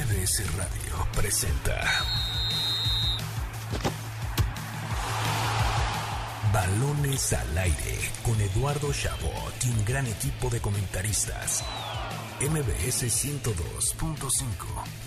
MBS 0.00 0.56
Radio 0.56 1.06
presenta 1.14 1.78
Balones 6.54 7.32
al 7.34 7.58
aire 7.58 7.98
con 8.22 8.40
Eduardo 8.40 8.92
Chabot 8.94 9.52
y 9.62 9.68
un 9.68 9.84
gran 9.84 10.06
equipo 10.06 10.48
de 10.48 10.60
comentaristas. 10.60 11.62
MBS 12.40 13.04
102.5. 13.04 14.30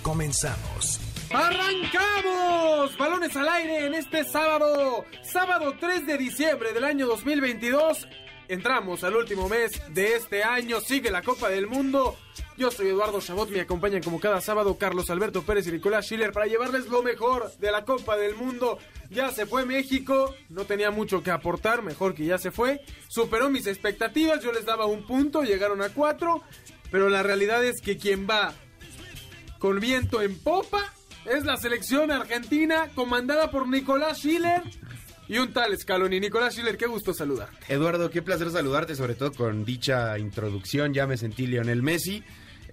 Comenzamos. 0.04 1.00
¡Arrancamos! 1.32 2.96
Balones 2.96 3.36
al 3.36 3.50
aire 3.50 3.88
en 3.88 3.96
este 3.96 4.24
sábado, 4.26 5.06
sábado 5.24 5.74
3 5.80 6.06
de 6.06 6.18
diciembre 6.20 6.72
del 6.72 6.84
año 6.84 7.08
2022. 7.08 8.08
Entramos 8.48 9.04
al 9.04 9.16
último 9.16 9.50
mes 9.50 9.72
de 9.90 10.18
este 10.18 10.44
año, 10.44 10.82
sigue 10.82 11.10
la 11.10 11.24
Copa 11.24 11.50
del 11.50 11.66
Mundo. 11.66 12.16
Yo 12.56 12.70
soy 12.70 12.90
Eduardo 12.90 13.20
Chabot, 13.20 13.50
me 13.50 13.62
acompañan 13.62 14.04
como 14.04 14.20
cada 14.20 14.40
sábado 14.40 14.78
Carlos 14.78 15.10
Alberto 15.10 15.42
Pérez 15.42 15.66
y 15.68 15.72
Nicolás 15.72 16.06
Schiller 16.06 16.32
para 16.32 16.46
llevarles 16.46 16.88
lo 16.88 17.02
mejor 17.02 17.52
de 17.58 17.72
la 17.72 17.84
Copa 17.84 18.16
del 18.16 18.36
Mundo. 18.36 18.78
Ya 19.10 19.32
se 19.32 19.48
fue 19.48 19.66
México, 19.66 20.36
no 20.50 20.66
tenía 20.66 20.92
mucho 20.92 21.24
que 21.24 21.32
aportar, 21.32 21.82
mejor 21.82 22.14
que 22.14 22.26
ya 22.26 22.38
se 22.38 22.52
fue. 22.52 22.82
Superó 23.08 23.50
mis 23.50 23.66
expectativas, 23.66 24.44
yo 24.44 24.52
les 24.52 24.66
daba 24.66 24.86
un 24.86 25.06
punto, 25.08 25.42
llegaron 25.42 25.82
a 25.82 25.90
cuatro. 25.90 26.44
Pero 26.92 27.10
la 27.10 27.24
realidad 27.24 27.64
es 27.66 27.82
que 27.82 27.98
quien 27.98 28.28
va 28.30 28.54
con 29.58 29.80
viento 29.80 30.22
en 30.22 30.38
popa 30.38 30.94
es 31.26 31.46
la 31.46 31.58
selección 31.58 32.12
argentina 32.12 32.90
comandada 32.94 33.50
por 33.50 33.68
Nicolás 33.68 34.20
Schiller 34.20 34.62
y 35.28 35.40
un 35.40 35.52
tal 35.54 35.76
Scaloni. 35.76 36.20
Nicolás 36.20 36.54
Schiller, 36.54 36.78
qué 36.78 36.86
gusto 36.86 37.16
saludarte. 37.16 37.74
Eduardo, 37.74 38.12
qué 38.12 38.22
placer 38.22 38.52
saludarte, 38.52 38.96
sobre 38.96 39.16
todo 39.16 39.32
con 39.32 39.66
dicha 39.66 40.20
introducción. 40.20 40.94
Ya 40.94 41.08
me 41.08 41.18
sentí 41.18 41.48
Lionel 41.48 41.82
Messi. 41.82 42.24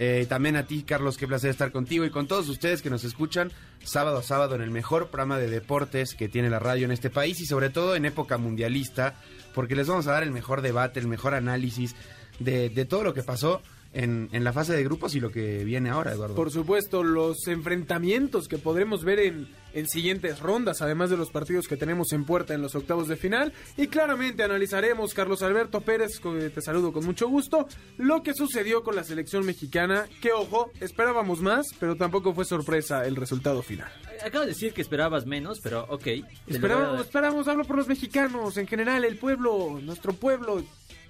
Eh, 0.02 0.24
también 0.26 0.56
a 0.56 0.64
ti, 0.64 0.82
Carlos, 0.82 1.18
qué 1.18 1.28
placer 1.28 1.50
estar 1.50 1.72
contigo 1.72 2.06
y 2.06 2.10
con 2.10 2.26
todos 2.26 2.48
ustedes 2.48 2.80
que 2.80 2.88
nos 2.88 3.04
escuchan 3.04 3.52
sábado 3.84 4.16
a 4.16 4.22
sábado 4.22 4.54
en 4.54 4.62
el 4.62 4.70
mejor 4.70 5.08
programa 5.08 5.38
de 5.38 5.50
deportes 5.50 6.14
que 6.14 6.26
tiene 6.26 6.48
la 6.48 6.58
radio 6.58 6.86
en 6.86 6.90
este 6.90 7.10
país 7.10 7.38
y 7.38 7.44
sobre 7.44 7.68
todo 7.68 7.94
en 7.94 8.06
época 8.06 8.38
mundialista, 8.38 9.14
porque 9.54 9.76
les 9.76 9.88
vamos 9.88 10.06
a 10.06 10.12
dar 10.12 10.22
el 10.22 10.30
mejor 10.30 10.62
debate, 10.62 11.00
el 11.00 11.06
mejor 11.06 11.34
análisis 11.34 11.94
de, 12.38 12.70
de 12.70 12.84
todo 12.86 13.04
lo 13.04 13.12
que 13.12 13.22
pasó 13.22 13.60
en, 13.92 14.28
en, 14.32 14.44
la 14.44 14.52
fase 14.52 14.72
de 14.74 14.84
grupos 14.84 15.14
y 15.16 15.20
lo 15.20 15.30
que 15.30 15.64
viene 15.64 15.90
ahora, 15.90 16.12
Eduardo. 16.12 16.36
Por 16.36 16.50
supuesto, 16.50 17.02
los 17.02 17.48
enfrentamientos 17.48 18.46
que 18.46 18.56
podremos 18.56 19.04
ver 19.04 19.18
en, 19.18 19.48
en, 19.72 19.88
siguientes 19.88 20.38
rondas, 20.38 20.80
además 20.80 21.10
de 21.10 21.16
los 21.16 21.30
partidos 21.30 21.66
que 21.66 21.76
tenemos 21.76 22.12
en 22.12 22.24
puerta 22.24 22.54
en 22.54 22.62
los 22.62 22.76
octavos 22.76 23.08
de 23.08 23.16
final. 23.16 23.52
Y 23.76 23.88
claramente 23.88 24.44
analizaremos, 24.44 25.12
Carlos 25.12 25.42
Alberto 25.42 25.80
Pérez, 25.80 26.20
te 26.20 26.62
saludo 26.62 26.92
con 26.92 27.04
mucho 27.04 27.28
gusto, 27.28 27.66
lo 27.96 28.22
que 28.22 28.32
sucedió 28.32 28.84
con 28.84 28.94
la 28.94 29.02
selección 29.02 29.44
mexicana, 29.44 30.06
que 30.20 30.32
ojo, 30.32 30.70
esperábamos 30.80 31.40
más, 31.40 31.66
pero 31.80 31.96
tampoco 31.96 32.32
fue 32.32 32.44
sorpresa 32.44 33.04
el 33.06 33.16
resultado 33.16 33.62
final. 33.62 33.90
Acabo 34.24 34.44
de 34.44 34.50
decir 34.50 34.72
que 34.72 34.82
esperabas 34.82 35.26
menos, 35.26 35.58
pero 35.60 35.86
ok. 35.88 36.06
Esperábamos, 36.46 37.00
esperábamos, 37.00 37.48
hablo 37.48 37.64
por 37.64 37.76
los 37.76 37.88
mexicanos, 37.88 38.56
en 38.56 38.68
general, 38.68 39.04
el 39.04 39.16
pueblo, 39.16 39.80
nuestro 39.82 40.12
pueblo. 40.12 40.62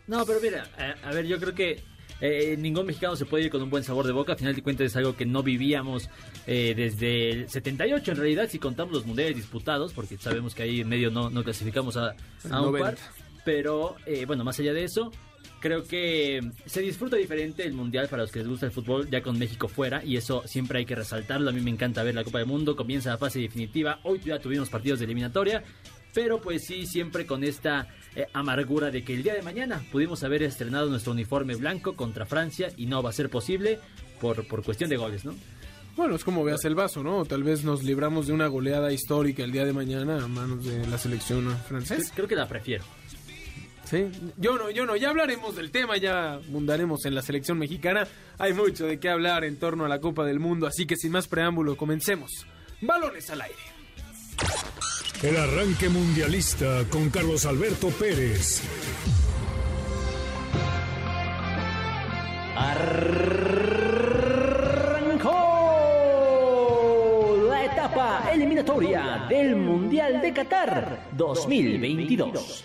No, 0.07 0.25
pero 0.25 0.41
mira, 0.41 0.67
a, 0.79 1.09
a 1.09 1.13
ver, 1.13 1.27
yo 1.27 1.39
creo 1.39 1.55
que 1.55 1.91
eh, 2.21 2.57
ningún 2.59 2.87
mexicano 2.87 3.17
se 3.17 3.27
puede 3.27 3.45
ir 3.45 3.51
con 3.51 3.63
un 3.63 3.71
buen 3.71 3.85
sabor 3.85 4.07
de 4.07 4.13
boca. 4.13 4.33
Al 4.33 4.39
final 4.39 4.55
de 4.55 4.63
cuentas 4.63 4.87
es 4.87 4.97
algo 4.97 5.17
que 5.17 5.27
no 5.27 5.43
vivíamos 5.43 6.09
eh, 6.47 6.75
desde 6.77 7.31
el 7.31 7.49
78 7.49 8.13
en 8.13 8.17
realidad, 8.17 8.49
si 8.49 8.59
contamos 8.59 8.93
los 8.93 9.07
mundiales 9.07 9.37
disputados, 9.37 9.93
porque 9.93 10.17
sabemos 10.19 10.55
que 10.55 10.63
ahí 10.63 10.81
en 10.81 10.89
medio 10.89 11.11
no, 11.11 11.31
no 11.31 11.43
clasificamos 11.43 11.97
a, 11.97 12.15
a 12.51 12.63
un 12.63 12.79
par. 12.79 12.97
Pero 13.45 13.97
eh, 14.07 14.27
bueno, 14.27 14.45
más 14.45 14.59
allá 14.59 14.73
de 14.73 14.85
eso, 14.85 15.11
creo 15.61 15.85
que 15.85 16.41
se 16.67 16.81
disfruta 16.81 17.17
diferente 17.17 17.65
el 17.65 17.73
mundial 17.73 18.09
para 18.09 18.23
los 18.23 18.33
que 18.33 18.41
les 18.41 18.49
gusta 18.49 18.67
el 18.67 18.73
fútbol, 18.73 19.09
ya 19.11 19.23
con 19.23 19.39
México 19.39 19.69
fuera, 19.69 20.05
y 20.05 20.17
eso 20.17 20.43
siempre 20.47 20.79
hay 20.79 20.85
que 20.87 20.95
resaltarlo. 20.95 21.51
A 21.51 21.53
mí 21.53 21.61
me 21.61 21.71
encanta 21.71 22.03
ver 22.03 22.15
la 22.15 22.25
Copa 22.25 22.39
del 22.39 22.47
Mundo, 22.47 22.77
comienza 22.77 23.11
la 23.11 23.19
fase 23.19 23.41
definitiva. 23.41 24.01
Hoy 24.03 24.21
ya 24.25 24.39
tuvimos 24.39 24.69
partidos 24.69 24.99
de 24.99 25.05
eliminatoria, 25.05 25.63
pero 26.15 26.41
pues 26.41 26.65
sí, 26.65 26.87
siempre 26.87 27.27
con 27.27 27.45
esta 27.45 27.89
eh, 28.15 28.27
amargura 28.33 28.91
de 28.91 29.05
que 29.05 29.15
el 29.15 29.23
día 29.23 29.35
de 29.35 29.43
mañana 29.43 29.83
pudimos 29.93 30.23
haber 30.25 30.43
estrenado 30.43 30.89
nuestro 30.89 31.13
uniforme 31.13 31.55
blanco 31.55 31.95
contra 31.95 32.27
Francia 32.27 32.73
y 32.77 32.87
no 32.87 33.03
va 33.03 33.11
a 33.11 33.13
ser 33.15 33.31
posible 33.31 33.79
por, 34.21 34.47
por 34.47 34.63
cuestión 34.63 34.91
de 34.91 34.97
goles, 34.97 35.25
¿no? 35.25 35.35
Bueno, 35.97 36.15
es 36.15 36.25
como 36.25 36.45
veas 36.45 36.65
el 36.65 36.75
vaso, 36.75 37.03
¿no? 37.03 37.25
Tal 37.25 37.43
vez 37.43 37.65
nos 37.65 37.83
libramos 37.83 38.27
de 38.27 38.33
una 38.33 38.47
goleada 38.47 38.93
histórica 38.93 39.43
el 39.43 39.53
día 39.53 39.65
de 39.65 39.73
mañana 39.73 40.25
a 40.25 40.29
manos 40.29 40.65
de 40.65 40.87
la 40.87 40.99
selección 40.99 41.55
francesa. 41.69 42.13
Creo 42.15 42.29
que 42.29 42.37
la 42.37 42.49
prefiero. 42.49 42.85
Sí, 43.85 44.07
yo 44.37 44.57
no, 44.57 44.71
yo 44.71 44.87
no, 44.87 44.95
ya 44.95 45.11
hablaremos 45.11 45.57
del 45.57 45.73
tema, 45.73 45.97
ya 45.97 46.35
abundaremos 46.35 47.05
en 47.07 47.15
la 47.15 47.23
selección 47.23 47.59
mexicana. 47.59 48.07
Hay 48.39 48.53
mucho 48.53 48.87
de 48.87 49.01
qué 49.01 49.09
hablar 49.09 49.45
en 49.45 49.59
torno 49.59 49.85
a 49.85 49.89
la 49.89 50.01
Copa 50.01 50.25
del 50.25 50.39
Mundo, 50.39 50.69
así 50.69 50.87
que 50.87 50.97
sin 50.97 51.11
más 51.11 51.27
preámbulo, 51.27 51.77
comencemos. 51.77 52.47
Balones 52.81 53.29
al 53.31 53.43
aire. 53.43 53.59
El 55.23 55.37
arranque 55.37 55.91
mundialista 55.91 56.87
con 56.89 57.11
Carlos 57.11 57.45
Alberto 57.45 57.89
Pérez. 57.91 58.63
Arrancó 62.57 63.37
la 67.51 67.67
etapa 67.67 68.31
eliminatoria 68.33 69.27
del 69.29 69.57
Mundial 69.57 70.23
de 70.23 70.33
Qatar 70.33 71.11
2022. 71.15 72.65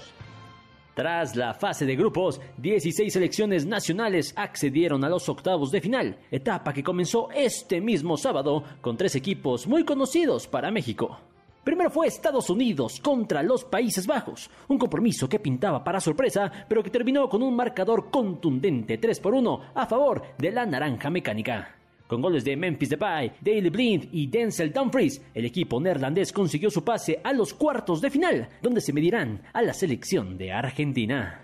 Tras 0.94 1.36
la 1.36 1.54
fase 1.56 1.86
de 1.86 1.98
grupos, 1.98 2.40
16 2.60 3.12
selecciones 3.12 3.66
nacionales 3.66 4.34
accedieron 4.38 5.04
a 5.04 5.10
los 5.10 5.28
octavos 5.28 5.72
de 5.72 5.82
final, 5.82 6.20
etapa 6.32 6.72
que 6.72 6.84
comenzó 6.84 7.30
este 7.32 7.82
mismo 7.82 8.16
sábado 8.16 8.64
con 8.80 8.96
tres 8.96 9.16
equipos 9.16 9.68
muy 9.68 9.84
conocidos 9.84 10.48
para 10.48 10.72
México. 10.72 11.20
Primero 11.66 11.90
fue 11.90 12.06
Estados 12.06 12.52
Unidos 12.52 13.00
contra 13.02 13.42
los 13.42 13.66
Países 13.66 14.06
Bajos, 14.06 14.52
un 14.68 14.78
compromiso 14.78 15.28
que 15.28 15.40
pintaba 15.40 15.84
para 15.84 16.00
sorpresa, 16.00 16.52
pero 16.70 16.84
que 16.84 16.92
terminó 16.92 17.28
con 17.28 17.42
un 17.42 17.56
marcador 17.56 18.12
contundente 18.12 19.00
3 19.00 19.20
por 19.20 19.34
1 19.34 19.62
a 19.74 19.88
favor 19.88 20.22
de 20.38 20.52
la 20.52 20.68
naranja 20.68 21.10
mecánica. 21.10 21.76
Con 22.06 22.22
goles 22.22 22.44
de 22.46 22.56
Memphis 22.56 22.90
Depay, 22.90 23.32
Daley 23.42 23.72
Blind 23.72 24.10
y 24.12 24.28
Denzel 24.28 24.72
Dumfries, 24.72 25.20
el 25.34 25.46
equipo 25.46 25.82
neerlandés 25.82 26.32
consiguió 26.32 26.70
su 26.70 26.84
pase 26.84 27.20
a 27.24 27.34
los 27.34 27.56
cuartos 27.56 28.00
de 28.00 28.12
final, 28.12 28.48
donde 28.62 28.80
se 28.80 28.94
medirán 28.94 29.42
a 29.52 29.64
la 29.64 29.74
selección 29.74 30.38
de 30.38 30.52
Argentina. 30.52 31.42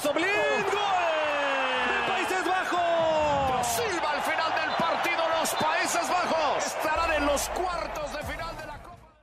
Servicio 0.00 0.10
raso, 0.10 0.12
Blind, 0.14 0.64
gol 0.70 1.88
de 1.90 2.08
Países 2.08 2.44
Bajos. 2.44 3.66
Silva 3.66 4.10
al 4.12 4.22
final 4.22 4.52
del 4.54 4.76
partido, 4.76 5.22
los 5.40 5.54
Países 5.54 6.08
Bajos 6.08 6.66
estarán 6.66 7.12
en 7.14 7.26
los 7.26 7.48
cuartos 7.50 8.12
de 8.12 8.22
final 8.24 8.56
de 8.56 8.66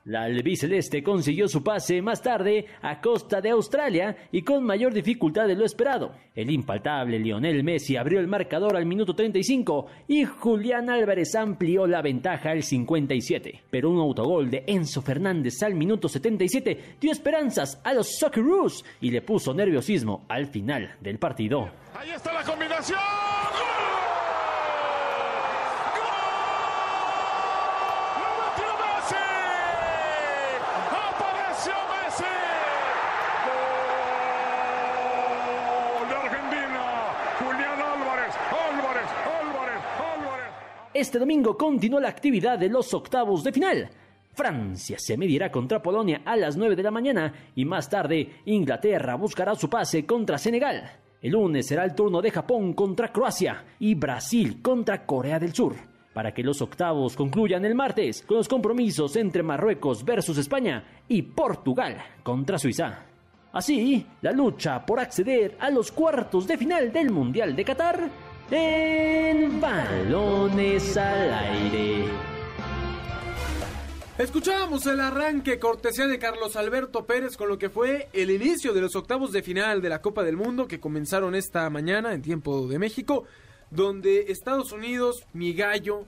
la 0.06 0.24
albiceleste 0.24 1.02
consiguió 1.04 1.48
su 1.48 1.64
pase 1.64 2.02
más 2.02 2.22
tarde 2.22 2.68
a 2.82 3.02
costa 3.02 3.42
de 3.42 3.50
Australia 3.50 4.16
y 4.32 4.44
con 4.44 4.64
mayor 4.64 4.94
dificultad 4.94 5.48
de 5.48 5.56
lo 5.56 5.66
esperado. 5.66 6.14
El 6.36 6.52
impaltable 6.52 7.18
Lionel 7.18 7.64
Messi 7.64 7.98
abrió 7.98 8.20
el 8.20 8.28
marcador 8.28 8.76
al 8.76 8.86
minuto 8.86 9.16
35 9.16 9.88
y 10.08 10.26
Julián 10.26 10.92
Álvarez 10.92 11.34
amplió 11.36 11.88
la 11.88 12.04
ventaja 12.04 12.52
al 12.52 12.62
57. 12.62 13.64
Pero 13.72 13.90
un 13.90 14.00
autogol 14.00 14.52
de 14.52 14.64
Enzo 14.68 15.02
Fernández 15.02 15.64
al 15.64 15.74
minuto 15.74 16.08
77 16.08 16.98
dio 17.02 17.12
esperanzas 17.12 17.82
a 17.84 17.94
los 17.94 18.20
Socceroos 18.20 18.86
y 19.02 19.10
le 19.10 19.24
puso 19.24 19.54
nerviosismo 19.56 20.26
al 20.30 20.46
final 20.48 20.96
del 21.02 21.18
partido. 21.18 21.70
Ahí 21.96 22.12
está 22.12 22.32
la 22.32 22.44
combinación. 22.44 23.00
Este 40.96 41.20
domingo 41.20 41.58
continuó 41.58 42.00
la 42.00 42.08
actividad 42.08 42.58
de 42.58 42.70
los 42.70 42.94
octavos 42.94 43.44
de 43.44 43.52
final. 43.52 43.90
Francia 44.32 44.96
se 44.98 45.18
medirá 45.18 45.52
contra 45.52 45.82
Polonia 45.82 46.22
a 46.24 46.38
las 46.38 46.56
9 46.56 46.74
de 46.74 46.84
la 46.84 46.90
mañana 46.90 47.34
y 47.54 47.66
más 47.66 47.90
tarde 47.90 48.38
Inglaterra 48.46 49.16
buscará 49.16 49.56
su 49.56 49.70
pase 49.70 50.06
contra 50.06 50.38
Senegal. 50.38 50.90
El 51.22 51.34
lunes 51.34 51.68
será 51.68 51.84
el 51.84 51.94
turno 51.94 52.22
de 52.22 52.32
Japón 52.32 52.72
contra 52.72 53.12
Croacia 53.12 53.62
y 53.78 53.94
Brasil 53.94 54.62
contra 54.62 55.06
Corea 55.06 55.38
del 55.38 55.54
Sur. 55.54 55.76
Para 56.14 56.34
que 56.34 56.44
los 56.44 56.62
octavos 56.62 57.18
concluyan 57.18 57.66
el 57.66 57.76
martes 57.76 58.22
con 58.22 58.38
los 58.38 58.48
compromisos 58.48 59.18
entre 59.18 59.44
Marruecos 59.44 60.06
versus 60.06 60.38
España 60.38 60.82
y 61.10 61.24
Portugal 61.24 61.98
contra 62.24 62.58
Suiza. 62.58 63.04
Así, 63.52 64.06
la 64.22 64.32
lucha 64.32 64.86
por 64.86 65.02
acceder 65.02 65.58
a 65.60 65.70
los 65.70 65.92
cuartos 65.92 66.48
de 66.48 66.58
final 66.58 66.94
del 66.94 67.12
Mundial 67.12 67.54
de 67.54 67.66
Qatar 67.66 68.10
en 68.52 69.60
balones 69.60 70.98
al 70.98 71.34
aire. 71.34 72.06
Escuchábamos 74.18 74.86
el 74.86 75.02
arranque 75.02 75.60
cortesía 75.60 76.08
de 76.08 76.20
Carlos 76.20 76.56
Alberto 76.56 77.06
Pérez 77.06 77.36
con 77.36 77.50
lo 77.50 77.58
que 77.58 77.70
fue 77.70 78.08
el 78.14 78.32
inicio 78.32 78.72
de 78.72 78.80
los 78.80 78.96
octavos 78.96 79.34
de 79.34 79.44
final 79.44 79.82
de 79.82 79.90
la 79.90 80.02
Copa 80.02 80.24
del 80.24 80.38
Mundo 80.38 80.68
que 80.68 80.80
comenzaron 80.80 81.36
esta 81.36 81.70
mañana 81.70 82.14
en 82.14 82.22
tiempo 82.22 82.66
de 82.68 82.80
México, 82.80 83.26
donde 83.72 84.32
Estados 84.32 84.72
Unidos, 84.72 85.26
mi 85.34 85.54
gallo, 85.54 86.06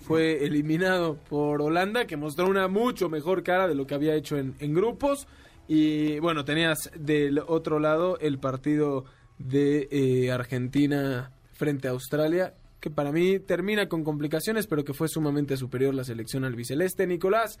fue 0.00 0.44
eliminado 0.44 1.16
por 1.28 1.60
Holanda, 1.60 2.06
que 2.06 2.16
mostró 2.16 2.46
una 2.46 2.68
mucho 2.68 3.08
mejor 3.08 3.42
cara 3.42 3.66
de 3.66 3.74
lo 3.74 3.88
que 3.88 3.94
había 3.94 4.14
hecho 4.14 4.36
en, 4.36 4.74
grupos. 4.74 5.26
Y 5.66 6.20
bueno, 6.20 6.44
tenías 6.44 6.90
del 6.94 7.40
otro 7.40 7.80
lado 7.80 8.18
el 8.20 8.38
partido 8.38 9.04
de 9.38 9.88
eh, 9.90 10.30
Argentina 10.30 11.32
frente 11.58 11.88
a 11.88 11.90
Australia, 11.90 12.54
que 12.80 12.88
para 12.88 13.10
mí 13.10 13.40
termina 13.40 13.88
con 13.88 14.04
complicaciones, 14.04 14.66
pero 14.68 14.84
que 14.84 14.94
fue 14.94 15.08
sumamente 15.08 15.56
superior 15.56 15.92
la 15.92 16.04
selección 16.04 16.44
albiceleste. 16.44 17.06
Nicolás, 17.06 17.58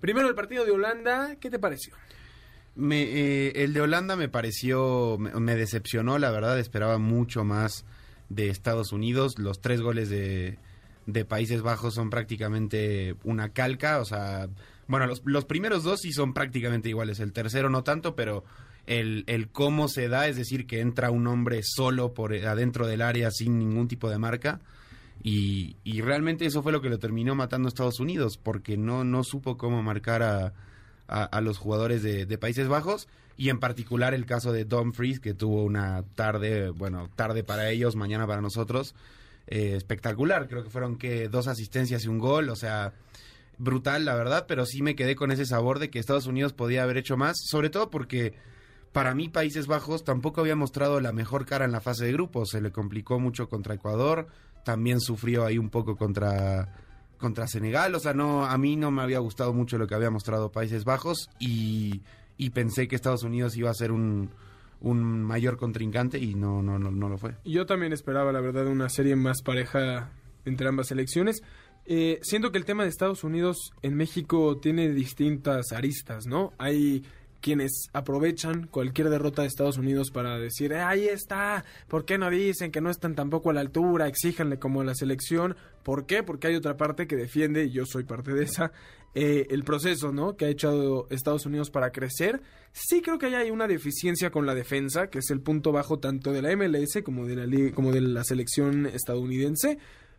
primero 0.00 0.28
el 0.28 0.36
partido 0.36 0.64
de 0.64 0.70
Holanda, 0.70 1.36
¿qué 1.40 1.50
te 1.50 1.58
pareció? 1.58 1.94
Me, 2.76 3.02
eh, 3.02 3.52
el 3.56 3.74
de 3.74 3.80
Holanda 3.80 4.14
me 4.14 4.28
pareció, 4.28 5.18
me, 5.18 5.32
me 5.32 5.56
decepcionó, 5.56 6.18
la 6.18 6.30
verdad, 6.30 6.58
esperaba 6.58 6.98
mucho 6.98 7.44
más 7.44 7.84
de 8.28 8.48
Estados 8.48 8.92
Unidos. 8.92 9.38
Los 9.38 9.60
tres 9.60 9.80
goles 9.80 10.08
de, 10.08 10.56
de 11.06 11.24
Países 11.24 11.62
Bajos 11.62 11.94
son 11.94 12.08
prácticamente 12.08 13.16
una 13.24 13.48
calca, 13.48 13.98
o 13.98 14.04
sea, 14.04 14.48
bueno, 14.86 15.06
los, 15.06 15.22
los 15.24 15.44
primeros 15.44 15.82
dos 15.82 16.00
sí 16.00 16.12
son 16.12 16.32
prácticamente 16.32 16.88
iguales, 16.88 17.18
el 17.18 17.32
tercero 17.32 17.68
no 17.70 17.82
tanto, 17.82 18.14
pero 18.14 18.44
el, 18.90 19.22
el 19.28 19.48
cómo 19.48 19.86
se 19.86 20.08
da, 20.08 20.26
es 20.26 20.34
decir, 20.34 20.66
que 20.66 20.80
entra 20.80 21.12
un 21.12 21.28
hombre 21.28 21.60
solo 21.62 22.12
por 22.12 22.34
adentro 22.34 22.88
del 22.88 23.02
área 23.02 23.30
sin 23.30 23.56
ningún 23.56 23.86
tipo 23.86 24.10
de 24.10 24.18
marca. 24.18 24.60
Y, 25.22 25.76
y 25.84 26.00
realmente 26.00 26.44
eso 26.44 26.60
fue 26.60 26.72
lo 26.72 26.80
que 26.80 26.88
lo 26.88 26.98
terminó 26.98 27.36
matando 27.36 27.68
a 27.68 27.70
Estados 27.70 28.00
Unidos, 28.00 28.36
porque 28.36 28.76
no, 28.76 29.04
no 29.04 29.22
supo 29.22 29.56
cómo 29.56 29.80
marcar 29.80 30.24
a, 30.24 30.54
a, 31.06 31.22
a 31.22 31.40
los 31.40 31.56
jugadores 31.56 32.02
de, 32.02 32.26
de, 32.26 32.38
Países 32.38 32.66
Bajos, 32.66 33.06
y 33.36 33.50
en 33.50 33.60
particular 33.60 34.12
el 34.12 34.26
caso 34.26 34.50
de 34.50 34.64
Dumfries, 34.64 35.20
que 35.20 35.34
tuvo 35.34 35.62
una 35.62 36.02
tarde, 36.16 36.70
bueno, 36.70 37.08
tarde 37.14 37.44
para 37.44 37.70
ellos, 37.70 37.94
mañana 37.94 38.26
para 38.26 38.40
nosotros, 38.40 38.96
eh, 39.46 39.74
espectacular. 39.76 40.48
Creo 40.48 40.64
que 40.64 40.70
fueron 40.70 40.96
que 40.96 41.28
dos 41.28 41.46
asistencias 41.46 42.04
y 42.04 42.08
un 42.08 42.18
gol, 42.18 42.48
o 42.48 42.56
sea, 42.56 42.92
brutal, 43.56 44.04
la 44.04 44.16
verdad, 44.16 44.46
pero 44.48 44.66
sí 44.66 44.82
me 44.82 44.96
quedé 44.96 45.14
con 45.14 45.30
ese 45.30 45.46
sabor 45.46 45.78
de 45.78 45.90
que 45.90 46.00
Estados 46.00 46.26
Unidos 46.26 46.54
podía 46.54 46.82
haber 46.82 46.96
hecho 46.96 47.16
más, 47.16 47.36
sobre 47.44 47.70
todo 47.70 47.88
porque 47.88 48.34
para 48.92 49.14
mí 49.14 49.28
Países 49.28 49.66
Bajos 49.66 50.04
tampoco 50.04 50.40
había 50.40 50.56
mostrado 50.56 51.00
la 51.00 51.12
mejor 51.12 51.46
cara 51.46 51.64
en 51.64 51.72
la 51.72 51.80
fase 51.80 52.06
de 52.06 52.12
grupos, 52.12 52.50
se 52.50 52.60
le 52.60 52.72
complicó 52.72 53.18
mucho 53.18 53.48
contra 53.48 53.74
Ecuador, 53.74 54.26
también 54.64 55.00
sufrió 55.00 55.44
ahí 55.44 55.58
un 55.58 55.70
poco 55.70 55.96
contra 55.96 56.74
contra 57.18 57.46
Senegal, 57.46 57.94
o 57.94 58.00
sea, 58.00 58.14
no 58.14 58.46
a 58.46 58.56
mí 58.56 58.76
no 58.76 58.90
me 58.90 59.02
había 59.02 59.18
gustado 59.18 59.52
mucho 59.52 59.76
lo 59.76 59.86
que 59.86 59.94
había 59.94 60.10
mostrado 60.10 60.50
Países 60.50 60.84
Bajos 60.84 61.28
y, 61.38 62.00
y 62.38 62.50
pensé 62.50 62.88
que 62.88 62.96
Estados 62.96 63.24
Unidos 63.24 63.56
iba 63.58 63.68
a 63.68 63.74
ser 63.74 63.92
un, 63.92 64.30
un 64.80 65.22
mayor 65.22 65.58
contrincante 65.58 66.18
y 66.18 66.34
no, 66.34 66.62
no, 66.62 66.78
no, 66.78 66.90
no 66.90 67.08
lo 67.08 67.18
fue. 67.18 67.36
Yo 67.44 67.66
también 67.66 67.92
esperaba, 67.92 68.32
la 68.32 68.40
verdad, 68.40 68.66
una 68.66 68.88
serie 68.88 69.16
más 69.16 69.42
pareja 69.42 70.10
entre 70.46 70.68
ambas 70.68 70.88
selecciones. 70.88 71.42
Eh, 71.84 72.18
siento 72.22 72.52
que 72.52 72.58
el 72.58 72.64
tema 72.64 72.84
de 72.84 72.88
Estados 72.88 73.24
Unidos 73.24 73.72
en 73.82 73.94
México 73.94 74.58
tiene 74.58 74.88
distintas 74.90 75.72
aristas, 75.72 76.26
¿no? 76.26 76.52
Hay 76.58 77.04
quienes 77.40 77.88
aprovechan 77.92 78.66
cualquier 78.66 79.10
derrota 79.10 79.42
de 79.42 79.48
Estados 79.48 79.78
Unidos 79.78 80.10
para 80.10 80.38
decir, 80.38 80.72
eh, 80.72 80.80
ahí 80.80 81.08
está, 81.08 81.64
¿por 81.88 82.04
qué 82.04 82.18
no 82.18 82.30
dicen 82.30 82.70
que 82.70 82.80
no 82.80 82.90
están 82.90 83.14
tampoco 83.14 83.50
a 83.50 83.52
la 83.54 83.60
altura? 83.60 84.06
Exíjanle 84.06 84.58
como 84.58 84.80
a 84.80 84.84
la 84.84 84.94
selección. 84.94 85.56
¿Por 85.82 86.06
qué? 86.06 86.22
Porque 86.22 86.48
hay 86.48 86.56
otra 86.56 86.76
parte 86.76 87.06
que 87.06 87.16
defiende, 87.16 87.64
y 87.64 87.70
yo 87.70 87.86
soy 87.86 88.04
parte 88.04 88.32
de 88.32 88.44
esa, 88.44 88.72
eh, 89.14 89.46
el 89.50 89.64
proceso, 89.64 90.12
¿no? 90.12 90.36
Que 90.36 90.44
ha 90.44 90.48
hecho 90.48 91.08
Estados 91.10 91.46
Unidos 91.46 91.70
para 91.70 91.90
crecer. 91.90 92.42
Sí 92.72 93.02
creo 93.02 93.18
que 93.18 93.26
hay 93.26 93.50
una 93.50 93.66
deficiencia 93.66 94.30
con 94.30 94.46
la 94.46 94.54
defensa, 94.54 95.08
que 95.08 95.18
es 95.18 95.30
el 95.30 95.40
punto 95.40 95.72
bajo 95.72 95.98
tanto 95.98 96.32
de 96.32 96.42
la 96.42 96.54
MLS 96.54 97.02
como 97.02 97.26
de 97.26 97.36
la, 97.36 97.72
como 97.72 97.92
de 97.92 98.02
la 98.02 98.22
selección 98.22 98.86
estadounidense. 98.86 99.78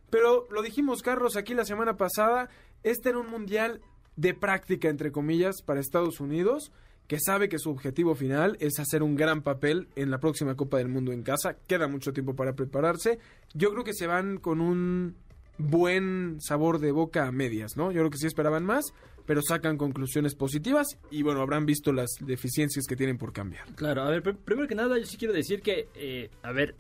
Pero 0.10 0.48
lo 0.52 0.62
dijimos, 0.62 1.02
Carlos, 1.02 1.38
aquí 1.38 1.54
la 1.54 1.64
semana 1.64 1.96
pasada, 1.96 2.50
este 2.84 3.10
era 3.10 3.20
un 3.20 3.30
mundial 3.30 3.82
de 4.18 4.34
práctica, 4.34 4.90
entre 4.90 5.12
comillas, 5.12 5.62
para 5.62 5.80
Estados 5.80 6.20
Unidos 6.20 6.72
que 7.12 7.20
sabe 7.20 7.50
que 7.50 7.60
su 7.60 7.70
objetivo 7.70 8.16
final 8.16 8.56
es 8.62 8.80
hacer 8.80 9.04
un 9.04 9.18
gran 9.18 9.42
papel 9.42 9.90
en 9.98 10.12
la 10.12 10.20
próxima 10.20 10.56
Copa 10.56 10.78
del 10.78 10.88
Mundo 10.88 11.12
en 11.12 11.24
casa. 11.24 11.58
Queda 11.68 11.90
mucho 11.90 12.14
tiempo 12.14 12.38
para 12.38 12.54
prepararse. 12.54 13.20
Yo 13.54 13.70
creo 13.74 13.84
que 13.84 13.94
se 13.94 14.08
van 14.08 14.38
con 14.38 14.62
un 14.62 15.18
buen 15.58 16.38
sabor 16.40 16.80
de 16.80 16.94
boca 16.94 17.28
a 17.28 17.34
medias, 17.34 17.76
¿no? 17.76 17.92
Yo 17.92 18.00
creo 18.00 18.12
que 18.12 18.18
sí 18.18 18.28
esperaban 18.28 18.64
más, 18.64 18.94
pero 19.26 19.42
sacan 19.42 19.76
conclusiones 19.76 20.36
positivas 20.36 20.88
y 21.10 21.22
bueno, 21.22 21.42
habrán 21.42 21.66
visto 21.66 21.92
las 21.92 22.12
deficiencias 22.22 22.86
que 22.88 22.96
tienen 22.96 23.18
por 23.18 23.34
cambiar. 23.34 23.66
Claro, 23.76 24.04
a 24.04 24.10
ver, 24.10 24.24
pr 24.24 24.38
primero 24.38 24.70
que 24.70 24.76
nada 24.76 24.98
yo 24.98 25.06
sí 25.06 25.18
quiero 25.18 25.34
decir 25.34 25.62
que, 25.62 25.90
eh, 25.96 26.30
a 26.44 26.54
ver, 26.54 26.76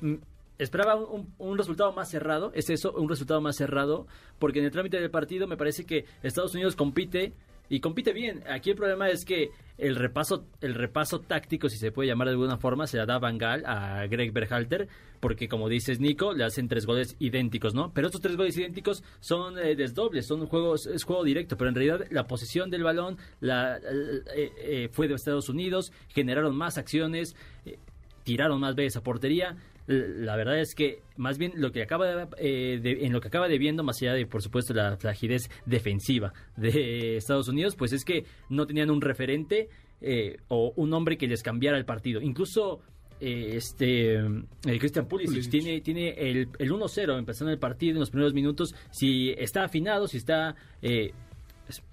esperaba 0.58 0.96
un, 0.96 1.58
resultado 1.58 1.92
más 1.92 2.10
cerrado, 2.10 2.54
es 2.56 2.70
eso, 2.70 2.94
un 2.94 3.10
resultado 3.10 3.42
más 3.42 3.58
cerrado, 3.58 4.08
porque 4.40 4.60
en 4.60 4.66
el 4.66 4.72
trámite 4.72 4.98
del 4.98 5.12
partido 5.12 5.46
me 5.46 5.58
parece 5.58 5.86
que 5.86 6.06
Estados 6.24 6.54
Unidos 6.54 6.78
compite 6.78 7.34
y 7.72 7.80
compite 7.80 8.12
bien. 8.12 8.44
Aquí 8.50 8.72
el 8.72 8.76
problema 8.76 9.10
es 9.10 9.24
que 9.24 9.52
el 9.78 9.96
repaso, 9.96 10.46
el 10.60 10.76
repaso 10.76 11.22
táctico, 11.22 11.70
si 11.70 11.78
se 11.78 11.94
puede 11.94 12.10
llamar 12.10 12.28
de 12.28 12.34
alguna 12.34 12.58
forma, 12.58 12.86
se 12.86 12.98
la 12.98 13.06
da 13.06 13.18
Van 13.18 13.38
Gaal 13.38 13.64
a 13.66 14.06
Greg 14.08 14.34
Berhalter, 14.34 14.90
porque 15.22 15.48
como 15.48 15.70
dices 15.70 16.02
Nico, 16.02 16.34
le 16.34 16.44
hacen 16.44 16.68
tres 16.68 16.86
goles 16.86 17.16
idénticos, 17.20 17.74
¿no? 17.74 17.94
Pero 17.94 18.08
estos 18.08 18.20
tres 18.20 18.36
goles 18.36 18.58
idénticos 18.58 19.06
son 19.22 19.58
eh, 19.58 19.78
desdobles, 19.78 20.28
son 20.28 20.46
juegos, 20.48 20.86
es 20.86 21.06
juego 21.06 21.24
directo, 21.24 21.56
pero 21.56 21.70
en 21.70 21.76
realidad 21.76 22.08
la 22.12 22.28
posesión 22.28 22.70
del 22.70 22.84
balón 22.84 23.18
la, 23.40 23.78
eh, 23.78 24.52
eh, 24.58 24.90
fue 24.92 25.08
de 25.08 25.14
Estados 25.14 25.48
Unidos, 25.48 25.94
generaron 26.10 26.54
más 26.54 26.78
acciones, 26.78 27.38
eh, 27.66 27.80
tiraron 28.26 28.60
más 28.60 28.76
veces 28.76 28.98
a 28.98 29.02
portería 29.02 29.56
la 29.92 30.36
verdad 30.36 30.60
es 30.60 30.76
que 30.76 31.02
más 31.18 31.38
bien 31.38 31.54
lo 31.56 31.72
que 31.72 31.84
acaba 31.84 32.28
eh, 32.38 32.80
de, 32.82 33.06
en 33.06 33.14
lo 33.14 33.22
que 33.22 33.28
acaba 33.28 33.48
debiendo 33.48 33.84
más 33.84 34.02
allá 34.02 34.14
de 34.14 34.26
por 34.26 34.42
supuesto 34.42 34.74
la 34.74 34.98
fragilez 34.98 35.50
defensiva 35.66 36.34
de 36.58 37.18
Estados 37.18 37.48
Unidos 37.48 37.76
pues 37.76 37.94
es 37.94 38.06
que 38.06 38.26
no 38.50 38.66
tenían 38.66 38.90
un 38.90 39.02
referente 39.02 39.70
eh, 40.02 40.38
o 40.48 40.74
un 40.76 40.94
hombre 40.94 41.18
que 41.18 41.28
les 41.28 41.44
cambiara 41.44 41.78
el 41.78 41.86
partido 41.86 42.22
incluso 42.22 42.82
eh, 43.20 43.54
este 43.56 44.16
el 44.16 44.80
Christian 44.80 45.08
Pulisic, 45.08 45.34
Pulisic. 45.34 45.52
tiene 45.52 45.82
tiene 45.82 46.10
el, 46.10 46.50
el 46.58 46.72
1-0 46.72 47.20
empezando 47.20 47.52
el 47.52 47.60
partido 47.60 47.94
en 47.94 48.00
los 48.00 48.10
primeros 48.10 48.34
minutos 48.34 48.74
si 48.90 49.32
está 49.38 49.64
afinado 49.64 50.08
si 50.08 50.18
está 50.18 50.56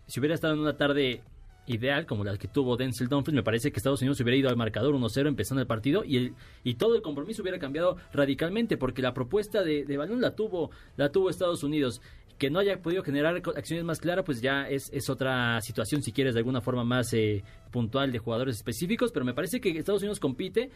si 0.07 0.21
hubiera 0.21 0.35
estado 0.35 0.55
en 0.55 0.61
una 0.61 0.77
tarde 0.77 1.23
ideal 1.69 2.07
como 2.07 2.25
la 2.25 2.37
que 2.37 2.49
tuvo 2.49 2.77
Denzel 2.77 3.09
Dumfries, 3.09 3.35
me 3.35 3.43
parece 3.43 3.71
que 3.71 3.79
Estados 3.79 4.01
Unidos 4.01 4.21
hubiera 4.21 4.37
ido 4.37 4.49
al 4.49 4.57
marcador 4.57 4.95
1-0 4.95 5.29
empezando 5.29 5.61
el 5.61 5.67
partido 5.67 6.05
y, 6.05 6.17
el, 6.17 6.35
y 6.65 6.75
todo 6.75 6.95
el 6.97 7.03
compromiso 7.03 7.43
hubiera 7.43 7.59
cambiado 7.59 7.97
radicalmente 8.13 8.77
porque 8.77 9.03
la 9.03 9.15
propuesta 9.15 9.63
de, 9.63 9.85
de, 9.85 9.97
balón 9.97 10.21
la 10.21 10.35
tuvo, 10.35 10.71
la 10.97 11.11
tuvo 11.11 11.31
Estados 11.31 11.63
Unidos. 11.63 12.01
Que 12.39 12.51
no 12.51 12.61
haya 12.61 12.81
podido 12.81 13.03
generar 13.03 13.35
acciones 13.35 13.85
más 13.85 13.99
claras, 13.99 14.25
pues 14.25 14.41
ya 14.41 14.69
es, 14.69 14.93
es 14.93 15.11
otra 15.11 15.61
situación, 15.61 16.03
si 16.03 16.13
quieres, 16.13 16.35
de 16.35 16.39
alguna 16.39 16.61
forma 16.61 16.85
más 16.85 17.13
eh, 17.13 17.43
puntual 17.73 18.13
de 18.13 18.21
jugadores 18.21 18.55
específicos, 18.55 19.11
pero 19.11 19.25
me 19.25 19.35
parece 19.35 19.61
que 19.61 19.71
Estados 19.71 20.03
Unidos 20.03 20.21
compite 20.21 20.71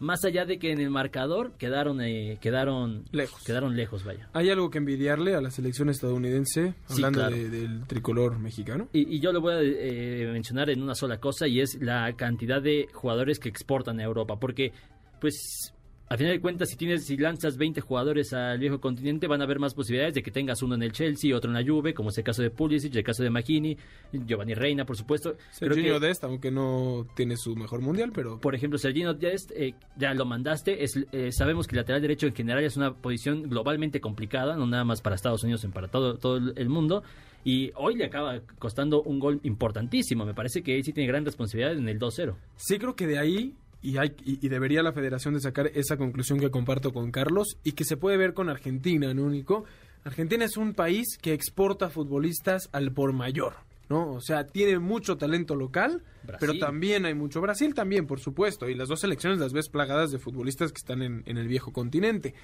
más 0.00 0.24
allá 0.24 0.44
de 0.46 0.58
que 0.58 0.72
en 0.72 0.80
el 0.80 0.90
marcador 0.90 1.52
quedaron 1.58 2.00
eh, 2.00 2.38
quedaron 2.40 3.04
lejos. 3.12 3.44
quedaron 3.44 3.76
lejos 3.76 4.04
vaya. 4.04 4.28
Hay 4.32 4.50
algo 4.50 4.70
que 4.70 4.78
envidiarle 4.78 5.34
a 5.34 5.40
la 5.40 5.50
selección 5.50 5.88
estadounidense 5.90 6.74
hablando 6.88 7.20
sí, 7.20 7.26
claro. 7.26 7.36
de, 7.36 7.48
del 7.50 7.86
tricolor 7.86 8.38
mexicano 8.38 8.88
y, 8.92 9.16
y 9.16 9.20
yo 9.20 9.32
lo 9.32 9.40
voy 9.40 9.54
a 9.54 9.60
eh, 9.62 10.28
mencionar 10.32 10.70
en 10.70 10.82
una 10.82 10.94
sola 10.94 11.18
cosa 11.18 11.46
y 11.46 11.60
es 11.60 11.78
la 11.80 12.12
cantidad 12.14 12.60
de 12.60 12.88
jugadores 12.92 13.38
que 13.38 13.48
exportan 13.48 14.00
a 14.00 14.02
Europa 14.02 14.40
porque 14.40 14.72
pues 15.20 15.74
a 16.12 16.16
final 16.16 16.32
de 16.32 16.40
cuentas, 16.40 16.68
si 16.68 16.74
tienes, 16.74 17.04
si 17.04 17.16
lanzas 17.16 17.56
20 17.56 17.80
jugadores 17.82 18.32
al 18.32 18.58
viejo 18.58 18.80
continente, 18.80 19.28
van 19.28 19.42
a 19.42 19.44
haber 19.44 19.60
más 19.60 19.74
posibilidades 19.74 20.12
de 20.12 20.24
que 20.24 20.32
tengas 20.32 20.60
uno 20.60 20.74
en 20.74 20.82
el 20.82 20.90
Chelsea, 20.90 21.36
otro 21.36 21.52
en 21.52 21.54
la 21.54 21.64
Juve, 21.64 21.94
como 21.94 22.08
es 22.08 22.18
el 22.18 22.24
caso 22.24 22.42
de 22.42 22.50
Pulisic, 22.50 22.96
el 22.96 23.04
caso 23.04 23.22
de 23.22 23.30
Magini, 23.30 23.76
Giovanni 24.12 24.54
Reina, 24.54 24.84
por 24.84 24.96
supuesto. 24.96 25.36
Serginho 25.52 26.00
Dest, 26.00 26.24
aunque 26.24 26.50
no 26.50 27.06
tiene 27.14 27.36
su 27.36 27.54
mejor 27.54 27.80
mundial, 27.80 28.10
pero... 28.12 28.40
Por 28.40 28.56
ejemplo, 28.56 28.76
Serginho 28.76 29.14
Dest, 29.14 29.52
eh, 29.52 29.74
ya 29.96 30.12
lo 30.12 30.24
mandaste, 30.24 30.82
es, 30.82 30.98
eh, 31.12 31.30
sabemos 31.30 31.68
que 31.68 31.76
el 31.76 31.82
lateral 31.82 32.02
derecho 32.02 32.26
en 32.26 32.34
general 32.34 32.64
es 32.64 32.76
una 32.76 32.92
posición 32.92 33.44
globalmente 33.44 34.00
complicada, 34.00 34.56
no 34.56 34.66
nada 34.66 34.82
más 34.82 35.02
para 35.02 35.14
Estados 35.14 35.44
Unidos, 35.44 35.60
sino 35.60 35.72
para 35.72 35.86
todo, 35.86 36.18
todo 36.18 36.38
el 36.56 36.68
mundo 36.68 37.04
y 37.44 37.70
hoy 37.76 37.94
le 37.94 38.04
acaba 38.04 38.40
costando 38.58 39.00
un 39.02 39.18
gol 39.18 39.40
importantísimo. 39.44 40.26
Me 40.26 40.34
parece 40.34 40.62
que 40.62 40.76
él 40.76 40.84
sí 40.84 40.92
tiene 40.92 41.06
gran 41.06 41.24
responsabilidad 41.24 41.72
en 41.72 41.88
el 41.88 41.98
2-0. 41.98 42.34
Sí, 42.56 42.78
creo 42.78 42.96
que 42.96 43.06
de 43.06 43.18
ahí 43.18 43.54
y, 43.82 43.96
hay, 43.98 44.14
y, 44.24 44.44
y, 44.44 44.48
debería 44.48 44.82
la 44.82 44.92
federación 44.92 45.34
de 45.34 45.40
sacar 45.40 45.68
esa 45.74 45.96
conclusión 45.96 46.38
que 46.38 46.50
comparto 46.50 46.92
con 46.92 47.10
Carlos 47.10 47.58
y 47.64 47.72
que 47.72 47.84
se 47.84 47.96
puede 47.96 48.16
ver 48.16 48.34
con 48.34 48.48
Argentina, 48.48 49.14
¿no, 49.14 49.24
único. 49.24 49.64
Argentina 50.04 50.44
es 50.44 50.56
un 50.56 50.74
país 50.74 51.18
que 51.20 51.32
exporta 51.32 51.90
futbolistas 51.90 52.68
al 52.72 52.92
por 52.92 53.12
mayor, 53.12 53.54
¿no? 53.88 54.12
O 54.12 54.20
sea, 54.20 54.46
tiene 54.46 54.78
mucho 54.78 55.16
talento 55.16 55.54
local, 55.54 56.02
Brasil. 56.22 56.38
pero 56.40 56.58
también 56.58 57.04
hay 57.04 57.14
mucho 57.14 57.40
Brasil 57.40 57.74
también, 57.74 58.06
por 58.06 58.20
supuesto, 58.20 58.68
y 58.68 58.74
las 58.74 58.88
dos 58.88 59.00
selecciones 59.00 59.38
las 59.38 59.52
ves 59.52 59.68
plagadas 59.68 60.10
de 60.10 60.18
futbolistas 60.18 60.72
que 60.72 60.78
están 60.78 61.02
en, 61.02 61.22
en 61.26 61.36
el 61.36 61.48
viejo 61.48 61.72
continente. 61.72 62.34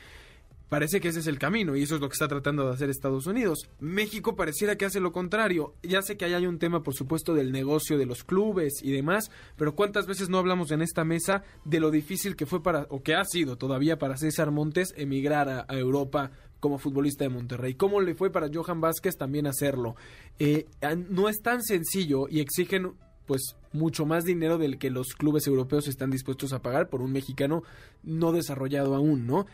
Parece 0.68 1.00
que 1.00 1.08
ese 1.08 1.20
es 1.20 1.28
el 1.28 1.38
camino 1.38 1.76
y 1.76 1.82
eso 1.82 1.94
es 1.94 2.00
lo 2.00 2.08
que 2.08 2.14
está 2.14 2.26
tratando 2.26 2.66
de 2.66 2.74
hacer 2.74 2.90
Estados 2.90 3.28
Unidos. 3.28 3.68
México 3.78 4.34
pareciera 4.34 4.76
que 4.76 4.84
hace 4.84 4.98
lo 4.98 5.12
contrario. 5.12 5.74
Ya 5.82 6.02
sé 6.02 6.16
que 6.16 6.24
ahí 6.24 6.34
hay 6.34 6.46
un 6.46 6.58
tema, 6.58 6.82
por 6.82 6.94
supuesto, 6.94 7.34
del 7.34 7.52
negocio 7.52 7.98
de 7.98 8.06
los 8.06 8.24
clubes 8.24 8.82
y 8.82 8.90
demás, 8.90 9.30
pero 9.56 9.76
¿cuántas 9.76 10.06
veces 10.06 10.28
no 10.28 10.38
hablamos 10.38 10.72
en 10.72 10.82
esta 10.82 11.04
mesa 11.04 11.44
de 11.64 11.78
lo 11.78 11.92
difícil 11.92 12.34
que 12.34 12.46
fue 12.46 12.64
para, 12.64 12.86
o 12.90 13.02
que 13.02 13.14
ha 13.14 13.24
sido 13.24 13.56
todavía 13.56 13.98
para 13.98 14.16
César 14.16 14.50
Montes 14.50 14.92
emigrar 14.96 15.48
a, 15.48 15.66
Europa 15.76 16.32
como 16.58 16.78
futbolista 16.78 17.22
de 17.22 17.30
Monterrey? 17.30 17.74
¿Cómo 17.74 18.00
le 18.00 18.16
fue 18.16 18.30
para 18.30 18.48
Johan 18.52 18.80
Vázquez 18.80 19.16
también 19.16 19.46
hacerlo? 19.46 19.94
Eh, 20.40 20.66
no 21.10 21.28
es 21.28 21.42
tan 21.42 21.62
sencillo 21.62 22.26
y 22.28 22.40
exigen 22.40 22.94
pues 23.26 23.56
mucho 23.72 24.06
más 24.06 24.24
dinero 24.24 24.56
del 24.56 24.78
que 24.78 24.90
los 24.90 25.08
clubes 25.14 25.46
europeos 25.46 25.88
están 25.88 26.10
dispuestos 26.10 26.52
a 26.52 26.62
pagar 26.62 26.88
por 26.88 27.02
un 27.02 27.12
mexicano 27.12 27.62
no 28.02 28.32
desarrollado 28.32 28.94
aún, 28.94 29.26
¿no? 29.26 29.46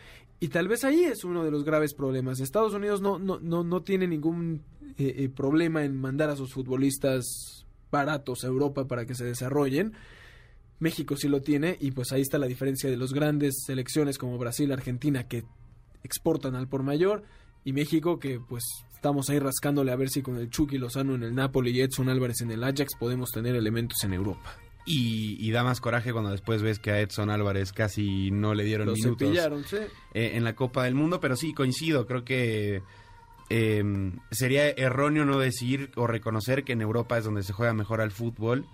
Y 0.43 0.49
tal 0.49 0.67
vez 0.67 0.83
ahí 0.83 1.05
es 1.05 1.23
uno 1.23 1.45
de 1.45 1.51
los 1.51 1.63
graves 1.63 1.93
problemas. 1.93 2.41
Estados 2.41 2.73
Unidos 2.73 2.99
no, 2.99 3.17
no, 3.17 3.39
no, 3.39 3.63
no 3.63 3.81
tiene 3.81 4.07
ningún 4.07 4.61
eh, 4.97 5.15
eh, 5.19 5.29
problema 5.29 5.85
en 5.85 5.95
mandar 5.95 6.29
a 6.29 6.35
sus 6.35 6.51
futbolistas 6.51 7.65
baratos 7.89 8.43
a 8.43 8.47
Europa 8.47 8.85
para 8.85 9.05
que 9.05 9.15
se 9.15 9.23
desarrollen. 9.23 9.93
México 10.79 11.15
sí 11.15 11.29
lo 11.29 11.39
tiene 11.39 11.77
y 11.79 11.91
pues 11.91 12.11
ahí 12.11 12.19
está 12.19 12.39
la 12.39 12.47
diferencia 12.47 12.89
de 12.89 12.97
los 12.97 13.13
grandes 13.13 13.63
selecciones 13.65 14.17
como 14.17 14.37
Brasil, 14.37 14.69
Argentina 14.73 15.29
que 15.29 15.45
exportan 16.03 16.55
al 16.55 16.67
por 16.67 16.83
mayor 16.83 17.23
y 17.63 17.71
México 17.71 18.19
que 18.19 18.41
pues 18.41 18.65
estamos 18.93 19.29
ahí 19.29 19.39
rascándole 19.39 19.93
a 19.93 19.95
ver 19.95 20.09
si 20.09 20.21
con 20.21 20.35
el 20.35 20.49
Chucky 20.49 20.77
Lozano 20.77 21.15
en 21.15 21.23
el 21.23 21.33
Napoli 21.33 21.71
y 21.71 21.79
Edson 21.79 22.09
Álvarez 22.09 22.41
en 22.41 22.51
el 22.51 22.65
Ajax 22.65 22.97
podemos 22.99 23.31
tener 23.31 23.55
elementos 23.55 24.03
en 24.03 24.11
Europa. 24.11 24.57
Y, 24.85 25.49
da 25.51 25.63
más 25.63 25.79
coraje 25.79 26.11
cuando 26.11 26.31
después 26.31 26.61
ves 26.61 26.77
que 26.79 26.91
a 26.91 26.99
Edson 26.99 27.29
Álvarez 27.29 27.71
casi 27.71 28.31
no 28.31 28.53
le 28.53 28.65
dieron 28.65 28.87
Lo 28.87 28.93
minutos 28.93 29.17
cepillaron, 29.19 29.63
sí. 29.63 29.77
eh, 30.13 30.31
en 30.35 30.43
la 30.43 30.55
Copa 30.55 30.83
del 30.83 30.93
Mundo, 30.95 31.21
pero 31.21 31.37
sí, 31.37 31.53
coincido, 31.53 32.05
creo 32.05 32.25
que 32.25 32.83
eh, 33.49 34.11
sería 34.31 34.69
erróneo 34.69 35.23
no 35.25 35.39
decir 35.39 35.91
o 35.95 36.05
reconocer 36.07 36.63
que 36.65 36.73
en 36.73 36.81
Europa 36.81 37.17
es 37.17 37.23
donde 37.23 37.43
se 37.43 37.53
juega 37.53 37.73
mejor 37.73 38.01
al 38.01 38.11
fútbol. 38.11 38.65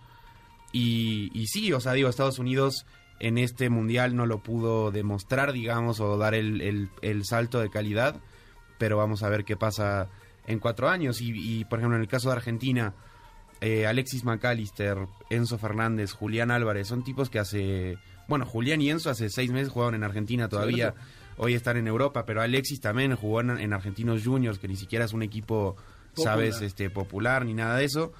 Y, 0.71 1.29
y 1.33 1.47
sí, 1.47 1.71
o 1.73 1.79
sea, 1.79 1.93
digo, 1.93 2.09
Estados 2.09 2.39
Unidos 2.39 2.85
en 3.19 3.37
este 3.37 3.69
mundial 3.69 4.15
no 4.15 4.25
lo 4.25 4.41
pudo 4.41 4.91
demostrar, 4.91 5.51
digamos, 5.51 5.99
o 5.99 6.17
dar 6.17 6.33
el, 6.35 6.61
el- 6.61 6.89
el 7.01 7.25
salto 7.25 7.59
de 7.59 7.69
calidad, 7.69 8.19
pero 8.77 8.97
vamos 8.97 9.23
a 9.23 9.29
ver 9.29 9.43
qué 9.45 9.57
pasa 9.57 10.09
en 10.47 10.59
cuatro 10.59 10.89
años. 10.89 11.21
Y, 11.21 11.31
y, 11.59 11.65
por 11.65 11.79
ejemplo, 11.79 11.97
en 11.97 12.01
el 12.01 12.07
caso 12.07 12.29
de 12.29 12.35
Argentina, 12.37 12.93
eh, 13.61 13.85
Alexis 13.87 14.23
McAllister, 14.23 14.97
Enzo 15.29 15.57
Fernández, 15.57 16.11
Julián 16.13 16.51
Álvarez, 16.51 16.87
son 16.87 17.03
tipos 17.03 17.29
que 17.29 17.39
hace, 17.39 17.97
bueno, 18.27 18.45
Julián 18.45 18.81
y 18.81 18.89
Enzo 18.89 19.09
hace 19.09 19.29
seis 19.29 19.51
meses 19.51 19.69
jugaban 19.69 19.95
en 19.95 20.03
Argentina 20.03 20.47
todavía, 20.49 20.93
hoy 21.37 21.53
están 21.53 21.77
en 21.77 21.87
Europa, 21.87 22.25
pero 22.25 22.41
Alexis 22.41 22.79
también 22.81 23.15
jugó 23.15 23.41
en, 23.41 23.51
en 23.51 23.73
Argentinos 23.73 24.23
Juniors, 24.23 24.59
que 24.59 24.67
ni 24.67 24.75
siquiera 24.75 25.05
es 25.05 25.13
un 25.13 25.23
equipo, 25.23 25.75
sabes, 26.15 26.61
este, 26.61 26.89
popular 26.89 27.45
ni 27.45 27.53
nada 27.53 27.77
de 27.77 27.85
eso. 27.85 28.11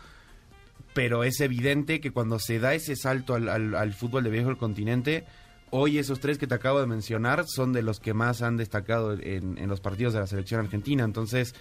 Pero 0.94 1.24
es 1.24 1.40
evidente 1.40 2.00
que 2.02 2.12
cuando 2.12 2.40
se 2.40 2.60
da 2.60 2.74
ese 2.74 2.96
salto 2.96 3.36
al, 3.36 3.48
al- 3.48 3.76
al 3.76 3.94
fútbol 3.94 4.24
de 4.24 4.32
viejo 4.32 4.48
del 4.48 4.58
continente, 4.58 5.26
hoy 5.70 6.00
esos 6.00 6.20
tres 6.20 6.38
que 6.38 6.48
te 6.48 6.56
acabo 6.56 6.80
de 6.80 6.88
mencionar 6.88 7.46
son 7.48 7.74
de 7.74 7.84
los 7.84 8.00
que 8.00 8.14
más 8.14 8.42
han 8.42 8.58
destacado 8.58 9.14
en, 9.14 9.58
en 9.58 9.70
los 9.70 9.82
partidos 9.82 10.14
de 10.14 10.20
la 10.20 10.28
selección 10.28 10.60
argentina. 10.62 11.04
Entonces, 11.04 11.54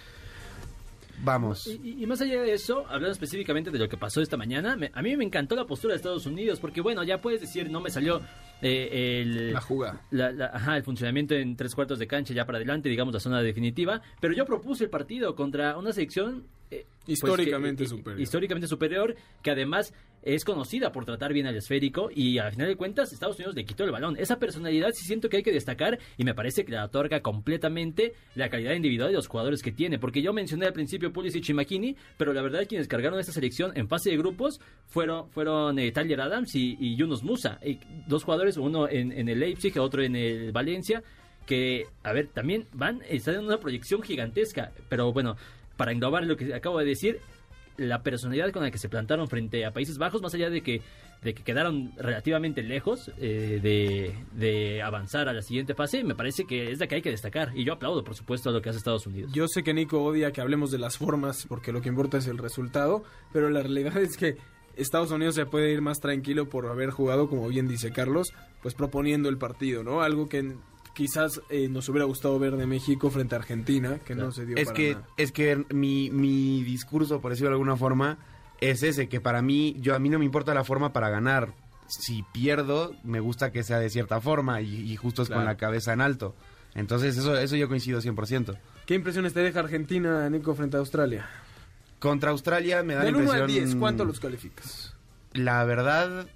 vamos. 1.23 1.67
Y, 1.67 2.03
y- 2.03 2.05
más 2.07 2.21
allá 2.21 2.41
de 2.41 2.53
eso, 2.53 2.85
hablando 2.87 3.11
específicamente 3.11 3.71
de 3.71 3.79
lo 3.79 3.87
que 3.89 3.97
pasó 3.97 4.21
esta 4.21 4.37
mañana, 4.37 4.75
me- 4.75 4.91
a 4.93 5.01
mí 5.01 5.15
me 5.17 5.23
encantó 5.23 5.55
la 5.55 5.65
postura 5.65 5.93
de 5.93 5.97
Estados 5.97 6.25
Unidos, 6.25 6.59
porque 6.59 6.81
bueno, 6.81 7.03
ya 7.03 7.21
puedes 7.21 7.41
decir, 7.41 7.69
no 7.69 7.81
me 7.81 7.89
salió 7.89 8.21
eh, 8.61 9.21
el... 9.21 9.53
La 9.53 9.61
jugada. 9.61 10.01
la- 10.11 10.31
la- 10.31 10.47
ajá, 10.53 10.77
el 10.77 10.83
funcionamiento 10.83 11.35
en 11.35 11.55
tres 11.55 11.75
cuartos 11.75 11.99
de 11.99 12.07
cancha 12.07 12.33
ya 12.33 12.45
para 12.45 12.57
adelante, 12.57 12.89
digamos 12.89 13.13
la 13.13 13.19
zona 13.19 13.41
definitiva, 13.41 14.01
pero 14.19 14.33
yo 14.33 14.45
propuse 14.45 14.85
el 14.85 14.89
partido 14.89 15.35
contra 15.35 15.77
una 15.77 15.91
selección 15.93 16.45
eh, 16.71 16.85
pues, 17.05 17.09
Históricamente 17.17 17.83
que- 17.83 17.89
superior. 17.89 18.21
históricamente 18.21 18.67
superior, 18.67 19.15
que 19.41 19.51
además 19.51 19.93
es 20.23 20.43
conocida 20.45 20.91
por 20.91 21.05
tratar 21.05 21.33
bien 21.33 21.47
al 21.47 21.55
esférico 21.55 22.09
y 22.13 22.37
al 22.37 22.51
final 22.51 22.67
de 22.67 22.75
cuentas 22.75 23.13
Estados 23.13 23.37
Unidos 23.37 23.55
le 23.55 23.65
quitó 23.65 23.83
el 23.83 23.91
balón. 23.91 24.17
Esa 24.17 24.37
personalidad 24.37 24.89
sí 24.93 25.05
siento 25.05 25.29
que 25.29 25.37
hay 25.37 25.43
que 25.43 25.51
destacar 25.51 25.99
y 26.17 26.23
me 26.23 26.33
parece 26.33 26.65
que 26.65 26.71
le 26.71 26.79
otorga 26.79 27.21
completamente 27.21 28.13
la 28.35 28.49
calidad 28.49 28.73
individual 28.73 29.09
de 29.09 29.15
los 29.15 29.27
jugadores 29.27 29.61
que 29.61 29.71
tiene, 29.71 29.99
porque 29.99 30.21
yo 30.21 30.33
mencioné 30.33 30.65
al 30.65 30.73
principio 30.73 31.13
Pulisic 31.13 31.49
y 31.49 31.53
McKinney, 31.53 31.95
pero 32.17 32.33
la 32.33 32.41
verdad 32.41 32.65
quienes 32.67 32.87
cargaron 32.87 33.19
esta 33.19 33.31
selección 33.31 33.71
en 33.75 33.87
fase 33.87 34.09
de 34.11 34.17
grupos 34.17 34.59
fueron 34.87 35.29
fueron 35.29 35.79
eh, 35.79 35.93
Adams 35.95 36.55
y, 36.55 36.77
y 36.79 36.95
Yunus 36.95 37.23
Musa, 37.23 37.59
eh, 37.61 37.79
dos 38.07 38.23
jugadores, 38.23 38.57
uno 38.57 38.89
en, 38.89 39.11
en 39.11 39.29
el 39.29 39.39
Leipzig, 39.39 39.77
otro 39.79 40.01
en 40.01 40.15
el 40.15 40.51
Valencia, 40.51 41.03
que, 41.45 41.85
a 42.03 42.13
ver, 42.13 42.27
también 42.27 42.67
van, 42.73 43.01
están 43.09 43.35
en 43.35 43.45
una 43.45 43.59
proyección 43.59 44.01
gigantesca, 44.01 44.71
pero 44.87 45.11
bueno, 45.11 45.35
para 45.77 45.91
englobar 45.91 46.25
lo 46.25 46.37
que 46.37 46.53
acabo 46.53 46.79
de 46.79 46.85
decir, 46.85 47.19
la 47.79 48.03
personalidad 48.03 48.51
con 48.51 48.63
la 48.63 48.71
que 48.71 48.77
se 48.77 48.89
plantaron 48.89 49.27
frente 49.27 49.65
a 49.65 49.71
Países 49.71 49.97
Bajos, 49.97 50.21
más 50.21 50.33
allá 50.33 50.49
de 50.49 50.61
que, 50.61 50.81
de 51.23 51.33
que 51.33 51.43
quedaron 51.43 51.93
relativamente 51.97 52.61
lejos 52.61 53.11
eh, 53.17 53.59
de, 53.61 54.15
de 54.33 54.81
avanzar 54.81 55.29
a 55.29 55.33
la 55.33 55.41
siguiente 55.41 55.73
fase, 55.73 56.03
me 56.03 56.15
parece 56.15 56.45
que 56.45 56.71
es 56.71 56.79
la 56.79 56.87
que 56.87 56.95
hay 56.95 57.01
que 57.01 57.11
destacar. 57.11 57.51
Y 57.55 57.63
yo 57.63 57.73
aplaudo, 57.73 58.03
por 58.03 58.15
supuesto, 58.15 58.49
a 58.49 58.51
lo 58.51 58.61
que 58.61 58.69
hace 58.69 58.77
Estados 58.77 59.07
Unidos. 59.07 59.31
Yo 59.33 59.47
sé 59.47 59.63
que 59.63 59.73
Nico 59.73 60.03
odia 60.03 60.31
que 60.31 60.41
hablemos 60.41 60.71
de 60.71 60.77
las 60.77 60.97
formas 60.97 61.45
porque 61.47 61.71
lo 61.71 61.81
que 61.81 61.89
importa 61.89 62.17
es 62.17 62.27
el 62.27 62.37
resultado, 62.37 63.03
pero 63.31 63.49
la 63.49 63.61
realidad 63.61 63.97
es 63.97 64.17
que 64.17 64.37
Estados 64.75 65.11
Unidos 65.11 65.35
se 65.35 65.45
puede 65.45 65.71
ir 65.71 65.81
más 65.81 65.99
tranquilo 65.99 66.49
por 66.49 66.67
haber 66.67 66.91
jugado, 66.91 67.27
como 67.27 67.47
bien 67.47 67.67
dice 67.67 67.91
Carlos, 67.91 68.33
pues 68.61 68.73
proponiendo 68.73 69.29
el 69.29 69.37
partido, 69.37 69.83
¿no? 69.83 70.01
Algo 70.01 70.29
que 70.29 70.55
quizás 70.99 71.39
eh, 71.49 71.69
nos 71.69 71.87
hubiera 71.87 72.03
gustado 72.03 72.37
ver 72.39 72.57
de 72.57 72.65
México 72.65 73.09
frente 73.09 73.33
a 73.33 73.37
Argentina, 73.37 73.99
que 73.99 74.15
no 74.15 74.33
se 74.33 74.45
dio 74.45 74.57
Es 74.57 74.65
para 74.65 74.75
que, 74.75 74.93
nada. 74.95 75.07
es 75.15 75.31
que 75.31 75.63
mi, 75.69 76.09
mi 76.09 76.61
discurso, 76.63 77.21
por 77.21 77.31
decirlo 77.31 77.51
de 77.51 77.53
alguna 77.53 77.77
forma, 77.77 78.17
es 78.59 78.83
ese, 78.83 79.07
que 79.07 79.21
para 79.21 79.41
mí, 79.41 79.77
yo 79.79 79.95
a 79.95 79.99
mí 79.99 80.09
no 80.09 80.19
me 80.19 80.25
importa 80.25 80.53
la 80.53 80.65
forma 80.65 80.91
para 80.91 81.09
ganar. 81.09 81.53
Si 81.87 82.25
pierdo, 82.33 82.93
me 83.05 83.21
gusta 83.21 83.53
que 83.53 83.63
sea 83.63 83.79
de 83.79 83.89
cierta 83.89 84.19
forma 84.19 84.59
y, 84.59 84.91
y 84.91 84.97
justo 84.97 85.21
es 85.21 85.29
con 85.29 85.45
la 85.45 85.55
cabeza 85.55 85.93
en 85.93 86.01
alto. 86.01 86.35
Entonces, 86.75 87.17
eso, 87.17 87.37
eso 87.37 87.55
yo 87.55 87.69
coincido 87.69 88.01
100%. 88.01 88.57
¿Qué 88.85 88.93
impresiones 88.93 89.33
te 89.33 89.39
deja 89.39 89.61
Argentina, 89.61 90.29
Nico, 90.29 90.53
frente 90.53 90.75
a 90.75 90.81
Australia? 90.81 91.29
Contra 91.99 92.31
Australia 92.31 92.83
me 92.83 92.95
da 92.95 93.05
Del 93.05 93.13
la 93.13 93.19
1 93.19 93.31
al 93.31 93.39
impresión... 93.39 93.67
10, 93.69 93.79
¿cuánto 93.79 94.03
los 94.03 94.19
calificas? 94.19 94.93
La 95.31 95.63
verdad, 95.63 96.27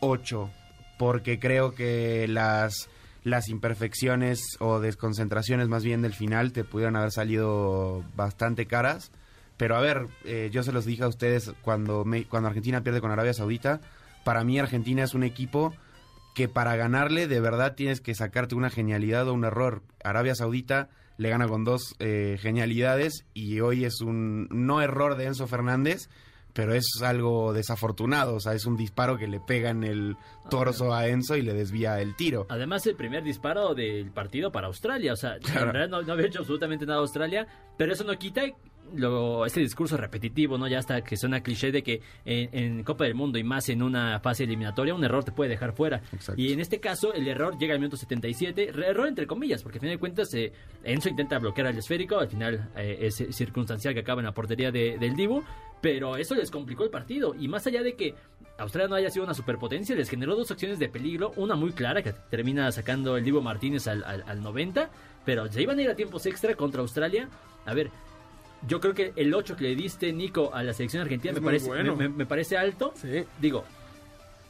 8. 0.00 0.50
Porque 0.98 1.38
creo 1.38 1.74
que 1.74 2.28
las, 2.28 2.90
las 3.26 3.48
imperfecciones 3.48 4.56
o 4.60 4.78
desconcentraciones 4.78 5.66
más 5.66 5.82
bien 5.82 6.00
del 6.00 6.14
final 6.14 6.52
te 6.52 6.62
pudieron 6.62 6.94
haber 6.94 7.10
salido 7.10 8.04
bastante 8.14 8.66
caras. 8.66 9.10
Pero 9.56 9.74
a 9.74 9.80
ver, 9.80 10.06
eh, 10.24 10.48
yo 10.52 10.62
se 10.62 10.70
los 10.70 10.84
dije 10.84 11.02
a 11.02 11.08
ustedes 11.08 11.52
cuando, 11.62 12.04
me- 12.04 12.24
cuando 12.26 12.46
Argentina 12.48 12.82
pierde 12.84 13.00
con 13.00 13.10
Arabia 13.10 13.34
Saudita. 13.34 13.80
Para 14.24 14.44
mí 14.44 14.60
Argentina 14.60 15.02
es 15.02 15.12
un 15.14 15.24
equipo 15.24 15.74
que 16.36 16.48
para 16.48 16.76
ganarle 16.76 17.26
de 17.26 17.40
verdad 17.40 17.74
tienes 17.74 18.00
que 18.00 18.14
sacarte 18.14 18.54
una 18.54 18.70
genialidad 18.70 19.26
o 19.26 19.34
un 19.34 19.44
error. 19.44 19.82
Arabia 20.04 20.36
Saudita 20.36 20.88
le 21.16 21.28
gana 21.28 21.48
con 21.48 21.64
dos 21.64 21.96
eh, 21.98 22.38
genialidades 22.40 23.24
y 23.34 23.58
hoy 23.58 23.86
es 23.86 24.02
un 24.02 24.46
no 24.52 24.82
error 24.82 25.16
de 25.16 25.24
Enzo 25.24 25.48
Fernández, 25.48 26.10
pero 26.56 26.72
es 26.74 26.86
algo 27.02 27.52
desafortunado, 27.52 28.34
o 28.36 28.40
sea, 28.40 28.54
es 28.54 28.64
un 28.64 28.76
disparo 28.78 29.18
que 29.18 29.28
le 29.28 29.40
pega 29.40 29.68
en 29.68 29.84
el 29.84 30.16
torso 30.48 30.94
a 30.94 31.06
Enzo 31.06 31.36
y 31.36 31.42
le 31.42 31.52
desvía 31.52 32.00
el 32.00 32.16
tiro. 32.16 32.46
Además, 32.48 32.86
el 32.86 32.96
primer 32.96 33.22
disparo 33.22 33.74
del 33.74 34.10
partido 34.10 34.50
para 34.50 34.68
Australia. 34.68 35.12
O 35.12 35.16
sea, 35.16 35.38
Claro. 35.38 35.66
en 35.66 35.72
realidad 35.74 35.90
no, 35.98 36.02
no 36.02 36.12
había 36.14 36.26
hecho 36.28 36.38
absolutamente 36.40 36.86
nada 36.86 37.00
Australia, 37.00 37.46
pero 37.76 37.92
eso 37.92 38.04
no 38.04 38.16
quita 38.18 38.42
lo, 38.94 39.44
este 39.46 39.60
discurso 39.60 39.96
repetitivo, 39.96 40.58
¿no? 40.58 40.68
Ya 40.68 40.78
hasta 40.78 41.02
que 41.02 41.16
suena 41.16 41.42
cliché 41.42 41.72
de 41.72 41.82
que 41.82 42.00
en, 42.24 42.48
en 42.52 42.84
Copa 42.84 43.04
del 43.04 43.14
Mundo 43.14 43.38
y 43.38 43.44
más 43.44 43.68
en 43.68 43.82
una 43.82 44.20
fase 44.20 44.44
eliminatoria, 44.44 44.94
un 44.94 45.04
error 45.04 45.24
te 45.24 45.32
puede 45.32 45.50
dejar 45.50 45.72
fuera. 45.72 46.02
Exacto. 46.12 46.40
Y 46.40 46.52
en 46.52 46.60
este 46.60 46.80
caso, 46.80 47.12
el 47.14 47.26
error 47.28 47.58
llega 47.58 47.74
al 47.74 47.80
minuto 47.80 47.96
77, 47.96 48.70
re- 48.72 48.86
error 48.88 49.08
entre 49.08 49.26
comillas, 49.26 49.62
porque 49.62 49.78
al 49.78 49.80
final 49.80 49.94
de 49.96 50.00
cuentas 50.00 50.32
eh, 50.34 50.52
Enzo 50.84 51.08
intenta 51.08 51.38
bloquear 51.38 51.66
al 51.68 51.78
esférico, 51.78 52.18
al 52.18 52.28
final 52.28 52.70
eh, 52.76 52.98
es 53.02 53.16
circunstancial 53.36 53.94
que 53.94 54.00
acaba 54.00 54.20
en 54.20 54.26
la 54.26 54.32
portería 54.32 54.70
de- 54.70 54.98
del 54.98 55.14
Dibu, 55.16 55.42
pero 55.80 56.16
eso 56.16 56.34
les 56.34 56.50
complicó 56.50 56.84
el 56.84 56.90
partido. 56.90 57.34
Y 57.38 57.48
más 57.48 57.66
allá 57.66 57.82
de 57.82 57.94
que 57.94 58.14
Australia 58.58 58.88
no 58.88 58.94
haya 58.94 59.10
sido 59.10 59.24
una 59.24 59.34
superpotencia, 59.34 59.94
les 59.94 60.08
generó 60.08 60.34
dos 60.34 60.50
acciones 60.50 60.78
de 60.78 60.88
peligro, 60.88 61.32
una 61.36 61.54
muy 61.56 61.72
clara 61.72 62.02
que 62.02 62.12
termina 62.30 62.72
sacando 62.72 63.16
el 63.16 63.24
Dibu 63.24 63.42
Martínez 63.42 63.86
al, 63.86 64.02
al, 64.04 64.22
al 64.26 64.42
90, 64.42 64.88
pero 65.26 65.46
ya 65.46 65.60
iban 65.60 65.78
a 65.78 65.82
ir 65.82 65.90
a 65.90 65.94
tiempos 65.94 66.24
extra 66.26 66.54
contra 66.54 66.80
Australia. 66.80 67.28
A 67.66 67.74
ver, 67.74 67.90
yo 68.66 68.80
creo 68.80 68.94
que 68.94 69.12
el 69.16 69.32
8 69.34 69.56
que 69.56 69.64
le 69.64 69.76
diste, 69.76 70.12
Nico, 70.12 70.52
a 70.54 70.62
la 70.62 70.72
selección 70.72 71.02
argentina 71.02 71.32
me 71.34 71.40
parece, 71.40 71.66
bueno. 71.66 71.96
me- 71.96 72.08
me- 72.08 72.14
me 72.16 72.26
parece 72.26 72.56
alto. 72.56 72.92
Sí. 73.00 73.24
Digo, 73.40 73.64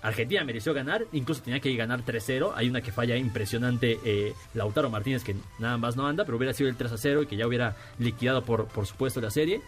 Argentina 0.02 0.44
mereció 0.44 0.72
ganar, 0.72 1.04
incluso 1.12 1.42
tenía 1.42 1.58
que 1.60 1.74
ganar 1.74 2.02
3-0. 2.04 2.52
Hay 2.54 2.68
una 2.68 2.80
que 2.80 2.92
falla 2.92 3.16
impresionante, 3.16 3.98
eh, 4.04 4.34
Lautaro 4.54 4.88
Martínez, 4.90 5.24
que 5.24 5.34
nada 5.58 5.78
más 5.78 5.96
no 5.96 6.06
anda, 6.06 6.24
pero 6.24 6.36
hubiera 6.36 6.52
sido 6.54 6.68
el 6.70 6.76
3-0 6.76 7.22
y 7.22 7.26
que 7.26 7.36
ya 7.36 7.46
hubiera 7.46 7.74
liquidado, 7.98 8.44
por, 8.44 8.66
por 8.66 8.86
supuesto, 8.86 9.20
la 9.20 9.30
serie. 9.30 9.60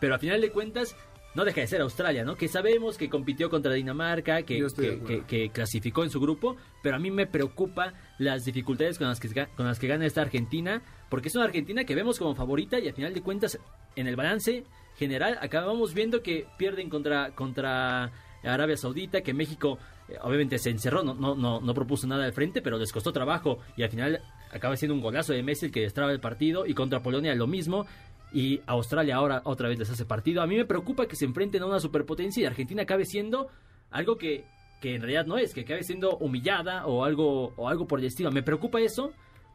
Pero 0.00 0.14
a 0.14 0.18
final 0.18 0.40
de 0.40 0.50
cuentas, 0.50 0.96
no 1.34 1.44
deja 1.44 1.60
de 1.60 1.66
ser 1.66 1.80
Australia, 1.80 2.24
¿no? 2.24 2.36
Que 2.36 2.48
sabemos 2.48 2.96
que 2.96 3.08
compitió 3.08 3.50
contra 3.50 3.72
Dinamarca, 3.72 4.42
que, 4.42 5.50
clasificó 5.52 6.04
en 6.04 6.10
su 6.10 6.20
grupo, 6.20 6.56
pero 6.82 6.96
a 6.96 6.98
mí 6.98 7.10
me 7.10 7.26
preocupa 7.26 7.94
las 8.18 8.44
dificultades 8.44 8.98
con 8.98 9.08
las, 9.08 9.20
que, 9.20 9.46
con 9.56 9.66
las 9.66 9.78
que 9.78 9.88
gana 9.88 10.06
esta 10.06 10.22
Argentina, 10.22 10.82
porque 11.08 11.28
es 11.28 11.36
una 11.36 11.44
Argentina 11.44 11.84
que 11.84 11.94
vemos 11.94 12.18
como 12.18 12.34
favorita 12.34 12.78
y 12.78 12.88
al 12.88 12.94
final 12.94 13.14
de 13.14 13.22
cuentas, 13.22 13.58
en 13.94 14.06
el 14.06 14.16
balance 14.16 14.64
general, 14.96 15.38
acabamos 15.40 15.94
viendo 15.94 16.22
que 16.22 16.46
pierden 16.56 16.88
contra, 16.88 17.30
contra 17.34 18.10
Arabia 18.42 18.76
Saudita, 18.76 19.20
que 19.20 19.34
México 19.34 19.78
eh, 20.08 20.16
obviamente 20.22 20.58
se 20.58 20.70
encerró, 20.70 21.02
no, 21.02 21.14
no, 21.14 21.34
no, 21.34 21.60
no 21.60 21.74
propuso 21.74 22.06
nada 22.06 22.24
al 22.24 22.32
frente, 22.32 22.62
pero 22.62 22.78
les 22.78 22.92
costó 22.92 23.12
trabajo 23.12 23.58
y 23.76 23.82
al 23.82 23.90
final 23.90 24.20
acaba 24.50 24.76
siendo 24.76 24.94
un 24.94 25.00
golazo 25.00 25.32
de 25.32 25.42
Messi 25.42 25.66
el 25.66 25.72
que 25.72 25.80
destraba 25.80 26.10
el 26.12 26.20
partido 26.20 26.66
y 26.66 26.74
contra 26.74 27.02
Polonia 27.02 27.34
lo 27.34 27.46
mismo 27.46 27.86
y 28.32 28.60
Australia 28.66 29.16
ahora 29.16 29.40
otra 29.44 29.68
vez 29.68 29.78
les 29.78 29.90
hace 29.90 30.04
partido. 30.04 30.42
A 30.42 30.46
mí 30.46 30.56
me 30.56 30.64
preocupa 30.64 31.06
que 31.06 31.16
se 31.16 31.24
enfrenten 31.24 31.62
a 31.62 31.66
una 31.66 31.80
superpotencia 31.80 32.42
y 32.42 32.46
Argentina 32.46 32.82
acabe 32.82 33.04
siendo 33.04 33.48
algo 33.90 34.16
que, 34.18 34.44
que 34.80 34.94
en 34.94 35.00
realidad 35.02 35.26
no 35.26 35.38
es, 35.38 35.54
que 35.54 35.62
acabe 35.62 35.82
siendo 35.82 36.16
humillada 36.18 36.86
o 36.86 37.04
algo, 37.04 37.52
o 37.56 37.68
algo 37.68 37.86
por 37.86 37.98
el 38.00 38.06
estilo. 38.06 38.30
Me 38.30 38.42
preocupa 38.42 38.80
eso. 38.80 39.12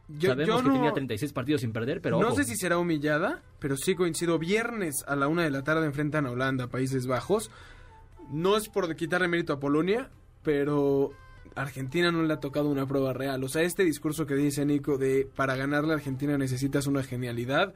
Yo- 0.08 0.30
Sabemos 0.30 0.56
yo 0.56 0.62
que 0.62 0.68
no- 0.68 0.74
tenía 0.74 0.92
36 0.92 1.32
partidos 1.32 1.60
sin 1.62 1.72
perder, 1.72 2.00
pero 2.02 2.20
no 2.20 2.26
ojo. 2.28 2.36
sé 2.36 2.44
si 2.44 2.56
será 2.56 2.76
humillada, 2.78 3.42
pero 3.58 3.76
sí 3.76 3.94
coincido. 3.94 4.38
Viernes 4.38 5.04
a 5.06 5.16
la 5.16 5.28
una 5.28 5.42
de 5.44 5.50
la 5.50 5.62
tarde 5.62 5.86
enfrentan 5.86 6.26
a 6.26 6.30
Holanda, 6.30 6.66
Países 6.66 7.06
Bajos. 7.06 7.50
No 8.30 8.56
es 8.56 8.68
por 8.68 8.94
quitarle 8.96 9.28
mérito 9.28 9.52
a 9.54 9.60
Polonia, 9.60 10.10
pero 10.42 11.12
Argentina 11.54 12.10
no 12.10 12.22
le 12.22 12.32
ha 12.34 12.40
tocado 12.40 12.68
una 12.68 12.86
prueba 12.86 13.12
real. 13.12 13.42
O 13.44 13.48
sea, 13.48 13.62
este 13.62 13.84
discurso 13.84 14.26
que 14.26 14.34
dice 14.34 14.64
Nico 14.66 14.98
de 14.98 15.26
para 15.36 15.56
ganarle 15.56 15.92
a 15.92 15.96
Argentina 15.96 16.36
necesitas 16.36 16.86
una 16.86 17.02
genialidad. 17.02 17.72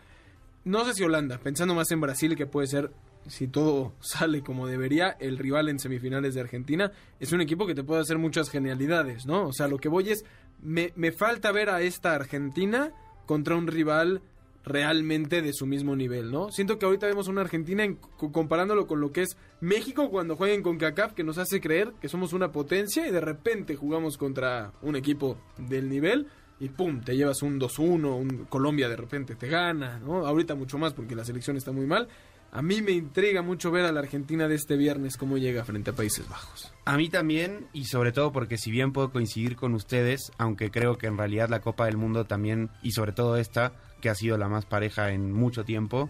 No 0.68 0.84
sé 0.84 0.94
si 0.94 1.02
Holanda, 1.02 1.38
pensando 1.38 1.74
más 1.74 1.90
en 1.90 2.00
Brasil, 2.00 2.36
que 2.36 2.46
puede 2.46 2.66
ser, 2.66 2.90
si 3.26 3.48
todo 3.48 3.94
sale 4.00 4.42
como 4.42 4.66
debería, 4.66 5.16
el 5.18 5.38
rival 5.38 5.68
en 5.68 5.78
semifinales 5.78 6.34
de 6.34 6.40
Argentina, 6.42 6.92
es 7.20 7.32
un 7.32 7.40
equipo 7.40 7.66
que 7.66 7.74
te 7.74 7.84
puede 7.84 8.02
hacer 8.02 8.18
muchas 8.18 8.50
genialidades, 8.50 9.24
¿no? 9.26 9.46
O 9.48 9.52
sea, 9.52 9.66
lo 9.68 9.78
que 9.78 9.88
voy 9.88 10.10
es, 10.10 10.24
me, 10.62 10.92
me 10.96 11.10
falta 11.12 11.52
ver 11.52 11.70
a 11.70 11.80
esta 11.80 12.14
Argentina 12.14 12.92
contra 13.26 13.56
un 13.56 13.66
rival 13.66 14.20
realmente 14.64 15.40
de 15.40 15.54
su 15.54 15.64
mismo 15.66 15.96
nivel, 15.96 16.30
¿no? 16.30 16.50
Siento 16.52 16.78
que 16.78 16.84
ahorita 16.84 17.06
vemos 17.06 17.28
una 17.28 17.40
Argentina 17.40 17.84
en- 17.84 17.94
co- 17.96 18.30
comparándolo 18.32 18.86
con 18.86 19.00
lo 19.00 19.12
que 19.12 19.22
es 19.22 19.36
México 19.60 20.10
cuando 20.10 20.36
jueguen 20.36 20.62
con 20.62 20.76
CACAF, 20.76 21.14
que 21.14 21.24
nos 21.24 21.38
hace 21.38 21.60
creer 21.60 21.92
que 22.02 22.08
somos 22.10 22.34
una 22.34 22.52
potencia 22.52 23.06
y 23.08 23.10
de 23.10 23.20
repente 23.22 23.76
jugamos 23.76 24.18
contra 24.18 24.72
un 24.82 24.96
equipo 24.96 25.38
del 25.56 25.88
nivel 25.88 26.26
y 26.60 26.68
pum, 26.68 27.00
te 27.00 27.16
llevas 27.16 27.42
un 27.42 27.60
2-1, 27.60 28.18
un 28.18 28.46
Colombia 28.48 28.88
de 28.88 28.96
repente 28.96 29.34
te 29.34 29.48
gana, 29.48 29.98
¿no? 29.98 30.26
Ahorita 30.26 30.54
mucho 30.54 30.78
más 30.78 30.92
porque 30.92 31.14
la 31.14 31.24
selección 31.24 31.56
está 31.56 31.72
muy 31.72 31.86
mal. 31.86 32.08
A 32.50 32.62
mí 32.62 32.80
me 32.80 32.92
intriga 32.92 33.42
mucho 33.42 33.70
ver 33.70 33.84
a 33.84 33.92
la 33.92 34.00
Argentina 34.00 34.48
de 34.48 34.54
este 34.54 34.76
viernes 34.76 35.18
cómo 35.18 35.36
llega 35.36 35.64
frente 35.64 35.90
a 35.90 35.92
Países 35.92 36.26
Bajos. 36.28 36.72
A 36.86 36.96
mí 36.96 37.10
también, 37.10 37.66
y 37.74 37.84
sobre 37.84 38.10
todo 38.10 38.32
porque 38.32 38.56
si 38.56 38.70
bien 38.70 38.92
puedo 38.92 39.12
coincidir 39.12 39.54
con 39.54 39.74
ustedes, 39.74 40.32
aunque 40.38 40.70
creo 40.70 40.96
que 40.96 41.08
en 41.08 41.18
realidad 41.18 41.50
la 41.50 41.60
Copa 41.60 41.84
del 41.84 41.98
Mundo 41.98 42.24
también, 42.24 42.70
y 42.82 42.92
sobre 42.92 43.12
todo 43.12 43.36
esta, 43.36 43.72
que 44.00 44.08
ha 44.08 44.14
sido 44.14 44.38
la 44.38 44.48
más 44.48 44.64
pareja 44.64 45.10
en 45.10 45.30
mucho 45.30 45.64
tiempo, 45.64 46.08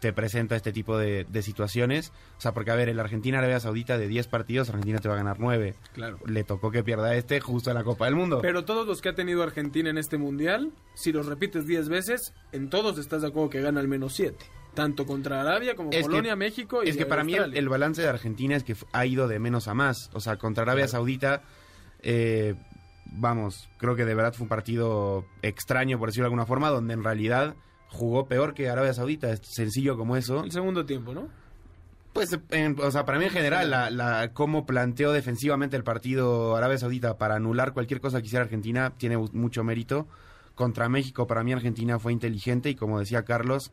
te 0.00 0.12
presenta 0.12 0.56
este 0.56 0.72
tipo 0.72 0.96
de, 0.98 1.24
de 1.28 1.42
situaciones. 1.42 2.12
O 2.38 2.40
sea, 2.40 2.52
porque 2.52 2.70
a 2.70 2.74
ver, 2.74 2.88
el 2.88 2.98
Argentina-Arabia 2.98 3.60
Saudita 3.60 3.98
de 3.98 4.08
10 4.08 4.26
partidos, 4.28 4.68
Argentina 4.70 4.98
te 4.98 5.08
va 5.08 5.14
a 5.14 5.18
ganar 5.18 5.38
9. 5.38 5.74
Claro. 5.92 6.18
Le 6.26 6.42
tocó 6.42 6.70
que 6.70 6.82
pierda 6.82 7.14
este 7.14 7.40
justo 7.40 7.70
en 7.70 7.76
la 7.76 7.84
Copa 7.84 8.06
del 8.06 8.16
Mundo. 8.16 8.40
Pero 8.42 8.64
todos 8.64 8.86
los 8.86 9.00
que 9.02 9.10
ha 9.10 9.14
tenido 9.14 9.42
Argentina 9.42 9.90
en 9.90 9.98
este 9.98 10.18
mundial, 10.18 10.72
si 10.94 11.12
los 11.12 11.26
repites 11.26 11.66
10 11.66 11.88
veces, 11.88 12.32
en 12.52 12.70
todos 12.70 12.98
estás 12.98 13.22
de 13.22 13.28
acuerdo 13.28 13.50
que 13.50 13.60
gana 13.60 13.80
al 13.80 13.88
menos 13.88 14.14
7. 14.14 14.36
Tanto 14.74 15.04
contra 15.04 15.40
Arabia 15.40 15.74
como 15.74 15.90
Es 15.90 15.98
que- 15.98 16.02
Polonia, 16.04 16.36
México 16.36 16.82
y 16.84 16.88
es 16.88 16.96
que 16.96 17.04
para 17.04 17.24
mí 17.24 17.32
el, 17.34 17.38
Australia. 17.40 17.58
el 17.60 17.68
balance 17.68 18.02
de 18.02 18.08
Argentina 18.08 18.56
es 18.56 18.62
que 18.64 18.76
ha 18.92 19.04
ido 19.04 19.28
de 19.28 19.38
menos 19.38 19.68
a 19.68 19.74
más. 19.74 20.08
O 20.14 20.20
sea, 20.20 20.36
contra 20.36 20.62
Arabia 20.62 20.86
Saudita, 20.88 21.42
eh, 22.02 22.54
vamos, 23.06 23.68
creo 23.78 23.96
que 23.96 24.04
de 24.04 24.14
verdad 24.14 24.32
fue 24.32 24.44
un 24.44 24.48
partido 24.48 25.24
extraño, 25.42 25.98
por 25.98 26.08
decirlo 26.08 26.24
de 26.24 26.28
alguna 26.28 26.46
forma, 26.46 26.70
donde 26.70 26.94
en 26.94 27.02
realidad 27.04 27.54
jugó 27.90 28.26
peor 28.26 28.54
que 28.54 28.68
Arabia 28.68 28.94
Saudita. 28.94 29.30
Es 29.30 29.40
sencillo 29.44 29.96
como 29.96 30.16
eso. 30.16 30.42
El 30.44 30.52
segundo 30.52 30.86
tiempo, 30.86 31.12
¿no? 31.12 31.28
Pues, 32.12 32.36
en- 32.50 32.76
o 32.80 32.90
sea, 32.90 33.04
para 33.04 33.18
mí 33.18 33.26
en 33.26 33.30
general, 33.30 33.70
la, 33.70 33.88
la, 33.90 34.32
cómo 34.32 34.66
planteó 34.66 35.12
defensivamente 35.12 35.76
el 35.76 35.84
partido 35.84 36.56
Arabia 36.56 36.78
Saudita 36.78 37.18
para 37.18 37.36
anular 37.36 37.72
cualquier 37.72 38.00
cosa 38.00 38.20
que 38.20 38.26
hiciera 38.26 38.44
Argentina 38.44 38.92
tiene 38.96 39.16
mu- 39.16 39.28
mucho 39.32 39.62
mérito. 39.62 40.08
Contra 40.56 40.88
México, 40.88 41.26
para 41.26 41.44
mí 41.44 41.52
Argentina 41.52 41.98
fue 41.98 42.12
inteligente 42.12 42.68
y 42.68 42.74
como 42.74 42.98
decía 42.98 43.24
Carlos, 43.24 43.70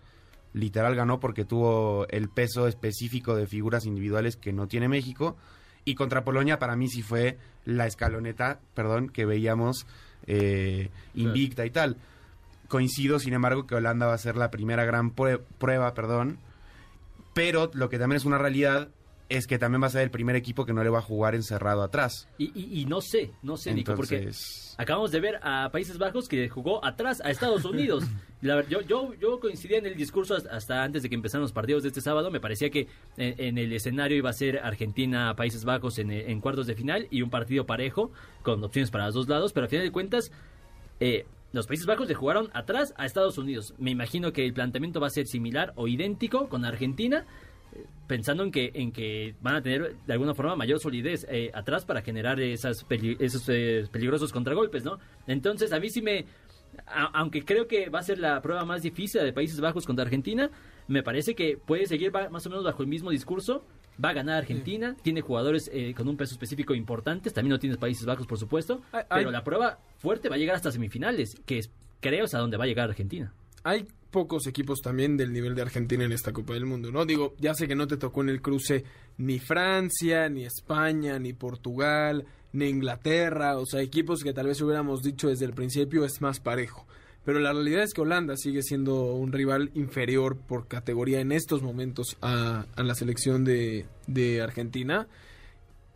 literal 0.54 0.96
ganó 0.96 1.20
porque 1.20 1.46
tuvo 1.46 2.08
el 2.10 2.30
peso 2.30 2.68
específico 2.68 3.36
de 3.36 3.48
figuras 3.48 3.86
individuales 3.86 4.38
que 4.38 4.54
no 4.54 4.68
tiene 4.68 4.88
México. 4.88 5.36
Y 5.84 5.96
contra 5.96 6.24
Polonia, 6.24 6.60
para 6.60 6.76
mí 6.76 6.88
sí 6.88 7.02
fue 7.02 7.38
la 7.66 7.88
escaloneta, 7.88 8.60
perdón, 8.74 9.10
que 9.10 9.26
veíamos 9.26 9.86
eh, 10.28 10.90
invicta 11.16 11.66
y 11.66 11.72
tal. 11.72 11.98
Coincido, 12.68 13.20
sin 13.20 13.34
embargo, 13.34 13.66
que 13.68 13.76
Holanda 13.76 14.08
va 14.08 14.14
a 14.14 14.18
ser 14.18 14.36
la 14.36 14.52
primera 14.52 14.84
gran 14.86 15.16
prue- 15.16 15.42
prueba, 15.58 15.94
perdón, 15.94 16.40
pero 17.34 17.70
lo 17.74 17.90
que 17.90 17.98
también 18.00 18.18
es 18.18 18.26
una 18.26 18.38
realidad 18.38 18.90
es 19.30 19.46
que 19.46 19.60
también 19.60 19.82
va 19.84 19.88
a 19.88 19.90
ser 19.90 20.04
el 20.04 20.10
primer 20.10 20.38
equipo 20.38 20.66
que 20.66 20.72
no 20.74 20.84
le 20.84 20.90
va 20.90 21.00
a 21.00 21.02
jugar 21.02 21.36
encerrado 21.36 21.84
atrás. 21.84 22.30
Y, 22.38 22.46
y- 22.58 22.82
y 22.82 22.86
no 22.86 23.02
sé, 23.02 23.32
no 23.44 23.58
sé, 23.58 23.74
Nico, 23.74 23.94
porque 23.94 24.30
acabamos 24.78 25.12
de 25.12 25.20
ver 25.20 25.40
a 25.44 25.70
Países 25.70 25.98
Bajos 25.98 26.30
que 26.30 26.48
jugó 26.48 26.84
atrás 26.86 27.22
a 27.24 27.30
Estados 27.30 27.66
Unidos. 27.66 28.06
La 28.42 28.62
yo, 28.70 28.80
yo, 28.82 29.14
yo 29.16 29.40
coincidía 29.40 29.80
en 29.80 29.86
el 29.86 29.96
discurso 29.98 30.36
hasta- 30.36 30.56
hasta 30.56 30.84
antes 30.84 31.04
de 31.04 31.10
que 31.10 31.16
empezaran 31.16 31.42
los 31.42 31.52
partidos 31.52 31.84
de 31.84 31.90
este 31.90 32.00
sábado. 32.02 32.32
Me 32.32 32.40
parecía 32.40 32.70
que 32.70 32.88
en, 33.18 33.36
en 33.38 33.58
el 33.58 33.74
escenario 33.74 34.16
iba 34.18 34.30
a 34.30 34.34
ser 34.34 34.60
Argentina-Países 34.60 35.66
Bajos 35.66 36.00
en, 36.00 36.12
en 36.12 36.40
cuartos 36.40 36.66
de 36.68 36.76
final 36.76 37.08
y 37.12 37.22
un 37.22 37.30
partido 37.30 37.66
parejo 37.66 38.12
con 38.44 38.64
opciones 38.64 38.92
para 38.92 39.08
los 39.08 39.16
dos 39.16 39.28
lados, 39.28 39.52
pero 39.54 39.66
al 39.66 39.70
final 39.70 39.86
de 39.86 39.92
cuentas... 39.92 40.32
eh, 41.00 41.26
los 41.54 41.68
Países 41.68 41.86
Bajos 41.86 42.08
le 42.08 42.14
jugaron 42.16 42.50
atrás 42.54 42.94
a 42.98 43.06
Estados 43.06 43.38
Unidos. 43.38 43.74
Me 43.78 43.92
imagino 43.92 44.34
que 44.34 44.46
el 44.46 44.54
planteamiento 44.54 45.00
va 45.00 45.08
a 45.08 45.12
ser 45.12 45.28
similar 45.28 45.74
o 45.76 45.88
idéntico 45.88 46.50
con 46.50 46.66
Argentina, 46.66 47.26
pensando 48.08 48.44
en 48.44 48.52
que 48.52 48.72
en 48.74 48.92
que 48.92 49.36
van 49.42 49.56
a 49.56 49.62
tener 49.62 49.96
de 50.06 50.14
alguna 50.14 50.34
forma 50.34 50.56
mayor 50.56 50.80
solidez 50.80 51.26
eh, 51.30 51.52
atrás 51.54 51.86
para 51.86 52.02
generar 52.02 52.40
esas 52.40 52.86
esos 53.20 53.48
eh, 53.50 53.86
peligrosos 53.92 54.32
contragolpes, 54.32 54.84
¿no? 54.84 55.00
Entonces 55.28 55.74
a 55.74 55.80
mí 55.80 55.90
sí 55.90 56.02
me, 56.02 56.26
a- 56.86 57.12
aunque 57.20 57.44
creo 57.44 57.68
que 57.68 57.90
va 57.90 58.00
a 58.00 58.04
ser 58.04 58.20
la 58.20 58.42
prueba 58.42 58.64
más 58.66 58.82
difícil 58.82 59.22
de 59.22 59.34
Países 59.34 59.60
Bajos 59.60 59.86
contra 59.86 60.04
Argentina, 60.06 60.50
me 60.88 61.04
parece 61.04 61.36
que 61.36 61.58
puede 61.58 61.86
seguir 61.86 62.12
más 62.32 62.46
o 62.46 62.50
menos 62.50 62.64
bajo 62.66 62.82
el 62.82 62.88
mismo 62.90 63.10
discurso. 63.12 63.66
Va 64.04 64.10
a 64.10 64.14
ganar 64.14 64.38
Argentina, 64.38 64.96
tiene 65.02 65.22
jugadores 65.22 65.70
eh, 65.74 65.94
con 65.96 66.08
un 66.08 66.18
peso 66.18 66.34
específico 66.34 66.76
importantes, 66.76 67.34
también 67.34 67.52
no 67.52 67.60
tienes 67.60 67.78
Países 67.78 68.06
Bajos, 68.06 68.28
por 68.28 68.38
supuesto, 68.38 68.82
Ay, 68.92 69.04
pero 69.10 69.30
ay. 69.30 69.34
la 69.34 69.44
prueba 69.44 69.80
fuerte 69.98 70.30
va 70.30 70.36
a 70.36 70.38
llegar 70.38 70.56
hasta 70.56 70.72
semifinales, 70.72 71.36
que 71.46 71.60
es, 71.60 71.72
creo 72.00 72.26
es 72.26 72.34
a 72.34 72.40
donde 72.40 72.58
va 72.58 72.66
a 72.66 72.68
llegar 72.68 72.90
Argentina. 72.90 73.34
Hay 73.64 73.88
pocos 74.12 74.48
equipos 74.48 74.82
también 74.82 75.18
del 75.18 75.34
nivel 75.34 75.56
de 75.56 75.62
Argentina 75.62 76.04
en 76.04 76.12
esta 76.12 76.32
Copa 76.32 76.54
del 76.54 76.66
Mundo, 76.66 76.92
¿no? 76.92 77.06
Digo, 77.06 77.36
ya 77.40 77.54
sé 77.54 77.68
que 77.68 77.76
no 77.76 77.88
te 77.88 77.98
tocó 77.98 78.22
en 78.22 78.30
el 78.30 78.42
cruce 78.42 78.84
ni 79.18 79.40
Francia, 79.40 80.30
ni 80.30 80.46
España, 80.46 81.20
ni 81.20 81.34
Portugal, 81.34 82.26
ni 82.54 82.68
Inglaterra, 82.68 83.58
o 83.58 83.66
sea, 83.66 83.82
equipos 83.82 84.24
que 84.24 84.34
tal 84.34 84.48
vez 84.48 84.62
hubiéramos 84.62 85.02
dicho 85.02 85.28
desde 85.28 85.46
el 85.46 85.54
principio 85.54 86.06
es 86.06 86.22
más 86.22 86.40
parejo. 86.40 86.88
Pero 87.28 87.42
la 87.42 87.52
realidad 87.52 87.84
es 87.84 87.94
que 87.94 88.00
Holanda 88.00 88.38
sigue 88.38 88.62
siendo 88.64 89.12
un 89.12 89.34
rival 89.34 89.70
inferior 89.74 90.38
por 90.38 90.70
categoría 90.70 91.20
en 91.20 91.34
estos 91.34 91.62
momentos 91.62 92.16
a, 92.22 92.66
a 92.74 92.84
la 92.84 92.96
selección 92.96 93.44
de, 93.44 93.86
de 94.08 94.42
Argentina. 94.42 95.10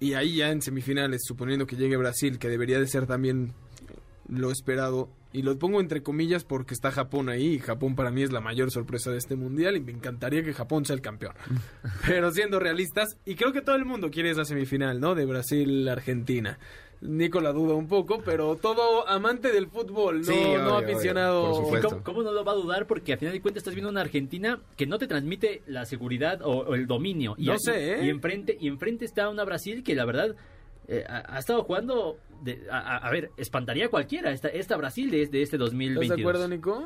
Y 0.02 0.16
ahí 0.16 0.36
ya 0.36 0.52
en 0.52 0.62
semifinales, 0.62 1.22
suponiendo 1.24 1.66
que 1.66 1.78
llegue 1.78 1.96
Brasil, 1.96 2.38
que 2.38 2.50
debería 2.50 2.82
de 2.82 2.88
ser 2.88 3.08
también 3.08 3.54
lo 4.28 4.52
esperado, 4.52 5.08
y 5.32 5.44
lo 5.44 5.58
pongo 5.58 5.80
entre 5.80 6.04
comillas 6.04 6.44
porque 6.44 6.74
está 6.74 6.92
Japón 6.92 7.30
ahí, 7.30 7.54
y 7.54 7.60
Japón 7.60 7.96
para 7.96 8.12
mí 8.12 8.24
es 8.24 8.34
la 8.34 8.42
mayor 8.42 8.70
sorpresa 8.70 9.10
de 9.12 9.18
este 9.18 9.38
mundial, 9.38 9.78
y 9.78 9.80
me 9.80 9.94
encantaría 9.94 10.44
que 10.44 10.52
Japón 10.52 10.84
sea 10.84 10.98
el 10.98 11.02
campeón. 11.02 11.36
Pero 12.08 12.32
siendo 12.32 12.60
realistas, 12.60 13.08
y 13.24 13.36
creo 13.36 13.54
que 13.54 13.62
todo 13.62 13.78
el 13.78 13.86
mundo 13.86 14.12
quiere 14.12 14.32
esa 14.32 14.44
semifinal, 14.44 15.00
¿no? 15.00 15.16
De 15.16 15.26
Brasil-Argentina. 15.26 16.60
Nico 17.02 17.42
la 17.42 17.52
duda 17.52 17.74
un 17.74 17.88
poco, 17.88 18.22
pero 18.24 18.56
todo 18.58 19.08
amante 19.10 19.52
del 19.52 19.68
fútbol, 19.68 20.20
no, 20.20 20.24
Sí, 20.26 20.34
obvio, 20.34 20.58
no 20.60 20.78
obvio, 20.78 20.88
aficionado. 20.88 21.44
por 21.50 21.52
¿Y 21.52 21.66
supuesto. 21.66 21.90
cómo, 21.90 22.04
cómo 22.04 22.22
no 22.24 22.32
lo 22.32 22.44
va 22.46 22.52
a 22.52 22.56
dudar? 22.56 22.86
Porque 22.86 23.14
a 23.14 23.18
final 23.18 23.34
de 23.34 23.42
cuentas 23.42 23.62
estás 23.62 23.74
viendo 23.74 23.90
una 23.90 24.02
Argentina 24.02 24.60
que 24.78 24.86
no 24.86 25.00
te 25.00 25.08
transmite 25.08 25.64
la 25.66 25.86
seguridad 25.86 26.42
o, 26.44 26.52
o 26.60 26.76
el 26.76 26.86
dominio. 26.86 27.34
Y, 27.38 27.48
No 27.48 27.58
sé, 27.58 27.96
¿eh? 28.02 28.06
Y 28.06 28.10
enfrente, 28.10 28.56
y 28.60 28.68
enfrente 28.68 29.06
está 29.06 29.30
una 29.30 29.44
Brasil 29.44 29.84
que 29.84 29.96
la 29.96 30.06
verdad 30.06 30.36
eh, 30.88 31.04
ha, 31.10 31.36
ha 31.36 31.40
estado 31.40 31.64
jugando... 31.64 32.18
de- 32.44 32.68
a, 32.70 32.78
a- 32.78 32.98
a 32.98 33.12
ver, 33.12 33.32
espantaría 33.38 33.86
a 33.88 33.90
cualquiera 33.90 34.32
esta, 34.32 34.50
esta 34.50 34.78
Brasil 34.78 35.10
de, 35.10 35.26
de 35.26 35.42
este 35.42 35.58
2022. 35.58 36.04
¿Estás 36.04 36.18
de 36.18 36.22
acuerdo, 36.22 36.48
Nico? 36.48 36.86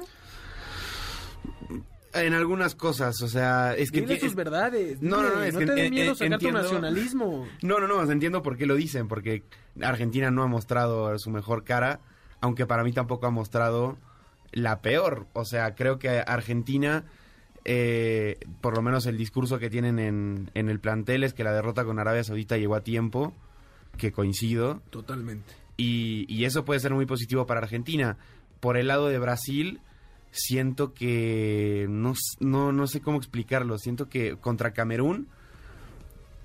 En 2.15 2.33
algunas 2.33 2.75
cosas, 2.75 3.21
o 3.21 3.27
sea, 3.27 3.75
es 3.75 3.91
que... 3.91 4.01
Dile 4.01 4.19
sus 4.19 4.35
verdades. 4.35 5.01
No, 5.01 5.21
no, 5.21 5.35
no, 5.35 5.43
es 5.43 5.53
no 5.53 5.59
que 5.59 5.65
te 5.67 5.73
dé 5.73 5.89
miedo 5.89 6.15
sacar 6.15 6.39
tu 6.39 6.47
entiendo- 6.47 6.61
nacionalismo. 6.61 7.47
No, 7.61 7.79
no, 7.79 7.87
no, 7.87 8.11
entiendo 8.11 8.41
por 8.41 8.57
qué 8.57 8.65
lo 8.65 8.75
dicen, 8.75 9.07
porque 9.07 9.43
Argentina 9.81 10.31
no 10.31 10.43
ha 10.43 10.47
mostrado 10.47 11.17
su 11.19 11.29
mejor 11.29 11.63
cara, 11.63 11.99
aunque 12.41 12.65
para 12.65 12.83
mí 12.83 12.91
tampoco 12.93 13.27
ha 13.27 13.31
mostrado 13.31 13.97
la 14.51 14.81
peor. 14.81 15.27
O 15.33 15.45
sea, 15.45 15.75
creo 15.75 15.99
que 15.99 16.09
Argentina 16.25 17.03
eh, 17.65 18.37
por 18.61 18.75
lo 18.75 18.81
menos 18.81 19.05
el 19.07 19.17
discurso 19.17 19.57
que 19.59 19.69
tienen 19.69 19.97
en, 19.99 20.51
en 20.53 20.69
el 20.69 20.79
plantel 20.79 21.23
es 21.23 21.33
que 21.33 21.43
la 21.43 21.51
derrota 21.51 21.83
con 21.83 21.97
Arabia 21.99 22.23
Saudita 22.23 22.57
llegó 22.57 22.75
a 22.75 22.81
tiempo, 22.83 23.33
que 23.97 24.11
coincido, 24.11 24.81
Totalmente. 24.91 25.53
y, 25.77 26.25
y 26.27 26.45
eso 26.45 26.63
puede 26.65 26.79
ser 26.79 26.93
muy 26.93 27.05
positivo 27.05 27.45
para 27.45 27.61
Argentina. 27.61 28.17
Por 28.59 28.77
el 28.77 28.87
lado 28.87 29.07
de 29.09 29.17
Brasil, 29.19 29.81
siento 30.35 30.93
que 30.93 31.85
no, 31.89 32.13
no, 32.39 32.71
no 32.71 32.87
sé 32.87 33.01
cómo 33.01 33.17
explicarlo. 33.17 33.77
Siento 33.77 34.07
que 34.09 34.37
contra 34.37 34.71
Camerún, 34.73 35.27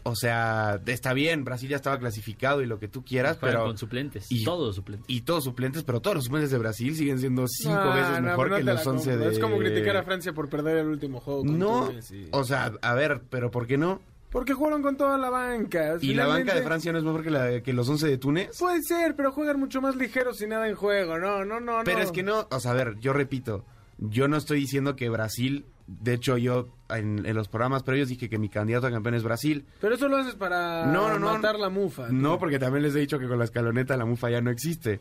o 0.03 0.17
sea, 0.17 0.81
está 0.87 1.13
bien, 1.13 1.45
Brasil 1.45 1.69
ya 1.69 1.77
estaba 1.77 1.99
clasificado 1.99 2.63
y 2.63 2.67
lo 2.67 2.79
que 2.79 2.89
tú 2.89 3.05
quieras, 3.05 3.37
pero 3.39 3.65
con 3.65 3.77
suplentes, 3.77 4.27
y- 4.31 4.45
todos 4.45 4.75
suplentes. 4.75 5.05
y 5.09 5.21
todos 5.21 5.45
suplentes, 5.45 5.83
pero 5.85 6.01
todos 6.01 6.17
los 6.17 6.25
suplentes 6.25 6.51
de 6.51 6.57
Brasil 6.59 6.97
siguen 6.97 7.19
siendo 7.19 7.47
cinco 7.47 7.75
Ah, 7.79 7.95
veces 7.95 8.23
mejor 8.23 8.51
no 8.51 8.57
que 8.57 8.63
los 8.65 8.85
la 8.87 8.91
11 8.91 9.11
compro. 9.11 9.27
de 9.27 9.33
Es 9.35 9.39
como 9.39 9.59
criticar 9.59 9.97
a 9.99 10.03
Francia 10.03 10.33
por 10.33 10.49
perder 10.49 10.79
el 10.79 10.87
último 10.89 11.21
juego. 11.21 11.41
con 11.45 11.59
No, 11.59 11.87
Túnez 11.89 12.11
y- 12.13 12.29
o 12.33 12.45
sea, 12.45 12.73
a 12.81 12.95
ver, 12.95 13.23
pero 13.29 13.51
¿por 13.51 13.67
qué 13.67 13.77
no? 13.77 14.01
Porque 14.31 14.55
jugaron 14.55 14.81
con 14.81 14.97
toda 14.97 15.19
la 15.19 15.29
banca. 15.29 15.97
¿Y 16.01 16.15
la 16.15 16.27
banca 16.29 16.55
de 16.55 16.63
Francia 16.63 16.93
no 16.93 16.99
es 16.99 17.05
mejor 17.05 17.23
que, 17.25 17.31
la, 17.31 17.61
que 17.63 17.73
los 17.73 17.89
11 17.89 18.07
de 18.07 18.17
Túnez? 18.17 18.57
Puede 18.59 18.81
ser, 18.83 19.17
pero 19.17 19.33
juegan 19.33 19.59
mucho 19.59 19.83
más 19.83 19.97
ligeros 19.97 20.39
sin 20.39 20.51
nada 20.51 20.69
en 20.69 20.77
juego. 20.77 21.19
No, 21.19 21.45
no, 21.45 21.59
no, 21.61 21.81
Pero 21.85 21.99
no. 21.99 22.05
es 22.05 22.13
que 22.13 22.23
no, 22.23 22.47
o 22.49 22.61
sea, 22.61 22.71
a 22.71 22.75
ver, 22.75 22.97
yo 23.01 23.13
repito, 23.13 23.65
yo 24.01 24.27
no 24.29 24.37
estoy 24.37 24.59
diciendo 24.61 24.97
que 24.97 25.09
Brasil, 25.09 25.65
de 25.87 26.15
hecho 26.15 26.37
yo 26.39 26.69
en, 26.89 27.25
en 27.27 27.37
los 27.37 27.49
programas 27.49 27.83
previos 27.83 28.09
dije 28.09 28.29
que 28.29 28.39
mi 28.39 28.49
candidato 28.49 28.87
a 28.87 28.91
campeón 28.91 29.15
es 29.15 29.23
Brasil. 29.23 29.67
Pero 29.81 29.95
eso 29.95 30.09
lo 30.09 30.17
haces 30.17 30.35
para 30.35 30.87
No, 30.87 31.09
no, 31.11 31.19
no. 31.19 31.33
matar 31.35 31.59
la 31.59 31.69
mufa. 31.69 32.09
No, 32.11 32.39
porque 32.39 32.59
también 32.59 32.83
les 32.83 32.95
he 32.97 33.01
dicho 33.01 33.19
que 33.19 33.29
con 33.29 33.39
la 33.39 33.45
escaloneta 33.45 33.97
la 33.97 34.05
mufa 34.07 34.31
ya 34.31 34.41
no 34.41 34.51
existe. 34.51 35.01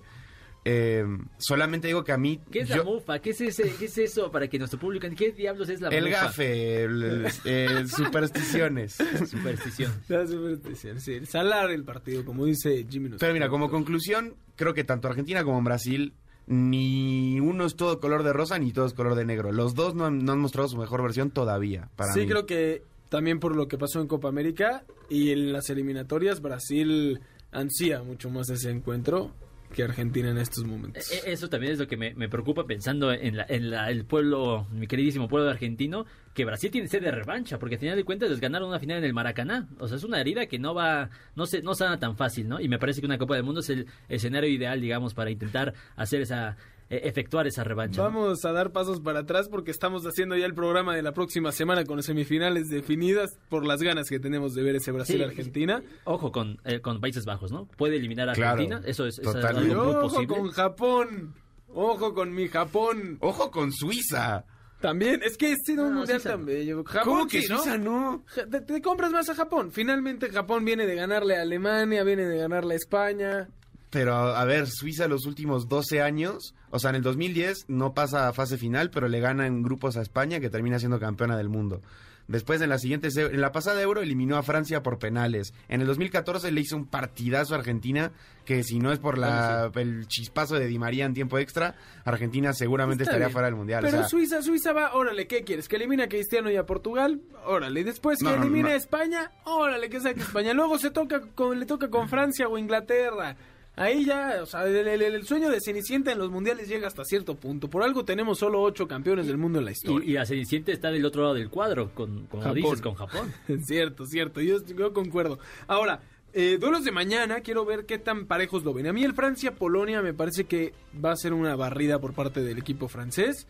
Eh, 0.65 1.05
solamente 1.38 1.88
digo 1.88 2.03
que 2.03 2.12
a 2.12 2.17
mí... 2.17 2.41
¿Qué 2.51 2.59
es 2.59 2.67
yo- 2.67 2.77
la 2.77 2.83
mufa? 2.83 3.19
¿Qué 3.19 3.29
es, 3.29 3.39
ese, 3.39 3.73
¿Qué 3.79 3.85
es 3.85 3.97
eso 3.97 4.29
para 4.29 4.47
que 4.49 4.59
nuestro 4.59 4.77
público... 4.77 5.07
¿Qué 5.15 5.31
diablos 5.31 5.69
es 5.69 5.79
la 5.79 5.88
El 5.88 6.05
mufa? 6.09 6.23
gafe, 6.25 6.83
el- 6.83 7.25
el- 7.45 7.89
supersticiones. 7.89 8.93
Superstición. 9.25 9.93
La 10.09 10.27
superstición, 10.27 10.99
sí. 10.99 11.25
Salar 11.25 11.71
el 11.71 11.85
partido, 11.85 12.25
como 12.25 12.43
dice 12.45 12.85
Jimmy. 12.89 13.12
Pero 13.17 13.33
mira, 13.33 13.47
como 13.47 13.69
conclusión, 13.69 14.35
creo 14.57 14.73
que 14.73 14.83
tanto 14.83 15.07
Argentina 15.07 15.45
como 15.45 15.62
Brasil, 15.63 16.13
ni 16.49 17.39
uno 17.39 17.65
es 17.65 17.75
todo 17.75 17.99
color 17.99 18.23
de 18.23 18.33
rosa 18.33 18.57
ni 18.57 18.73
todo 18.73 18.88
es 18.88 18.93
color 18.93 19.13
de 19.15 19.23
negro. 19.23 19.51
Los 19.51 19.75
dos 19.75 19.93
no 19.93 20.05
han, 20.05 20.25
no 20.25 20.31
han 20.31 20.39
mostrado 20.39 20.67
su 20.67 20.77
mejor 20.77 21.03
versión 21.03 21.29
todavía, 21.29 21.89
para 21.95 22.12
sí, 22.12 22.21
mí. 22.21 22.27
creo 22.27 22.45
que 22.47 22.83
también 23.07 23.39
por 23.39 23.55
lo 23.55 23.67
que 23.67 23.77
pasó 23.77 24.01
en 24.01 24.07
Copa 24.07 24.29
América 24.29 24.83
y 25.09 25.31
en 25.31 25.53
las 25.53 25.69
eliminatorias, 25.69 26.41
Brasil 26.41 27.21
ansía 27.51 28.01
mucho 28.03 28.29
más 28.31 28.49
ese 28.49 28.71
encuentro 28.71 29.31
que 29.73 29.84
Argentina 29.84 30.29
en 30.29 30.38
estos 30.38 30.65
momentos. 30.65 31.12
E- 31.12 31.32
Eso 31.32 31.49
también 31.49 31.73
es 31.73 31.79
lo 31.79 31.88
que 31.88 31.95
me, 31.97 32.13
me 32.15 32.27
preocupa 32.29 32.65
pensando 32.65 33.12
en, 33.12 33.38
la, 33.38 33.45
en 33.49 33.69
la- 33.69 33.89
el 33.91 34.05
pueblo, 34.05 34.67
mi 34.71 34.88
queridísimo 34.88 35.27
pueblo 35.27 35.49
argentino, 35.49 36.05
que 36.34 36.45
Brasil 36.45 36.71
tiene 36.71 36.88
sed 36.88 37.01
de 37.03 37.12
revancha, 37.12 37.60
porque 37.60 37.75
al 37.75 37.82
final 37.82 37.95
de 37.97 38.03
cuentas 38.03 38.29
les 38.29 38.39
ganaron 38.39 38.69
una 38.69 38.79
final 38.79 38.97
en 38.97 39.03
el 39.03 39.13
Maracaná. 39.13 39.67
O 39.79 39.88
sea, 39.88 39.97
es 39.97 40.03
una 40.03 40.19
herida 40.19 40.45
que 40.47 40.60
no 40.60 40.73
va, 40.73 41.10
no 41.36 41.45
se, 41.45 41.62
no 41.62 41.75
sana 41.75 41.99
tan 41.99 42.15
fácil, 42.17 42.47
¿no? 42.47 42.60
Y 42.60 42.67
me 42.67 42.79
parece 42.79 42.99
que 43.01 43.05
una 43.05 43.17
Copa 43.17 43.36
del 43.36 43.43
Mundo 43.43 43.60
es 43.62 43.69
el 43.69 43.86
escenario 44.08 44.49
ideal, 44.49 44.82
digamos, 44.82 45.13
para 45.13 45.29
intentar 45.32 45.73
hacer 45.95 46.21
esa, 46.21 46.51
e- 46.51 46.55
efectuar 46.89 47.45
esa 47.47 47.63
revancha. 47.63 48.02
¿no? 48.02 48.10
Vamos 48.10 48.43
a 48.45 48.52
dar 48.52 48.71
pasos 48.71 48.99
para 49.02 49.19
atrás 49.19 49.47
porque 49.49 49.71
estamos 49.71 50.04
haciendo 50.06 50.36
ya 50.36 50.45
el 50.45 50.54
programa 50.54 50.95
de 50.95 51.02
la 51.04 51.13
próxima 51.13 51.52
semana 51.52 51.84
con 51.86 52.02
semifinales 52.04 52.67
definidas 52.69 53.38
por 53.49 53.65
las 53.65 53.82
ganas 53.82 54.10
que 54.10 54.19
tenemos 54.19 54.54
de 54.54 54.63
ver 54.63 54.75
ese 54.75 54.86
Sí, 54.86 54.91
Brasil-Argentina. 54.91 55.84
Ojo 56.06 56.32
con, 56.32 56.60
eh, 56.65 56.80
con 56.82 56.99
Países 56.99 57.25
Bajos, 57.25 57.52
¿no? 57.52 57.65
Puede 57.78 57.97
eliminar 57.97 58.30
a 58.30 58.34
Claro, 58.34 58.62
Argentina, 58.62 58.82
eso 58.86 59.06
es, 59.06 59.19
es. 59.19 59.25
Y 59.25 59.38
algo 59.38 59.62
muy 59.62 59.71
ojo 59.75 60.02
posible. 60.02 60.28
con 60.28 60.49
Japón. 60.52 61.34
Ojo 61.71 62.13
con 62.13 62.34
mi 62.34 62.47
Japón. 62.47 63.17
Ojo 63.21 63.52
con 63.52 63.71
Suiza. 63.71 64.45
También, 64.82 65.21
es 65.23 65.36
que 65.38 65.52
ha 65.52 65.56
sido 65.58 65.84
un 65.84 65.91
No, 65.91 65.97
mundial 65.99 66.19
Suiza 66.21 66.30
tan 66.32 66.39
no. 66.39 66.45
bello. 66.45 66.84
Japón, 66.86 67.13
¿Cómo 67.13 67.28
que 67.28 67.41
sí, 67.41 67.47
¿no? 67.52 67.58
Suiza 67.60 67.78
no? 67.78 68.23
Ja- 68.28 68.45
Te, 68.47 68.62
te 68.62 68.82
compras 68.82 69.12
más 69.12 69.30
a 69.30 69.36
Japón. 69.36 69.71
Finalmente 69.71 70.30
Japón 70.30 70.63
viene 70.65 70.86
de 70.88 70.95
ganarle 70.95 71.36
a 71.38 71.41
Alemania, 71.41 72.04
viene 72.04 72.25
de 72.25 72.38
ganarle 72.38 72.73
a 72.75 72.78
España. 72.78 73.49
Pero, 73.89 74.13
a 74.15 74.45
ver, 74.45 74.67
Suiza 74.67 75.08
los 75.08 75.25
últimos 75.25 75.67
12 75.67 76.02
años, 76.02 76.54
o 76.69 76.78
sea, 76.78 76.91
en 76.91 76.97
el 76.97 77.02
2010 77.02 77.65
no 77.69 77.93
pasa 77.93 78.28
a 78.28 78.34
fase 78.34 78.58
final, 78.58 78.91
pero 78.91 79.08
le 79.08 79.19
gana 79.19 79.47
en 79.47 79.63
grupos 79.63 79.97
a 79.97 80.02
España, 80.02 80.39
que 80.39 80.49
termina 80.52 80.78
siendo 80.78 80.99
campeona 80.99 81.36
del 81.38 81.49
mundo. 81.49 81.82
Después, 82.28 82.62
en 82.62 82.69
la 82.69 82.78
siguiente, 82.78 83.08
en 83.15 83.41
la 83.41 83.52
pasada 83.52 83.82
Euro, 83.82 84.02
eliminó 84.02 84.38
a 84.38 84.43
Francia 84.43 84.84
por 84.84 84.99
penales. 84.99 85.52
En 85.67 85.82
el 85.82 85.88
2014 85.88 86.52
le 86.52 86.62
hizo 86.62 86.75
un 86.75 86.86
partidazo 86.86 87.56
a 87.56 87.58
Argentina, 87.58 88.12
que 88.45 88.62
si 88.63 88.78
no 88.78 88.91
es 88.91 88.99
por 88.99 89.17
la, 89.17 89.71
el 89.73 90.08
chispazo 90.08 90.54
de 90.60 90.67
Di 90.67 90.78
María 90.78 91.06
en 91.06 91.15
tiempo 91.15 91.39
extra, 91.39 91.73
Argentina 92.06 92.54
seguramente 92.54 93.02
Está 93.02 93.13
estaría 93.13 93.25
bien. 93.30 93.34
fuera 93.34 93.47
del 93.47 93.56
Mundial. 93.56 93.82
Pero 93.84 93.97
o 93.97 93.99
sea, 94.02 94.08
Suiza, 94.10 94.43
Suiza 94.43 94.73
va, 94.73 94.93
órale, 94.93 95.25
¿qué 95.25 95.43
quieres? 95.43 95.67
¿Que 95.67 95.78
elimine 95.78 96.04
a 96.04 96.08
Cristiano 96.08 96.52
y 96.52 96.56
a 96.58 96.67
Portugal? 96.67 97.19
Órale, 97.47 97.80
y 97.80 97.84
después 97.84 98.19
que 98.19 98.25
No, 98.25 98.36
no, 98.36 98.43
elimine 98.43 98.69
no. 98.69 98.75
a 98.75 98.78
España, 98.78 99.32
órale, 99.45 99.89
que 99.89 99.99
saque 99.99 100.19
España. 100.19 100.54
Luego 100.54 100.78
se 100.78 100.91
toca 100.91 101.21
con, 101.34 101.60
le 101.60 101.65
toca 101.65 101.89
con 101.89 102.10
Francia 102.10 102.47
o 102.47 102.60
Inglaterra. 102.60 103.36
Ahí 103.79 104.05
ya, 104.05 104.39
o 104.41 104.45
sea, 104.45 104.65
el, 104.67 104.75
el- 104.87 105.01
el 105.01 105.25
sueño 105.25 105.49
de 105.49 105.59
Cenicienta 105.61 106.11
en 106.11 106.19
los 106.19 106.29
mundiales 106.29 106.67
llega 106.67 106.87
hasta 106.87 107.03
cierto 107.05 107.35
punto. 107.35 107.69
Por 107.69 107.81
algo 107.81 108.03
tenemos 108.05 108.37
solo 108.39 108.61
ocho 108.61 108.87
campeones 108.87 109.25
del 109.27 109.37
mundo 109.37 109.59
en 109.59 109.65
la 109.65 109.71
historia. 109.71 110.05
Y, 110.05 110.11
y 110.11 110.13
la 110.15 110.25
Cenicienta 110.25 110.71
está 110.71 110.91
del 110.91 111.05
otro 111.05 111.23
lado 111.23 111.33
del 111.35 111.49
cuadro, 111.49 111.91
con, 111.95 112.25
como 112.27 112.43
Japón. 112.43 112.55
dices, 112.55 112.81
con 112.81 112.95
Japón. 112.95 113.33
cierto, 113.65 114.05
cierto, 114.05 114.41
yo, 114.41 114.57
yo 114.65 114.91
concuerdo. 114.93 115.39
Ahora, 115.67 116.01
eh, 116.33 116.57
duelos 116.59 116.83
de 116.83 116.91
mañana, 116.91 117.39
quiero 117.39 117.63
ver 117.65 117.85
qué 117.85 117.97
tan 117.97 118.25
parejos 118.27 118.63
lo 118.63 118.73
ven. 118.73 118.85
A 118.87 118.93
mí 118.93 119.03
el 119.03 119.13
Francia-Polonia 119.13 120.01
me 120.01 120.13
parece 120.13 120.43
que 120.43 120.73
va 121.03 121.11
a 121.11 121.15
ser 121.15 121.33
una 121.33 121.55
barrida 121.55 121.99
por 121.99 122.13
parte 122.13 122.41
del 122.43 122.57
equipo 122.59 122.87
francés 122.87 123.47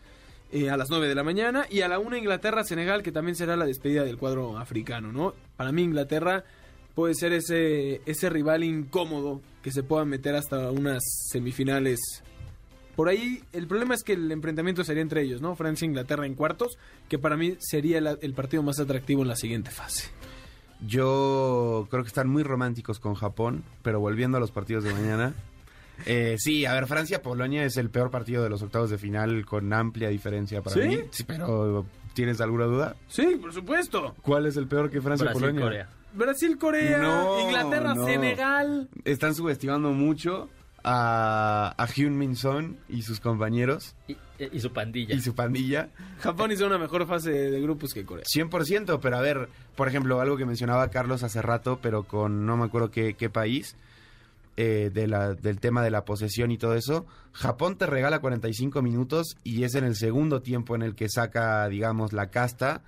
eh, 0.52 0.70
a 0.70 0.76
las 0.76 0.88
9 0.90 1.06
de 1.08 1.14
la 1.14 1.22
mañana 1.22 1.66
y 1.68 1.82
a 1.82 1.88
la 1.88 1.98
1 1.98 2.16
Inglaterra-Senegal, 2.16 3.02
que 3.02 3.12
también 3.12 3.34
será 3.36 3.56
la 3.56 3.66
despedida 3.66 4.04
del 4.04 4.16
cuadro 4.16 4.58
africano, 4.58 5.12
¿no? 5.12 5.34
Para 5.56 5.72
mí 5.72 5.82
Inglaterra 5.82 6.44
puede 6.94 7.14
ser 7.14 7.32
ese, 7.32 8.00
ese 8.06 8.30
rival 8.30 8.64
incómodo 8.64 9.40
que 9.62 9.72
se 9.72 9.82
pueda 9.82 10.04
meter 10.04 10.34
hasta 10.34 10.70
unas 10.70 11.02
semifinales. 11.30 12.00
Por 12.96 13.08
ahí, 13.08 13.42
el 13.52 13.66
problema 13.66 13.94
es 13.94 14.02
que 14.02 14.12
el 14.12 14.30
enfrentamiento 14.30 14.84
sería 14.84 15.02
entre 15.02 15.22
ellos, 15.22 15.40
¿no? 15.40 15.54
Francia 15.56 15.86
e 15.86 15.88
Inglaterra 15.88 16.26
en 16.26 16.34
cuartos, 16.34 16.76
que 17.08 17.18
para 17.18 17.36
mí 17.36 17.56
sería 17.58 17.98
el, 17.98 18.18
el 18.20 18.34
partido 18.34 18.62
más 18.62 18.78
atractivo 18.78 19.22
en 19.22 19.28
la 19.28 19.36
siguiente 19.36 19.70
fase. 19.70 20.10
Yo 20.86 21.86
creo 21.90 22.02
que 22.02 22.08
están 22.08 22.28
muy 22.28 22.42
románticos 22.42 22.98
con 22.98 23.14
Japón, 23.14 23.64
pero 23.82 24.00
volviendo 24.00 24.38
a 24.38 24.40
los 24.40 24.50
partidos 24.50 24.84
de 24.84 24.92
mañana. 24.92 25.34
eh, 26.06 26.36
sí, 26.38 26.64
a 26.64 26.72
ver, 26.74 26.86
Francia-Polonia 26.86 27.64
es 27.64 27.76
el 27.76 27.90
peor 27.90 28.10
partido 28.10 28.42
de 28.42 28.50
los 28.50 28.62
octavos 28.62 28.90
de 28.90 28.98
final 28.98 29.44
con 29.44 29.72
amplia 29.72 30.08
diferencia 30.08 30.62
para 30.62 30.76
¿Sí? 30.76 30.88
mí. 30.88 30.98
Sí, 31.10 31.24
pero 31.24 31.84
¿tienes 32.14 32.40
alguna 32.40 32.64
duda? 32.64 32.96
Sí, 33.08 33.36
por 33.40 33.52
supuesto. 33.52 34.14
¿Cuál 34.22 34.46
es 34.46 34.56
el 34.56 34.66
peor 34.66 34.90
que 34.90 35.00
Francia-Polonia? 35.00 35.88
Brasil-Corea, 36.14 36.98
No, 36.98 37.40
Inglaterra, 37.40 37.94
no. 37.94 38.04
Senegal. 38.06 38.88
Están 39.04 39.34
subestimando 39.34 39.90
mucho 39.92 40.48
a, 40.82 41.74
a 41.76 41.86
Hyun 41.86 42.16
Min 42.16 42.36
Son 42.36 42.78
y 42.88 43.02
sus 43.02 43.20
compañeros 43.20 43.94
Y, 44.08 44.16
y 44.52 44.60
su 44.60 44.72
pandilla. 44.72 45.14
y 45.14 45.20
su 45.20 45.34
pandilla. 45.34 45.88
Japón 46.20 46.52
hizo 46.52 46.66
una 46.66 46.78
mejor 46.78 47.06
fase 47.06 47.30
de 47.30 47.60
grupos 47.60 47.92
que 47.92 48.04
Corea. 48.04 48.24
100%, 48.24 48.98
pero 49.00 49.16
a 49.16 49.20
ver, 49.20 49.48
por 49.76 49.88
ejemplo, 49.88 50.20
algo 50.20 50.36
que 50.36 50.46
mencionaba 50.46 50.88
Carlos 50.88 51.22
hace 51.22 51.42
rato, 51.42 51.78
pero 51.82 52.04
con 52.04 52.46
no 52.46 52.56
me 52.56 52.64
acuerdo 52.64 52.90
qué, 52.90 53.14
qué 53.14 53.28
país, 53.30 53.76
eh, 54.56 54.90
de 54.92 55.06
la, 55.06 55.34
del 55.34 55.60
tema 55.60 55.82
de 55.82 55.90
la 55.90 56.04
posesión 56.04 56.50
y 56.50 56.58
todo 56.58 56.74
eso, 56.74 57.06
Japón 57.32 57.76
te 57.76 57.86
regala 57.86 58.18
45 58.20 58.82
minutos 58.82 59.36
y 59.44 59.62
es 59.64 59.74
en 59.74 59.84
el 59.84 59.96
segundo 59.96 60.42
tiempo 60.42 60.74
en 60.74 60.82
el 60.82 60.94
que 60.94 61.08
saca, 61.08 61.66
digamos, 61.68 62.12
la 62.12 62.30
casta, 62.30 62.82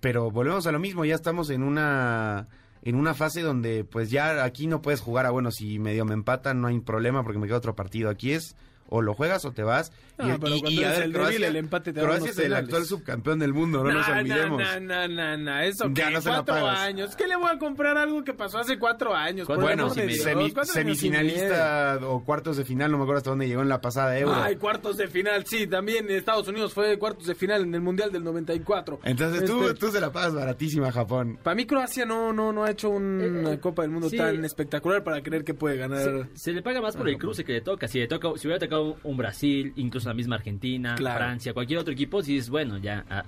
pero 0.00 0.30
volvemos 0.30 0.66
a 0.66 0.72
lo 0.72 0.78
mismo, 0.78 1.04
ya 1.04 1.14
estamos 1.14 1.50
en 1.50 1.62
una 1.62 2.48
en 2.82 2.94
una 2.96 3.12
fase 3.14 3.42
donde 3.42 3.84
pues 3.84 4.10
ya 4.10 4.42
aquí 4.42 4.66
no 4.66 4.80
puedes 4.80 5.00
jugar 5.00 5.26
a 5.26 5.30
bueno, 5.30 5.50
si 5.50 5.78
medio 5.78 6.04
me 6.04 6.14
empatan 6.14 6.60
no 6.60 6.68
hay 6.68 6.80
problema 6.80 7.22
porque 7.22 7.38
me 7.38 7.46
queda 7.46 7.58
otro 7.58 7.76
partido, 7.76 8.08
aquí 8.08 8.32
es 8.32 8.56
o 8.90 9.00
lo 9.02 9.14
juegas 9.14 9.44
o 9.46 9.52
te 9.52 9.62
vas. 9.62 9.90
Pero 10.16 10.38
cuando 10.38 10.68
eres 10.82 10.98
el 10.98 11.12
débil, 11.14 11.44
el 11.44 11.56
empate 11.56 11.92
te 11.94 12.00
Croacia 12.02 12.28
es 12.30 12.38
el 12.38 12.52
actual 12.52 12.84
subcampeón 12.84 13.38
del 13.38 13.54
mundo, 13.54 13.82
no 13.82 13.90
nos 13.90 14.06
olvidemos. 14.06 14.60
nah, 14.82 15.06
nah, 15.08 15.36
nah, 15.38 15.64
Eso 15.64 15.88
Ya 15.94 16.08
que 16.08 16.14
no 16.14 16.20
se 16.20 16.28
la 16.28 16.34
cuatro 16.36 16.54
pagas. 16.56 16.78
años. 16.80 17.16
¿Qué 17.16 17.26
le 17.26 17.36
voy 17.36 17.50
a 17.50 17.58
comprar 17.58 17.96
algo 17.96 18.22
que 18.22 18.34
pasó 18.34 18.58
hace 18.58 18.78
cuatro 18.78 19.14
años? 19.14 19.46
Cuatro 19.46 19.64
Bueno, 19.64 19.84
años 19.84 19.96
y 19.96 20.00
medio. 20.02 20.22
semi- 20.22 20.44
años 20.54 20.68
y 20.68 20.72
semifinalista 20.72 21.98
o 22.02 22.24
cuartos 22.24 22.56
de 22.56 22.64
final, 22.64 22.90
no 22.90 22.98
me 22.98 23.04
acuerdo 23.04 23.18
hasta 23.18 23.30
dónde 23.30 23.48
llegó 23.48 23.62
en 23.62 23.68
la 23.68 23.80
pasada. 23.80 24.18
Euro. 24.18 24.34
Ay, 24.34 24.56
cuartos 24.56 24.96
de 24.96 25.08
final, 25.08 25.44
sí, 25.46 25.66
también 25.66 26.10
Estados 26.10 26.48
Unidos 26.48 26.74
fue 26.74 26.98
cuartos 26.98 27.26
de 27.26 27.34
final 27.34 27.62
en 27.62 27.74
el 27.74 27.80
Mundial 27.80 28.12
del 28.12 28.24
94. 28.24 29.00
Entonces 29.04 29.44
tú, 29.44 29.64
Este, 29.68 29.74
tú 29.78 29.90
se 29.90 30.00
la 30.00 30.10
pagas 30.12 30.34
baratísima 30.34 30.88
a 30.88 30.92
Japón. 30.92 31.38
Para 31.42 31.54
mí 31.54 31.66
Croacia 31.66 32.04
no, 32.04 32.32
no, 32.32 32.52
no 32.52 32.64
ha 32.64 32.70
hecho 32.70 32.90
una 32.90 33.24
Eh, 33.50 33.54
eh, 33.54 33.58
Copa 33.60 33.82
del 33.82 33.90
Mundo 33.90 34.08
sí. 34.08 34.16
tan 34.16 34.44
espectacular 34.44 35.02
para 35.04 35.22
creer 35.22 35.44
que 35.44 35.54
puede 35.54 35.76
ganar. 35.76 36.28
Se, 36.34 36.38
se 36.38 36.52
le 36.52 36.62
paga 36.62 36.80
más 36.80 36.96
por 36.96 37.08
el 37.08 37.16
cruce 37.18 37.44
que 37.44 37.52
le 37.52 37.60
toca. 37.60 37.88
Si 37.88 37.98
le 37.98 38.06
toca, 38.08 38.28
si 38.36 38.46
hubiera 38.46 38.58
tocado 38.58 38.79
un 38.82 39.16
Brasil, 39.16 39.72
incluso 39.76 40.08
la 40.08 40.14
misma 40.14 40.36
Argentina, 40.36 40.94
Claro. 40.96 41.18
Francia, 41.18 41.52
cualquier 41.54 41.78
otro 41.80 41.92
equipo, 41.92 42.22
si 42.22 42.36
es 42.38 42.48
bueno, 42.50 42.78
ya. 42.78 43.04
ah, 43.10 43.24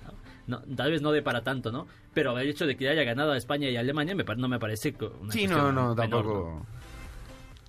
no, 0.47 0.61
tal 0.77 0.91
vez 0.91 1.03
no 1.03 1.13
dé 1.13 1.23
para 1.23 1.43
tanto, 1.43 1.71
¿no? 1.71 1.87
Pero 2.13 2.37
el 2.39 2.49
hecho 2.49 2.67
de 2.67 2.77
que 2.77 2.89
haya 2.89 3.05
ganado 3.05 3.33
a 3.33 3.37
España 3.37 3.69
y 3.71 3.77
a 3.77 3.81
Alemania 3.81 4.15
me, 4.15 4.25
no 4.37 4.49
me 4.49 4.59
parece 4.59 4.95
una 5.21 5.33
Sí, 5.33 5.47
no, 5.47 5.71
no, 5.73 5.95
menor, 5.95 5.97
tampoco. 5.97 6.67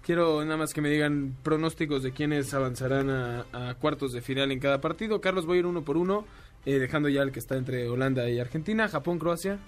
Quiero 0.06 0.44
nada 0.44 0.58
más 0.58 0.74
que 0.74 0.82
me 0.82 0.90
digan 0.90 1.36
pronósticos 1.44 2.04
de 2.04 2.12
quiénes 2.12 2.54
avanzarán 2.54 3.10
a, 3.10 3.46
a 3.54 3.76
cuartos 3.76 4.12
de 4.12 4.22
final 4.22 4.52
en 4.52 4.60
cada 4.60 4.82
partido. 4.82 5.22
Carlos, 5.22 5.46
voy 5.46 5.58
a 5.58 5.60
ir 5.60 5.66
uno 5.66 5.84
por 5.84 5.96
uno. 5.98 6.26
eh, 6.66 6.80
dejando 6.80 7.10
ya 7.10 7.22
el 7.22 7.32
que 7.32 7.40
está 7.40 7.56
entre 7.56 7.88
Holanda 7.90 8.30
y 8.30 8.40
Argentina, 8.40 8.88
Japón, 8.90 9.20
Croacia. 9.20 9.60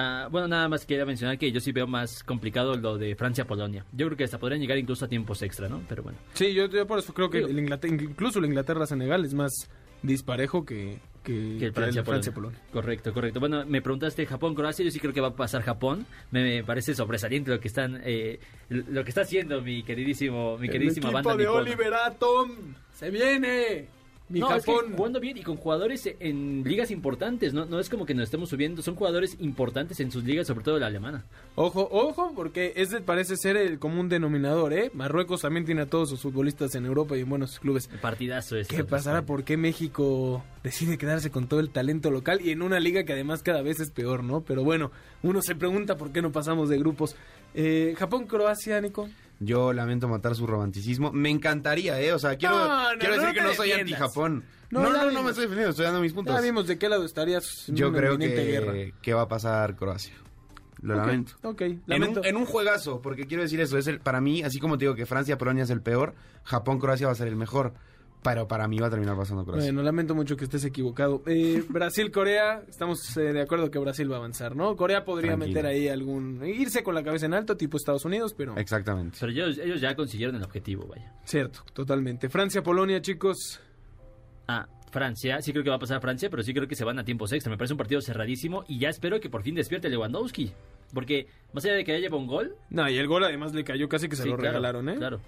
Ah, 0.00 0.28
bueno, 0.30 0.46
nada 0.46 0.68
más 0.68 0.86
quería 0.86 1.04
mencionar 1.04 1.36
que 1.38 1.50
yo 1.50 1.58
sí 1.58 1.72
veo 1.72 1.88
más 1.88 2.22
complicado 2.22 2.76
lo 2.76 2.98
de 2.98 3.16
Francia-Polonia. 3.16 3.84
Yo 3.90 4.06
creo 4.06 4.16
que 4.16 4.22
hasta 4.22 4.38
podrían 4.38 4.60
llegar 4.60 4.78
incluso 4.78 5.04
a 5.04 5.08
tiempos 5.08 5.42
extra, 5.42 5.68
¿no? 5.68 5.82
Pero 5.88 6.04
bueno. 6.04 6.16
Sí, 6.34 6.54
yo, 6.54 6.66
yo 6.66 6.86
por 6.86 7.00
eso 7.00 7.12
creo 7.12 7.28
que 7.28 7.38
el 7.38 7.58
Inglaterra, 7.58 7.96
incluso 8.00 8.38
el 8.38 8.44
Inglaterra-Senegal 8.44 9.24
es 9.24 9.34
más 9.34 9.68
disparejo 10.00 10.64
que, 10.64 11.00
que, 11.24 11.56
Que 11.58 11.64
el 11.64 11.72
Francia-Polonia. 11.72 12.04
Francia-Polonia. 12.04 12.60
Correcto, 12.72 13.12
correcto. 13.12 13.40
Bueno, 13.40 13.66
me 13.66 13.82
preguntaste 13.82 14.24
Japón-Croacia, 14.24 14.84
yo 14.84 14.92
sí 14.92 15.00
creo 15.00 15.12
que 15.12 15.20
va 15.20 15.28
a 15.28 15.34
pasar 15.34 15.62
Japón. 15.62 16.06
Me, 16.30 16.44
me 16.44 16.62
parece 16.62 16.94
sobresaliente 16.94 17.50
lo 17.50 17.58
que 17.58 17.66
están, 17.66 18.00
eh, 18.04 18.38
lo 18.68 19.02
que 19.02 19.08
está 19.08 19.22
haciendo 19.22 19.60
mi 19.62 19.82
queridísimo, 19.82 20.58
mi 20.58 20.68
queridísima 20.68 21.08
el 21.08 21.14
banda 21.14 21.32
equipo 21.34 21.58
de 21.58 21.70
nipona. 21.70 21.72
Oliver 21.72 21.94
Atom 21.94 22.50
se 22.94 23.10
viene. 23.10 23.97
Mi 24.28 24.40
no, 24.40 24.54
es 24.54 24.64
que 24.64 24.72
Japón. 24.72 24.94
jugando 24.96 25.20
bien 25.20 25.38
y 25.38 25.42
con 25.42 25.56
jugadores 25.56 26.08
en 26.20 26.62
ligas 26.64 26.90
importantes, 26.90 27.54
¿no? 27.54 27.64
No 27.64 27.80
es 27.80 27.88
como 27.88 28.04
que 28.04 28.14
nos 28.14 28.24
estemos 28.24 28.50
subiendo, 28.50 28.82
son 28.82 28.94
jugadores 28.94 29.36
importantes 29.40 30.00
en 30.00 30.10
sus 30.10 30.24
ligas, 30.24 30.46
sobre 30.46 30.64
todo 30.64 30.78
la 30.78 30.86
alemana. 30.86 31.24
Ojo, 31.54 31.88
ojo, 31.90 32.32
porque 32.34 32.72
ese 32.76 33.00
parece 33.00 33.36
ser 33.36 33.56
el 33.56 33.78
común 33.78 34.08
denominador, 34.08 34.72
¿eh? 34.72 34.90
Marruecos 34.92 35.40
también 35.42 35.64
tiene 35.64 35.82
a 35.82 35.86
todos 35.86 36.10
sus 36.10 36.20
futbolistas 36.20 36.74
en 36.74 36.84
Europa 36.84 37.16
y 37.16 37.20
en 37.20 37.28
buenos 37.30 37.58
clubes. 37.58 37.88
Partidazo 38.02 38.56
este. 38.56 38.76
¿Qué 38.76 38.84
pasará? 38.84 39.24
¿Por 39.24 39.44
qué 39.44 39.56
México 39.56 40.44
decide 40.62 40.98
quedarse 40.98 41.30
con 41.30 41.48
todo 41.48 41.60
el 41.60 41.70
talento 41.70 42.10
local 42.10 42.40
y 42.42 42.50
en 42.50 42.62
una 42.62 42.80
liga 42.80 43.04
que 43.04 43.14
además 43.14 43.42
cada 43.42 43.62
vez 43.62 43.80
es 43.80 43.90
peor, 43.90 44.24
¿no? 44.24 44.42
Pero 44.42 44.62
bueno, 44.64 44.90
uno 45.22 45.40
se 45.40 45.54
pregunta 45.54 45.96
por 45.96 46.12
qué 46.12 46.20
no 46.20 46.32
pasamos 46.32 46.68
de 46.68 46.78
grupos. 46.78 47.16
Eh, 47.54 47.94
Japón-Croacia, 47.96 48.80
Nico. 48.80 49.08
Yo 49.40 49.72
lamento 49.72 50.08
matar 50.08 50.34
su 50.34 50.46
romanticismo. 50.46 51.12
Me 51.12 51.30
encantaría, 51.30 52.00
¿eh? 52.00 52.12
O 52.12 52.18
sea, 52.18 52.36
quiero, 52.36 52.56
No, 52.58 52.92
no, 52.94 52.98
quiero 52.98 53.16
no 53.16 53.20
decir 53.22 53.34
que 53.36 53.42
no 53.46 53.54
soy 53.54 53.72
anti-Japón. 53.72 54.44
No, 54.70 54.82
No, 54.82 54.92
no, 54.92 55.10
no, 55.10 55.22
me 55.22 55.30
estoy 55.30 55.44
defendiendo, 55.44 55.70
estoy 55.70 55.84
dando 55.86 56.00
mis 56.00 56.12
puntos. 56.12 56.34
Ya 56.34 56.40
vimos 56.42 56.66
de 56.66 56.76
qué 56.78 56.88
lado 56.88 57.04
estarías 57.04 57.68
en 57.68 57.76
Yo 57.76 57.88
una 57.88 57.98
creo 57.98 58.18
que, 58.18 58.28
guerra. 58.28 58.72
que 59.00 59.14
va 59.14 59.22
a 59.22 59.28
pasar 59.28 59.76
Croacia. 59.76 60.14
Lo 60.80 60.94
lamento. 60.94 61.32
Ok, 61.42 61.62
En 61.62 61.82
lamento. 61.86 62.20
un, 62.20 62.26
en 62.26 62.36
un 62.36 62.44
juegazo, 62.46 63.00
porque 63.02 63.26
quiero 63.26 63.42
decir 63.42 63.60
eso, 63.60 63.78
es 63.78 63.86
el, 63.88 64.00
para 64.00 64.20
mí, 64.20 64.42
así 64.42 64.58
como 64.60 64.76
te 64.78 64.84
digo 64.84 64.94
que 64.94 65.06
Francia-Polonia 65.06 65.64
es 65.64 65.70
el 65.70 65.80
peor, 65.82 66.14
Japón-Croacia 66.44 67.06
va 67.06 67.12
a 67.12 67.16
ser 67.16 67.26
el 67.28 67.34
mejor, 67.36 67.74
pero 68.22 68.48
para 68.48 68.66
mí 68.68 68.78
va 68.78 68.88
a 68.88 68.90
terminar 68.90 69.16
pasando 69.16 69.44
Croacia. 69.44 69.66
Bueno, 69.66 69.82
lamento 69.82 70.14
mucho 70.14 70.36
que 70.36 70.44
estés 70.44 70.64
equivocado. 70.64 71.22
Eh, 71.26 71.62
Brasil-Corea, 71.68 72.62
estamos 72.68 73.16
eh, 73.16 73.32
de 73.32 73.40
acuerdo 73.42 73.70
que 73.70 73.78
Brasil 73.78 74.10
va 74.10 74.16
a 74.16 74.18
avanzar, 74.18 74.56
¿no? 74.56 74.76
Corea 74.76 75.04
podría 75.04 75.32
Tranquilo. 75.36 75.48
meter 75.56 75.66
ahí 75.66 75.88
algún... 75.88 76.44
irse 76.44 76.82
con 76.82 76.94
la 76.94 77.02
cabeza 77.02 77.26
en 77.26 77.34
alto, 77.34 77.56
tipo 77.56 77.76
Estados 77.76 78.04
Unidos, 78.04 78.34
pero... 78.36 78.56
Exactamente. 78.56 79.18
Pero 79.20 79.32
ellos, 79.32 79.58
ellos 79.58 79.80
ya 79.80 79.94
consiguieron 79.94 80.36
el 80.36 80.42
objetivo, 80.42 80.86
vaya. 80.86 81.12
Cierto, 81.24 81.60
totalmente. 81.72 82.28
Francia-Polonia, 82.28 83.00
chicos. 83.00 83.60
Ah, 84.46 84.66
Francia, 84.90 85.40
sí 85.40 85.52
creo 85.52 85.62
que 85.62 85.70
va 85.70 85.76
a 85.76 85.80
pasar 85.80 86.00
Francia, 86.00 86.30
pero 86.30 86.42
sí 86.42 86.52
creo 86.54 86.66
que 86.66 86.74
se 86.74 86.84
van 86.84 86.98
a 86.98 87.04
tiempos 87.04 87.32
extra. 87.32 87.50
Me 87.50 87.58
parece 87.58 87.74
un 87.74 87.78
partido 87.78 88.00
cerradísimo 88.00 88.64
y 88.68 88.78
ya 88.78 88.88
espero 88.88 89.20
que 89.20 89.28
por 89.28 89.42
fin 89.42 89.54
despierte 89.54 89.88
Lewandowski. 89.88 90.52
Porque 90.94 91.26
más 91.52 91.64
allá 91.64 91.74
de 91.74 91.84
que 91.84 91.92
ya 91.92 91.98
lleva 91.98 92.16
un 92.16 92.26
gol, 92.26 92.56
No, 92.70 92.88
y 92.88 92.96
el 92.96 93.06
gol 93.06 93.24
además 93.24 93.54
le 93.54 93.64
cayó 93.64 93.88
casi 93.88 94.08
que 94.08 94.16
se 94.16 94.22
sí, 94.22 94.28
lo 94.30 94.36
claro, 94.36 94.52
regalaron, 94.52 94.88
¿eh? 94.88 94.94
Claro. 94.96 95.20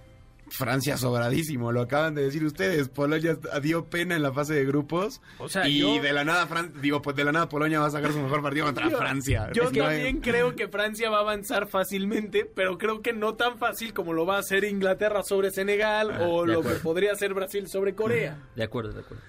Francia 0.50 0.96
sobradísimo, 0.96 1.72
lo 1.72 1.80
acaban 1.82 2.14
de 2.14 2.22
decir 2.22 2.44
ustedes. 2.44 2.88
Polonia 2.88 3.38
dio 3.62 3.84
pena 3.86 4.16
en 4.16 4.22
la 4.22 4.32
fase 4.32 4.54
de 4.54 4.64
grupos. 4.64 5.20
O 5.38 5.48
sea, 5.48 5.66
y 5.68 5.78
yo- 5.78 6.02
de 6.02 6.12
la 6.12 6.24
nada, 6.24 6.46
Fran- 6.46 6.72
digo, 6.82 7.00
pues 7.00 7.16
de 7.16 7.24
la 7.24 7.32
nada 7.32 7.48
Polonia 7.48 7.80
va 7.80 7.86
a 7.86 7.90
sacar 7.90 8.12
su 8.12 8.18
mejor 8.20 8.42
partido 8.42 8.66
contra 8.66 8.88
Yo- 8.90 8.98
Francia. 8.98 9.48
Yo 9.54 9.62
Es 9.64 9.70
que 9.70 9.78
no 9.78 9.86
hay- 9.86 9.96
también 9.96 10.20
creo 10.20 10.54
que 10.56 10.68
Francia 10.68 11.08
va 11.10 11.18
a 11.18 11.20
avanzar 11.20 11.68
fácilmente, 11.68 12.44
pero 12.44 12.76
creo 12.78 13.00
que 13.00 13.12
no 13.12 13.34
tan 13.34 13.58
fácil 13.58 13.94
como 13.94 14.12
lo 14.12 14.26
va 14.26 14.36
a 14.36 14.40
hacer 14.40 14.64
Inglaterra 14.64 15.22
sobre 15.22 15.50
Senegal 15.50 16.10
Ah, 16.12 16.26
o 16.26 16.44
lo 16.46 16.62
que 16.62 16.74
podría 16.82 17.12
hacer 17.12 17.32
Brasil 17.32 17.68
sobre 17.68 17.94
Corea. 17.94 18.36
De 18.56 18.62
acuerdo, 18.64 18.92
de 18.92 19.00
acuerdo. 19.00 19.22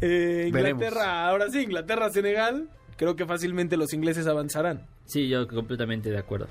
Eh, 0.00 0.50
Veremos. 0.52 0.82
Inglaterra, 0.84 1.26
ahora 1.28 1.50
sí, 1.50 1.60
Inglaterra-Senegal. 1.62 2.68
Creo 2.96 3.16
que 3.16 3.26
fácilmente 3.26 3.76
los 3.76 3.92
ingleses 3.92 4.26
avanzarán. 4.26 4.86
Sí, 5.06 5.28
yo 5.28 5.46
completamente 5.48 6.10
de 6.10 6.18
acuerdo. 6.18 6.46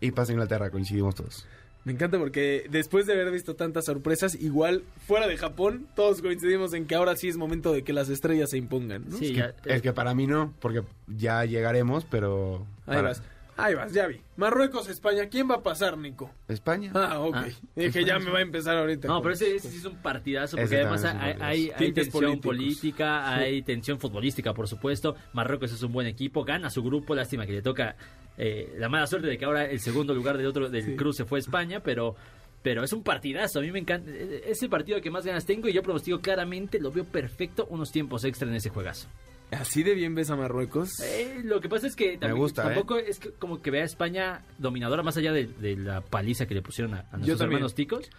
Y 0.00 0.10
pasa 0.12 0.32
Inglaterra, 0.32 0.70
coincidimos 0.70 1.14
todos. 1.14 1.46
Me 1.88 1.94
encanta 1.94 2.18
porque 2.18 2.66
después 2.68 3.06
de 3.06 3.14
haber 3.14 3.30
visto 3.30 3.56
tantas 3.56 3.86
sorpresas, 3.86 4.34
igual 4.34 4.82
fuera 5.06 5.26
de 5.26 5.38
Japón, 5.38 5.86
todos 5.96 6.20
coincidimos 6.20 6.74
en 6.74 6.84
que 6.84 6.94
ahora 6.94 7.16
sí 7.16 7.28
es 7.28 7.38
momento 7.38 7.72
de 7.72 7.82
que 7.82 7.94
las 7.94 8.10
estrellas 8.10 8.50
se 8.50 8.58
impongan. 8.58 9.08
¿no? 9.08 9.16
Sí, 9.16 9.32
ya, 9.32 9.54
Es 9.64 9.80
que 9.80 9.94
para 9.94 10.14
mí 10.14 10.26
no, 10.26 10.52
porque 10.60 10.82
ya 11.06 11.46
llegaremos, 11.46 12.04
pero... 12.04 12.66
Ahí 12.84 12.96
para- 12.96 13.02
vas, 13.08 13.22
ahí 13.56 13.74
vas, 13.74 13.90
ya 13.94 14.06
vi. 14.06 14.20
Marruecos, 14.36 14.86
España, 14.90 15.30
¿quién 15.30 15.50
va 15.50 15.54
a 15.54 15.62
pasar, 15.62 15.96
Nico? 15.96 16.30
España. 16.48 16.92
Ah, 16.94 17.20
ok. 17.20 17.36
Ah. 17.36 17.46
Dije, 17.74 18.04
ya 18.04 18.18
me 18.18 18.30
va 18.32 18.40
a 18.40 18.42
empezar 18.42 18.76
ahorita. 18.76 19.08
No, 19.08 19.22
pero 19.22 19.32
ese, 19.32 19.56
ese 19.56 19.70
sí 19.70 19.78
es 19.78 19.84
un 19.86 19.96
partidazo, 19.96 20.58
Ese 20.58 20.64
porque 20.66 20.76
además 20.82 21.04
hay, 21.06 21.36
hay, 21.40 21.70
hay 21.74 21.92
tensión 21.92 22.12
políticos. 22.22 22.42
política, 22.54 23.34
Sí. 23.38 23.40
hay 23.44 23.62
tensión 23.62 23.98
futbolística, 23.98 24.52
por 24.52 24.68
supuesto. 24.68 25.16
Marruecos 25.32 25.72
es 25.72 25.82
un 25.82 25.92
buen 25.92 26.06
equipo, 26.06 26.44
gana 26.44 26.68
su 26.68 26.82
grupo, 26.82 27.14
lástima 27.14 27.46
que 27.46 27.52
le 27.52 27.62
toca 27.62 27.96
eh, 28.38 28.72
la 28.78 28.88
mala 28.88 29.06
suerte 29.06 29.26
de 29.28 29.36
que 29.36 29.44
ahora 29.44 29.66
el 29.66 29.80
segundo 29.80 30.14
lugar 30.14 30.38
del 30.38 30.46
otro 30.46 30.70
del 30.70 30.82
Sí. 30.84 30.96
cruce 30.96 31.24
fue 31.24 31.38
España, 31.40 31.80
pero 31.80 32.14
pero 32.62 32.82
es 32.82 32.92
un 32.92 33.02
partidazo, 33.04 33.60
a 33.60 33.62
mí 33.62 33.70
me 33.70 33.78
encanta, 33.78 34.10
eh, 34.10 34.42
es 34.46 34.60
el 34.62 34.68
partido 34.68 35.00
que 35.00 35.10
más 35.12 35.24
ganas 35.24 35.46
tengo 35.46 35.68
y 35.68 35.72
yo 35.72 35.82
pronostico 35.82 36.20
claramente, 36.20 36.80
lo 36.80 36.90
veo 36.90 37.04
perfecto, 37.04 37.66
unos 37.70 37.92
tiempos 37.92 38.24
extra 38.24 38.48
en 38.48 38.54
ese 38.54 38.68
juegazo. 38.70 39.08
¿Así 39.52 39.82
de 39.82 39.94
bien 39.94 40.14
ves 40.14 40.28
a 40.28 40.36
Marruecos? 40.36 41.00
Eh, 41.00 41.40
lo 41.44 41.60
que 41.60 41.68
pasa 41.70 41.86
es 41.86 41.96
que 41.96 42.18
también- 42.18 42.36
gusta, 42.36 42.62
¿eh? 42.62 42.66
tampoco 42.66 42.98
es 42.98 43.18
que 43.20 43.30
como 43.30 43.62
que 43.62 43.70
vea 43.70 43.82
a 43.82 43.86
España 43.86 44.44
dominadora 44.58 45.02
más 45.02 45.16
allá 45.16 45.32
de, 45.32 45.46
de 45.46 45.76
la 45.76 46.02
paliza 46.02 46.44
que 46.46 46.54
le 46.54 46.60
pusieron 46.60 46.94
a, 46.94 47.06
a 47.12 47.16
nuestros 47.16 47.40
hermanos 47.40 47.74
ticos. 47.74 48.10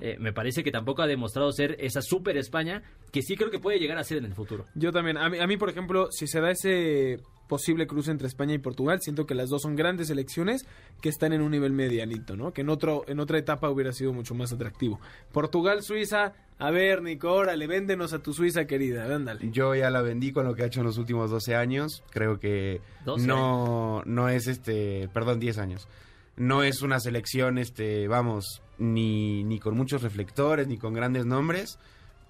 Eh, 0.00 0.16
me 0.18 0.32
parece 0.32 0.64
que 0.64 0.72
tampoco 0.72 1.02
ha 1.02 1.06
demostrado 1.06 1.52
ser 1.52 1.76
esa 1.78 2.02
super 2.02 2.36
España 2.36 2.82
que 3.12 3.22
sí 3.22 3.36
creo 3.36 3.50
que 3.52 3.60
puede 3.60 3.78
llegar 3.78 3.98
a 3.98 4.02
ser 4.04 4.18
en 4.18 4.24
el 4.24 4.34
futuro. 4.34 4.64
Yo 4.74 4.90
también. 4.90 5.18
A 5.18 5.28
mí, 5.28 5.38
a 5.38 5.46
mí, 5.46 5.56
por 5.56 5.68
ejemplo, 5.70 6.08
si 6.10 6.26
se 6.26 6.40
da 6.40 6.50
ese 6.50 7.20
posible 7.52 7.86
cruce 7.86 8.10
entre 8.10 8.28
España 8.28 8.54
y 8.54 8.58
Portugal, 8.58 9.02
siento 9.02 9.26
que 9.26 9.34
las 9.34 9.50
dos 9.50 9.60
son 9.60 9.76
grandes 9.76 10.06
selecciones 10.06 10.64
que 11.02 11.10
están 11.10 11.34
en 11.34 11.42
un 11.42 11.50
nivel 11.50 11.74
medianito, 11.74 12.34
¿no? 12.34 12.54
Que 12.54 12.62
en 12.62 12.70
otro 12.70 13.04
en 13.08 13.20
otra 13.20 13.36
etapa 13.36 13.68
hubiera 13.68 13.92
sido 13.92 14.14
mucho 14.14 14.34
más 14.34 14.54
atractivo. 14.54 14.98
Portugal, 15.32 15.82
Suiza, 15.82 16.32
a 16.58 16.70
ver, 16.70 17.02
Nico, 17.02 17.30
órale, 17.30 17.66
véndenos 17.66 18.14
a 18.14 18.20
tu 18.20 18.32
Suiza 18.32 18.64
querida, 18.64 19.04
ándale. 19.14 19.50
Yo 19.52 19.74
ya 19.74 19.90
la 19.90 20.00
vendí 20.00 20.32
con 20.32 20.46
lo 20.46 20.54
que 20.54 20.62
ha 20.62 20.66
hecho 20.66 20.80
en 20.80 20.86
los 20.86 20.96
últimos 20.96 21.30
12 21.30 21.54
años. 21.54 22.02
Creo 22.08 22.40
que 22.40 22.80
12 23.04 23.26
no, 23.26 24.02
no 24.06 24.30
es 24.30 24.46
este, 24.46 25.10
perdón, 25.12 25.38
10 25.38 25.58
años. 25.58 25.88
No 26.36 26.62
es 26.62 26.80
una 26.80 27.00
selección, 27.00 27.58
este, 27.58 28.08
vamos, 28.08 28.62
ni, 28.78 29.44
ni 29.44 29.58
con 29.58 29.76
muchos 29.76 30.00
reflectores, 30.00 30.68
ni 30.68 30.78
con 30.78 30.94
grandes 30.94 31.26
nombres, 31.26 31.78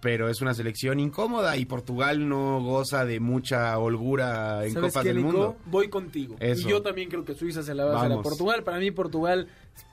pero 0.02 0.28
es 0.28 0.40
una 0.42 0.52
selección 0.52 0.98
incómoda 0.98 1.56
y 1.56 1.64
Portugal 1.64 2.28
no 2.28 2.60
goza 2.60 3.04
de 3.04 3.20
mucha 3.20 3.78
holgura 3.78 4.66
en 4.66 4.72
¿Sabes 4.72 4.90
Copas 4.92 5.04
qué, 5.04 5.08
del 5.10 5.18
Nico? 5.18 5.28
Mundo. 5.28 5.56
Voy 5.66 5.88
contigo. 5.88 6.34
Eso. 6.40 6.66
Y 6.66 6.70
yo 6.72 6.82
también 6.82 7.08
creo 7.08 7.24
que 7.24 7.34
Suiza 7.34 7.62
se 7.62 7.72
la 7.72 7.84
va 7.84 7.94
a 7.94 7.98
hacer 8.00 8.18
a. 8.18 8.20
Portugal. 8.20 8.64
Para 8.64 8.80
mí 8.80 8.90
Portugal 8.90 9.46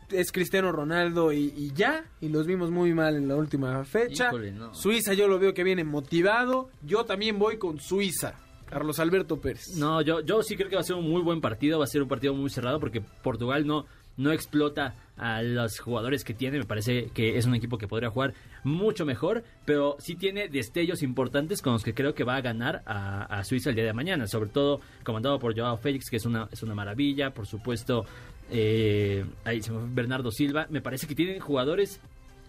es 0.09 0.31
Cristiano 0.31 0.71
Ronaldo 0.71 1.31
y, 1.31 1.53
y 1.55 1.71
ya. 1.75 2.05
Y 2.21 2.29
los 2.29 2.47
vimos 2.47 2.71
muy 2.71 2.91
mal 2.95 3.15
en 3.17 3.27
la 3.27 3.35
última 3.35 3.83
fecha. 3.85 4.29
Híjole, 4.29 4.51
no. 4.51 4.73
Suiza 4.73 5.13
yo 5.13 5.27
lo 5.27 5.37
veo 5.37 5.53
que 5.53 5.63
viene 5.63 5.83
motivado. 5.83 6.69
Yo 6.81 7.05
también 7.05 7.37
voy 7.37 7.57
con 7.57 7.79
Suiza. 7.79 8.33
Carlos 8.65 8.99
Alberto 8.99 9.39
Pérez. 9.39 9.75
No, 9.77 10.01
yo, 10.01 10.21
yo 10.21 10.41
sí 10.41 10.55
creo 10.55 10.69
que 10.69 10.75
va 10.75 10.81
a 10.81 10.85
ser 10.85 10.95
un 10.95 11.07
muy 11.07 11.21
buen 11.21 11.39
partido, 11.39 11.77
va 11.77 11.85
a 11.85 11.87
ser 11.87 12.01
un 12.01 12.07
partido 12.07 12.33
muy 12.33 12.49
cerrado 12.49 12.79
porque 12.79 13.01
Portugal 13.01 13.65
no, 13.65 13.85
no 14.17 14.31
explota 14.31 14.95
a 15.19 15.41
los 15.41 15.79
jugadores 15.79 16.23
que 16.23 16.33
tiene, 16.33 16.57
me 16.59 16.65
parece 16.65 17.09
que 17.13 17.37
es 17.37 17.45
un 17.45 17.55
equipo 17.55 17.77
que 17.77 17.87
podría 17.87 18.09
jugar 18.09 18.33
mucho 18.63 19.05
mejor, 19.05 19.43
pero 19.65 19.95
sí 19.99 20.15
tiene 20.15 20.47
destellos 20.49 21.03
importantes 21.03 21.61
con 21.61 21.73
los 21.73 21.83
que 21.83 21.93
creo 21.93 22.13
que 22.15 22.23
va 22.23 22.35
a 22.37 22.41
ganar 22.41 22.81
a, 22.85 23.23
a 23.25 23.43
Suiza 23.43 23.69
el 23.69 23.75
día 23.75 23.85
de 23.85 23.93
mañana, 23.93 24.27
sobre 24.27 24.49
todo 24.49 24.81
comandado 25.03 25.39
por 25.39 25.55
Joao 25.57 25.77
Félix, 25.77 26.09
que 26.09 26.17
es 26.17 26.25
una, 26.25 26.47
es 26.51 26.63
una 26.63 26.75
maravilla, 26.75 27.31
por 27.31 27.45
supuesto, 27.45 28.05
eh, 28.51 29.25
ahí 29.45 29.61
se 29.61 29.71
me 29.71 29.79
fue 29.79 29.87
Bernardo 29.91 30.31
Silva, 30.31 30.67
me 30.69 30.81
parece 30.81 31.05
que 31.07 31.15
tienen 31.15 31.39
jugadores 31.39 31.99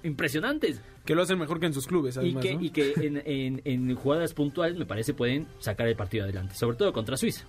impresionantes 0.03 0.81
Que 1.05 1.15
lo 1.15 1.23
hacen 1.23 1.39
mejor 1.39 1.61
que 1.61 1.67
en 1.67 1.75
sus 1.75 1.87
clubes, 1.87 2.19
y 2.23 2.35
que, 2.37 2.55
¿no? 2.55 2.61
y 2.63 2.71
que 2.71 2.95
en, 2.97 3.23
en- 3.27 3.63
en 3.65 3.95
jugadas 3.95 4.33
puntuales 4.33 4.79
me 4.79 4.87
parece 4.87 5.13
pueden 5.15 5.47
sacar 5.59 5.87
el 5.89 5.97
partido 5.97 6.25
adelante, 6.25 6.55
sobre 6.55 6.77
todo 6.77 6.93
contra 6.93 7.17
Suiza. 7.17 7.45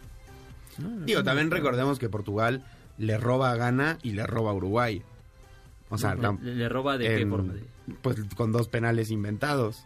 Digo, 1.06 1.24
también 1.24 1.52
recordemos 1.52 2.00
que 2.00 2.10
Portugal 2.10 2.64
le 2.98 3.18
roba 3.18 3.52
a 3.52 3.56
Ghana 3.56 3.98
y 4.04 4.12
le 4.12 4.26
roba 4.26 4.52
a 4.52 4.54
Uruguay. 4.54 5.02
O 5.92 5.98
sea, 5.98 6.16
le, 6.16 6.70
roba 6.70 6.98
de 6.98 7.16
qué 7.16 7.26
forma. 7.28 7.54
Pues 8.02 8.18
con 8.36 8.52
dos 8.52 8.68
penales 8.68 9.12
inventados. 9.12 9.86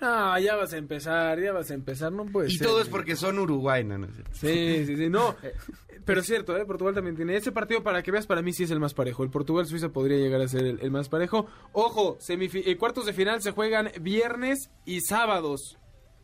Ah, 0.00 0.38
ya 0.40 0.54
vas 0.54 0.72
a 0.72 0.76
empezar, 0.76 1.40
ya 1.40 1.52
vas 1.52 1.70
a 1.72 1.74
empezar, 1.74 2.12
no 2.12 2.24
puede 2.26 2.48
y 2.48 2.56
ser, 2.56 2.68
todo 2.68 2.80
es 2.80 2.88
porque 2.88 3.16
son 3.16 3.38
Uruguay, 3.38 3.82
no, 3.82 3.98
no 3.98 4.06
es 4.06 4.14
cierto. 4.14 4.30
Sí, 4.32 4.84
sí, 4.86 4.96
sí, 4.96 5.10
no. 5.10 5.34
Pero 6.04 6.20
es 6.20 6.26
cierto, 6.26 6.56
¿eh? 6.56 6.64
Portugal 6.64 6.94
también 6.94 7.16
tiene 7.16 7.36
ese 7.36 7.50
partido 7.50 7.82
para 7.82 8.02
que 8.02 8.12
veas, 8.12 8.26
para 8.26 8.40
mí 8.40 8.52
sí 8.52 8.62
es 8.62 8.70
el 8.70 8.80
más 8.80 8.94
parejo. 8.94 9.24
El 9.24 9.30
Portugal-Suiza 9.30 9.88
podría 9.88 10.18
llegar 10.18 10.40
a 10.40 10.48
ser 10.48 10.64
el, 10.64 10.78
el 10.80 10.90
más 10.90 11.08
parejo. 11.08 11.46
Ojo, 11.72 12.18
eh, 12.28 12.76
cuartos 12.76 13.06
de 13.06 13.12
final 13.12 13.42
se 13.42 13.50
juegan 13.50 13.90
viernes 14.00 14.70
y 14.84 15.00
sábados. 15.00 15.77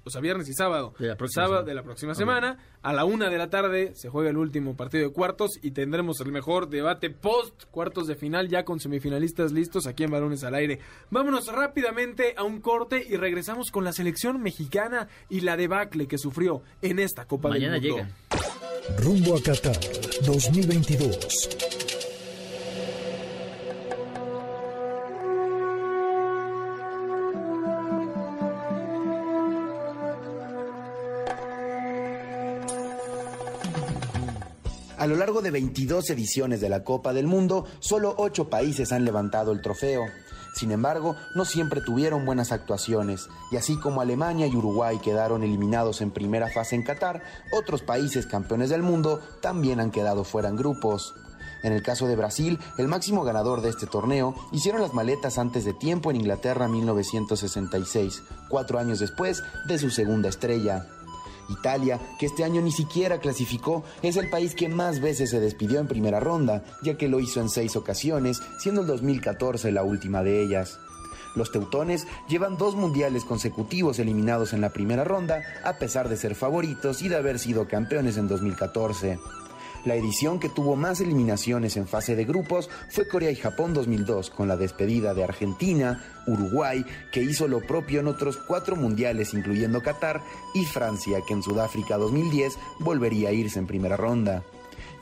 O 0.05 0.11
sea, 0.11 0.21
viernes 0.21 0.49
y 0.49 0.55
sábado. 0.55 0.95
De 0.99 1.09
la 1.09 1.17
próxima 1.17 1.45
sábado 1.45 1.61
semana. 1.63 1.69
de 1.69 1.75
la 1.75 1.83
próxima 1.83 2.15
semana. 2.15 2.59
A 2.83 2.93
la 2.93 3.05
una 3.05 3.31
de 3.31 3.39
la 3.39 3.49
tarde 3.49 3.93
se 3.95 4.09
juega 4.11 4.31
el 4.31 4.37
último 4.37 4.77
partido 4.77 5.09
de 5.09 5.13
cuartos 5.13 5.53
y 5.63 5.71
tendremos 5.71 6.21
el 6.21 6.31
mejor 6.33 6.69
debate 6.69 7.11
post 7.11 7.65
cuartos 7.71 8.07
de 8.07 8.15
final 8.15 8.49
ya 8.49 8.65
con 8.65 8.81
semifinalistas 8.81 9.53
listos 9.53 9.87
aquí 9.87 10.05
en 10.05 10.11
Balones 10.11 10.45
al 10.45 10.55
Aire. 10.55 10.79
Vámonos 11.11 11.47
rápidamente 11.47 12.35
a 12.37 12.43
un 12.43 12.61
corte 12.61 13.05
y 13.09 13.17
regresamos 13.17 13.71
con 13.71 13.85
la 13.85 13.93
selección 13.93 14.43
mexicana 14.43 15.09
y 15.31 15.41
la 15.41 15.57
debacle 15.57 16.07
que 16.07 16.19
sufrió 16.19 16.63
en 16.83 16.99
esta 16.99 17.25
Copa 17.27 17.49
Mañana 17.49 17.75
del 17.81 17.91
Mundo. 17.91 17.97
llega. 18.05 18.99
Rumbo 18.99 19.37
a 19.37 19.41
Qatar 19.43 19.79
2022. 20.27 21.84
A 35.05 35.07
lo 35.07 35.17
largo 35.17 35.43
de 35.43 35.51
22 35.51 36.09
ediciones 36.09 36.63
de 36.63 36.71
la 36.71 36.83
Copa 36.83 37.13
del 37.13 37.27
Mundo, 37.27 37.67
solo 37.79 38.15
8 38.17 38.49
países 38.49 38.91
han 38.91 39.05
levantado 39.05 39.53
el 39.53 39.61
trofeo. 39.61 40.07
Sin 40.55 40.73
embargo, 40.73 41.15
no 41.35 41.45
siempre 41.45 41.83
tuvieron 41.83 42.25
buenas 42.25 42.53
actuaciones, 42.53 43.29
y 43.53 43.59
así 43.59 43.79
como 43.79 44.01
Alemania 44.01 44.47
y 44.47 44.57
Uruguay 44.57 44.99
quedaron 45.05 45.43
eliminados 45.43 46.01
en 46.01 46.11
primera 46.11 46.49
fase 46.49 46.77
en 46.77 46.85
Qatar, 46.85 47.23
otros 47.53 47.83
países 47.83 48.25
campeones 48.25 48.71
del 48.71 48.83
mundo 48.83 49.21
también 49.43 49.79
han 49.79 49.91
quedado 49.91 50.25
fuera 50.25 50.49
en 50.49 50.57
grupos. 50.57 51.13
En 51.63 51.75
el 51.75 51.83
caso 51.83 52.07
de 52.09 52.17
Brasil, 52.17 52.59
el 52.79 52.89
máximo 52.89 53.25
ganador 53.25 53.61
de 53.61 53.69
este 53.69 53.87
torneo, 53.87 54.35
hicieron 54.53 54.81
las 54.81 54.95
maletas 54.95 55.37
antes 55.37 55.67
de 55.67 55.75
tiempo 55.75 56.11
en 56.11 56.17
Inglaterra 56.17 56.67
1966, 56.67 58.23
cuatro 58.49 58.79
años 58.79 59.01
después 59.01 59.43
de 59.67 59.79
su 59.79 59.91
segunda 59.91 60.31
estrella. 60.31 60.87
Italia, 61.49 62.01
que 62.19 62.27
este 62.27 62.45
año 62.45 62.61
ni 62.61 62.73
siquiera 62.73 63.19
clasificó, 63.19 63.85
es 64.03 64.17
el 64.17 64.31
país 64.31 64.55
que 64.55 64.69
más 64.69 65.01
veces 65.01 65.31
se 65.31 65.41
despidió 65.41 65.81
en 65.81 65.89
primera 65.89 66.21
ronda, 66.21 66.65
ya 66.83 66.97
que 66.97 67.09
lo 67.09 67.21
hizo 67.21 67.41
en 67.41 67.49
seis 67.49 67.77
ocasiones, 67.77 68.43
siendo 68.59 68.83
el 68.83 68.87
2014 68.87 69.73
la 69.73 69.83
última 69.83 70.23
de 70.23 70.43
ellas. 70.43 70.79
Los 71.35 71.51
teutones 71.51 72.07
llevan 72.29 72.57
dos 72.57 72.77
mundiales 72.77 73.25
consecutivos 73.25 73.99
eliminados 73.99 74.53
en 74.53 74.61
la 74.61 74.71
primera 74.71 75.05
ronda, 75.05 75.43
a 75.65 75.79
pesar 75.79 76.09
de 76.09 76.17
ser 76.17 76.35
favoritos 76.35 77.03
y 77.03 77.09
de 77.09 77.17
haber 77.17 77.39
sido 77.39 77.67
campeones 77.67 78.17
en 78.17 78.29
2014. 78.29 79.19
La 79.85 79.97
edición 79.97 80.41
que 80.41 80.49
tuvo 80.49 80.77
más 80.77 81.01
eliminaciones 81.01 81.77
en 81.77 81.87
fase 81.87 82.17
de 82.17 82.25
grupos 82.25 82.71
fue 82.89 83.07
Corea 83.07 83.31
y 83.31 83.37
Japón 83.37 83.75
2002, 83.75 84.31
con 84.31 84.49
la 84.49 84.57
despedida 84.57 85.13
de 85.13 85.25
Argentina, 85.25 86.03
Uruguay, 86.27 86.87
que 87.13 87.23
hizo 87.23 87.49
lo 87.49 87.61
propio 87.61 88.01
en 88.01 88.09
otros 88.09 88.39
cuatro 88.39 88.77
mundiales, 88.77 89.35
incluyendo 89.35 89.83
Qatar, 89.83 90.23
y 90.55 90.65
Francia, 90.65 91.19
que 91.27 91.35
en 91.35 91.43
Sudáfrica 91.43 91.99
2010 91.99 92.59
volvería 92.81 93.29
a 93.29 93.33
irse 93.33 93.59
en 93.59 93.67
primera 93.67 93.99
ronda. 93.99 94.43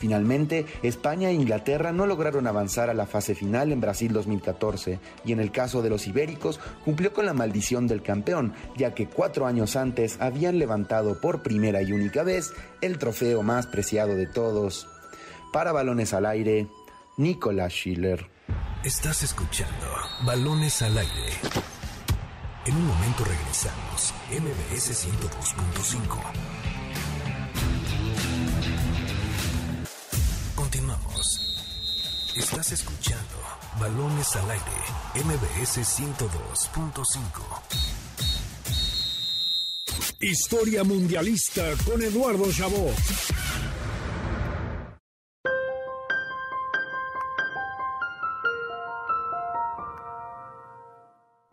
Finalmente, 0.03 0.67
España 0.83 1.31
e 1.31 1.33
Inglaterra 1.33 1.93
no 1.93 2.07
lograron 2.07 2.49
avanzar 2.49 2.91
a 2.91 2.93
la 2.93 3.07
fase 3.07 3.37
final 3.37 3.71
en 3.71 3.81
Brasil 3.81 4.13
2014 4.13 4.99
y 5.25 5.31
en 5.31 5.39
el 5.39 5.53
caso 5.53 5.81
de 5.81 5.91
los 5.91 6.09
ibéricos 6.09 6.59
cumplió 6.85 7.13
con 7.13 7.25
la 7.25 7.35
maldición 7.35 7.87
del 7.87 8.03
campeón, 8.03 8.53
ya 8.77 8.97
que 8.97 9.07
cuatro 9.07 9.47
años 9.47 9.77
antes 9.77 10.21
habían 10.21 10.59
levantado 10.59 11.21
por 11.21 11.45
primera 11.45 11.83
y 11.83 11.93
única 11.93 12.25
vez 12.25 12.53
el 12.81 12.99
trofeo 12.99 13.45
más 13.45 13.69
preciado 13.69 14.17
de 14.17 14.27
todos. 14.27 14.89
Para 15.53 15.71
balones 15.71 16.13
al 16.15 16.27
aire, 16.27 16.67
Nicolás 17.17 17.73
Schiller. 17.73 18.29
Estás 18.83 19.23
escuchando 19.23 19.87
Balones 20.27 20.83
al 20.83 20.99
Aire. 20.99 21.31
En 22.67 22.75
un 22.75 22.87
momento 22.89 23.25
regresamos. 23.25 24.13
MBS 24.33 25.07
102.5. 25.07 26.19
Estás 32.37 32.73
escuchando 32.73 33.37
Balones 33.79 34.35
al 34.37 34.51
Aire. 34.51 34.65
MBS 35.17 35.81
102.5. 35.81 37.05
Historia 40.19 40.83
Mundialista 40.83 41.63
con 41.85 42.01
Eduardo 42.01 42.51
Chabot. 42.51 42.95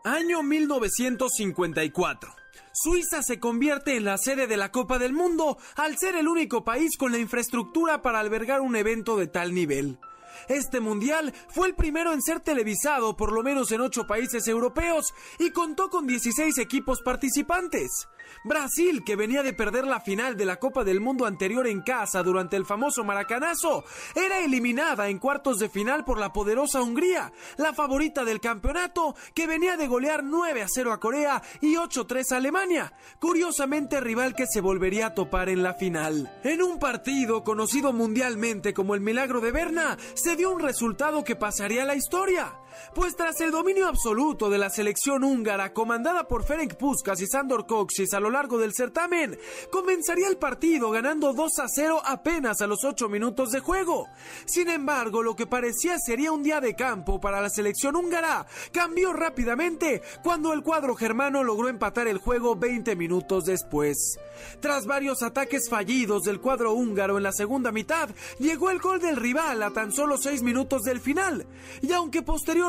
Año 0.04 0.42
1954. 0.42 2.34
Suiza 2.72 3.22
se 3.22 3.38
convierte 3.38 3.96
en 3.96 4.06
la 4.06 4.16
sede 4.16 4.46
de 4.46 4.56
la 4.56 4.72
Copa 4.72 4.98
del 4.98 5.12
Mundo 5.12 5.58
al 5.76 5.98
ser 5.98 6.16
el 6.16 6.26
único 6.26 6.64
país 6.64 6.96
con 6.96 7.12
la 7.12 7.18
infraestructura 7.18 8.00
para 8.00 8.20
albergar 8.20 8.62
un 8.62 8.76
evento 8.76 9.18
de 9.18 9.26
tal 9.26 9.52
nivel. 9.52 9.98
Este 10.48 10.80
mundial 10.80 11.32
fue 11.48 11.68
el 11.68 11.74
primero 11.74 12.12
en 12.12 12.22
ser 12.22 12.40
televisado 12.40 13.16
por 13.16 13.32
lo 13.32 13.42
menos 13.42 13.70
en 13.72 13.80
ocho 13.80 14.06
países 14.06 14.46
europeos 14.48 15.12
y 15.38 15.50
contó 15.50 15.90
con 15.90 16.06
16 16.06 16.58
equipos 16.58 17.02
participantes. 17.02 18.08
Brasil, 18.44 19.02
que 19.04 19.16
venía 19.16 19.42
de 19.42 19.52
perder 19.52 19.86
la 19.86 20.00
final 20.00 20.36
de 20.36 20.44
la 20.44 20.56
Copa 20.56 20.84
del 20.84 21.00
Mundo 21.00 21.26
anterior 21.26 21.66
en 21.66 21.82
casa 21.82 22.22
durante 22.22 22.56
el 22.56 22.66
famoso 22.66 23.04
maracanazo, 23.04 23.84
era 24.14 24.40
eliminada 24.40 25.08
en 25.08 25.18
cuartos 25.18 25.58
de 25.58 25.68
final 25.68 26.04
por 26.04 26.18
la 26.18 26.32
poderosa 26.32 26.82
Hungría, 26.82 27.32
la 27.56 27.72
favorita 27.72 28.24
del 28.24 28.40
campeonato, 28.40 29.14
que 29.34 29.46
venía 29.46 29.76
de 29.76 29.88
golear 29.88 30.24
9 30.24 30.62
a 30.62 30.66
0 30.68 30.92
a 30.92 31.00
Corea 31.00 31.42
y 31.60 31.76
8 31.76 32.02
a 32.02 32.06
3 32.06 32.32
a 32.32 32.36
Alemania, 32.36 32.92
curiosamente 33.20 34.00
rival 34.00 34.34
que 34.34 34.46
se 34.46 34.60
volvería 34.60 35.06
a 35.06 35.14
topar 35.14 35.48
en 35.48 35.62
la 35.62 35.74
final. 35.74 36.32
En 36.44 36.62
un 36.62 36.78
partido 36.78 37.44
conocido 37.44 37.92
mundialmente 37.92 38.74
como 38.74 38.94
el 38.94 39.00
Milagro 39.00 39.40
de 39.40 39.52
Berna, 39.52 39.96
se 40.14 40.36
dio 40.36 40.50
un 40.50 40.60
resultado 40.60 41.24
que 41.24 41.36
pasaría 41.36 41.82
a 41.82 41.86
la 41.86 41.94
historia. 41.94 42.59
Pues 42.94 43.16
tras 43.16 43.40
el 43.40 43.50
dominio 43.50 43.88
absoluto 43.88 44.50
de 44.50 44.58
la 44.58 44.70
selección 44.70 45.24
húngara 45.24 45.72
comandada 45.72 46.28
por 46.28 46.44
Ferenc 46.44 46.74
Puskas 46.74 47.20
y 47.20 47.26
Sandor 47.26 47.66
Koksis 47.66 48.14
a 48.14 48.20
lo 48.20 48.30
largo 48.30 48.58
del 48.58 48.74
certamen, 48.74 49.38
comenzaría 49.70 50.28
el 50.28 50.36
partido 50.36 50.90
ganando 50.90 51.32
2 51.32 51.58
a 51.58 51.66
0 51.68 52.02
apenas 52.04 52.60
a 52.60 52.66
los 52.66 52.84
8 52.84 53.08
minutos 53.08 53.50
de 53.50 53.60
juego. 53.60 54.06
Sin 54.44 54.68
embargo, 54.68 55.22
lo 55.22 55.34
que 55.34 55.46
parecía 55.46 55.98
sería 55.98 56.32
un 56.32 56.42
día 56.42 56.60
de 56.60 56.74
campo 56.74 57.20
para 57.20 57.40
la 57.40 57.50
selección 57.50 57.96
húngara 57.96 58.46
cambió 58.72 59.12
rápidamente 59.12 60.02
cuando 60.22 60.52
el 60.52 60.62
cuadro 60.62 60.94
germano 60.94 61.42
logró 61.42 61.68
empatar 61.68 62.08
el 62.08 62.18
juego 62.18 62.56
20 62.56 62.94
minutos 62.96 63.44
después. 63.44 64.18
Tras 64.60 64.86
varios 64.86 65.22
ataques 65.22 65.68
fallidos 65.68 66.22
del 66.22 66.40
cuadro 66.40 66.72
húngaro 66.72 67.18
en 67.18 67.24
la 67.24 67.32
segunda 67.32 67.72
mitad, 67.72 68.08
llegó 68.38 68.70
el 68.70 68.78
gol 68.78 69.00
del 69.00 69.16
rival 69.16 69.62
a 69.62 69.70
tan 69.70 69.92
solo 69.92 70.16
6 70.16 70.42
minutos 70.42 70.82
del 70.82 71.00
final. 71.00 71.46
Y 71.82 71.92
aunque 71.92 72.22
posteriormente 72.22 72.59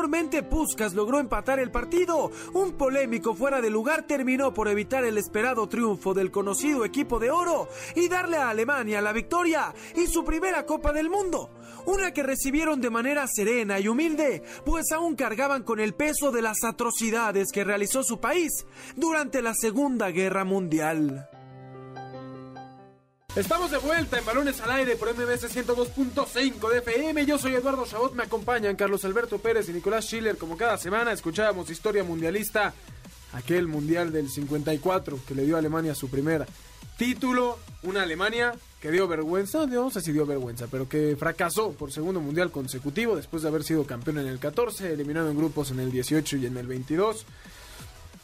Puskas 0.48 0.94
logró 0.94 1.18
empatar 1.18 1.58
el 1.58 1.70
partido, 1.70 2.30
un 2.52 2.72
polémico 2.72 3.34
fuera 3.34 3.60
de 3.60 3.70
lugar 3.70 4.06
terminó 4.06 4.52
por 4.52 4.68
evitar 4.68 5.04
el 5.04 5.18
esperado 5.18 5.68
triunfo 5.68 6.14
del 6.14 6.30
conocido 6.30 6.84
equipo 6.84 7.18
de 7.18 7.30
oro 7.30 7.68
y 7.94 8.08
darle 8.08 8.36
a 8.36 8.50
Alemania 8.50 9.00
la 9.00 9.12
victoria 9.12 9.74
y 9.96 10.06
su 10.06 10.24
primera 10.24 10.66
Copa 10.66 10.92
del 10.92 11.10
Mundo. 11.10 11.50
Una 11.86 12.12
que 12.12 12.22
recibieron 12.22 12.80
de 12.80 12.90
manera 12.90 13.26
serena 13.26 13.80
y 13.80 13.88
humilde, 13.88 14.42
pues 14.64 14.92
aún 14.92 15.16
cargaban 15.16 15.62
con 15.62 15.80
el 15.80 15.94
peso 15.94 16.30
de 16.30 16.42
las 16.42 16.62
atrocidades 16.64 17.48
que 17.52 17.64
realizó 17.64 18.02
su 18.02 18.20
país 18.20 18.66
durante 18.96 19.42
la 19.42 19.54
Segunda 19.54 20.10
Guerra 20.10 20.44
Mundial. 20.44 21.28
Estamos 23.34 23.70
de 23.70 23.78
vuelta 23.78 24.18
en 24.18 24.26
Balones 24.26 24.60
al 24.60 24.70
Aire 24.72 24.94
por 24.94 25.08
MBS 25.14 25.56
102.5 25.56 26.70
de 26.70 26.78
FM. 26.80 27.24
Yo 27.24 27.38
soy 27.38 27.54
Eduardo 27.54 27.86
Chabot, 27.86 28.12
me 28.12 28.24
acompañan 28.24 28.76
Carlos 28.76 29.06
Alberto 29.06 29.38
Pérez 29.38 29.70
y 29.70 29.72
Nicolás 29.72 30.04
Schiller. 30.04 30.36
Como 30.36 30.58
cada 30.58 30.76
semana 30.76 31.12
escuchábamos 31.12 31.70
Historia 31.70 32.04
Mundialista, 32.04 32.74
aquel 33.32 33.68
Mundial 33.68 34.12
del 34.12 34.28
54 34.28 35.18
que 35.26 35.34
le 35.34 35.46
dio 35.46 35.56
a 35.56 35.60
Alemania 35.60 35.94
su 35.94 36.10
primer 36.10 36.46
título. 36.98 37.58
Una 37.84 38.02
Alemania 38.02 38.52
que 38.82 38.90
dio 38.90 39.08
vergüenza, 39.08 39.64
no 39.66 39.90
sé 39.90 40.02
si 40.02 40.12
dio 40.12 40.26
vergüenza, 40.26 40.66
pero 40.70 40.86
que 40.86 41.16
fracasó 41.18 41.72
por 41.72 41.90
segundo 41.90 42.20
Mundial 42.20 42.50
consecutivo 42.50 43.16
después 43.16 43.42
de 43.42 43.48
haber 43.48 43.64
sido 43.64 43.86
campeón 43.86 44.18
en 44.18 44.26
el 44.26 44.40
14, 44.40 44.92
eliminado 44.92 45.30
en 45.30 45.38
grupos 45.38 45.70
en 45.70 45.80
el 45.80 45.90
18 45.90 46.36
y 46.36 46.44
en 46.44 46.58
el 46.58 46.66
22. 46.66 47.24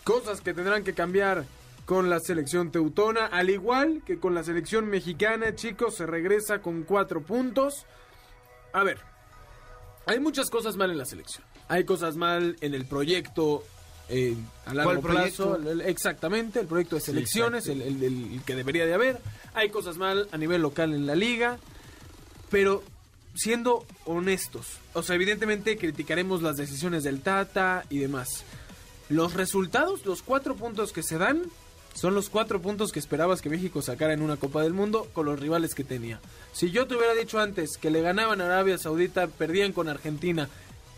Cosas 0.05 0.42
que 0.42 0.53
tendrán 0.53 0.85
que 0.85 0.92
cambiar 0.92 1.47
con 1.88 2.11
la 2.11 2.20
selección 2.20 2.70
teutona, 2.70 3.24
al 3.24 3.48
igual 3.48 4.03
que 4.05 4.18
con 4.18 4.35
la 4.35 4.44
selección 4.44 4.88
mexicana, 4.90 5.55
chicos, 5.55 5.94
se 5.96 6.05
regresa 6.05 6.61
con 6.61 6.83
cuatro 6.83 7.22
puntos. 7.22 7.87
A 8.74 8.83
ver, 8.85 8.98
hay 10.05 10.20
muchas 10.20 10.51
cosas 10.51 10.77
mal 10.77 10.90
en 10.90 10.98
la 10.98 11.07
selección. 11.07 11.46
Hay 11.66 11.85
cosas 11.85 12.14
mal 12.16 12.57
en 12.61 12.74
el 12.74 12.85
proyecto 12.85 13.64
eh, 14.11 14.37
a 14.66 14.74
largo 14.74 15.01
¿Cuál 15.01 15.14
plazo. 15.14 15.57
el- 15.57 15.81
exactamente, 15.81 16.61
el 16.61 16.66
proyecto 16.66 16.96
de 16.96 17.01
selecciones, 17.01 17.66
el, 17.68 17.81
el- 17.81 18.03
el 18.05 18.42
que 18.44 18.55
debería 18.55 18.85
de 18.85 18.92
haber. 18.92 19.18
Hay 19.55 19.71
cosas 19.71 19.96
mal 19.96 20.29
a 20.31 20.37
nivel 20.37 20.60
local 20.60 20.92
en 20.92 21.06
la 21.06 21.15
liga. 21.15 21.56
Pero 22.50 22.83
siendo 23.35 23.87
honestos, 24.04 24.79
o 24.92 25.02
sea, 25.02 25.15
evidentemente 25.17 25.79
criticaremos 25.79 26.42
las 26.42 26.56
decisiones 26.58 27.02
del 27.02 27.23
Tata 27.23 27.85
y 27.88 27.98
demás. 27.98 28.44
Los 29.08 29.33
resultados, 29.33 30.04
los 30.04 30.21
cuatro 30.23 30.54
puntos 30.54 30.92
que 30.92 31.02
se 31.02 31.17
dan, 31.17 31.42
Son 31.99 32.15
los 32.15 32.29
cuatro 32.29 32.63
puntos 32.63 32.92
que 32.92 33.01
esperabas 33.01 33.42
que 33.42 33.51
México 33.51 33.83
sacara 33.83 34.13
en 34.13 34.23
una 34.23 34.37
Copa 34.37 34.63
del 34.63 34.73
Mundo 34.73 35.09
con 35.13 35.27
los 35.27 35.40
rivales 35.40 35.75
que 35.75 35.83
tenía. 35.83 36.21
Si 36.53 36.71
yo 36.71 36.87
te 36.87 36.94
hubiera 36.94 37.13
dicho 37.13 37.40
antes 37.40 37.77
que 37.77 37.90
le 37.90 38.03
ganaban 38.03 38.40
a 38.40 38.44
Arabia 38.44 38.79
Saudita, 38.79 39.27
perdían 39.27 39.73
con 39.73 39.88
Argentina 39.88 40.49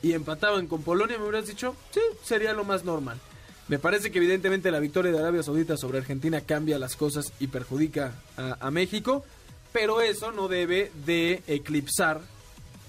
y 0.03 0.13
empataban 0.13 0.67
con 0.67 0.83
Polonia, 0.83 1.17
me 1.17 1.25
hubieras 1.25 1.47
dicho, 1.47 1.75
sí, 1.91 2.03
sería 2.23 2.53
lo 2.53 2.65
más 2.65 2.85
normal. 2.85 3.19
Me 3.69 3.79
parece 3.79 4.11
que 4.11 4.19
evidentemente 4.19 4.71
la 4.71 4.79
victoria 4.79 5.11
de 5.11 5.19
Arabia 5.19 5.43
Saudita 5.43 5.79
sobre 5.79 5.97
Argentina 5.97 6.43
cambia 6.43 6.79
las 6.79 6.97
cosas 6.97 7.33
y 7.41 7.47
perjudica 7.47 8.13
a, 8.37 8.59
a 8.61 8.71
México, 8.71 9.25
pero 9.73 10.03
eso 10.03 10.33
no 10.33 10.49
debe 10.49 10.93
de 11.07 11.43
eclipsar 11.47 12.21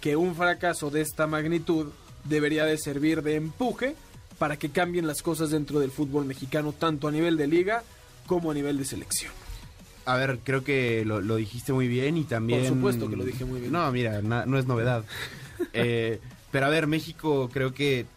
que 0.01 0.17
un 0.17 0.35
fracaso 0.35 0.89
de 0.89 0.99
esta 0.99 1.27
magnitud 1.27 1.87
debería 2.25 2.65
de 2.65 2.77
servir 2.77 3.21
de 3.21 3.35
empuje 3.35 3.95
para 4.37 4.57
que 4.57 4.69
cambien 4.69 5.07
las 5.07 5.21
cosas 5.21 5.51
dentro 5.51 5.79
del 5.79 5.91
fútbol 5.91 6.25
mexicano, 6.25 6.73
tanto 6.73 7.07
a 7.07 7.11
nivel 7.11 7.37
de 7.37 7.47
liga 7.47 7.83
como 8.31 8.51
a 8.51 8.53
nivel 8.53 8.77
de 8.77 8.85
selección. 8.85 9.33
A 10.05 10.15
ver, 10.15 10.39
creo 10.43 10.63
que 10.63 11.03
lo, 11.05 11.19
lo 11.19 11.35
dijiste 11.35 11.73
muy 11.73 11.87
bien 11.89 12.15
y 12.15 12.23
también... 12.23 12.61
Por 12.61 12.69
supuesto 12.69 13.09
que 13.09 13.17
lo 13.17 13.25
dije 13.25 13.43
muy 13.43 13.59
bien. 13.59 13.73
No, 13.73 13.91
mira, 13.91 14.21
na- 14.21 14.45
no 14.45 14.57
es 14.57 14.65
novedad. 14.67 15.03
Eh, 15.73 16.19
pero 16.51 16.65
a 16.65 16.69
ver, 16.69 16.87
México 16.87 17.47
creo 17.53 17.71
que 17.73 18.07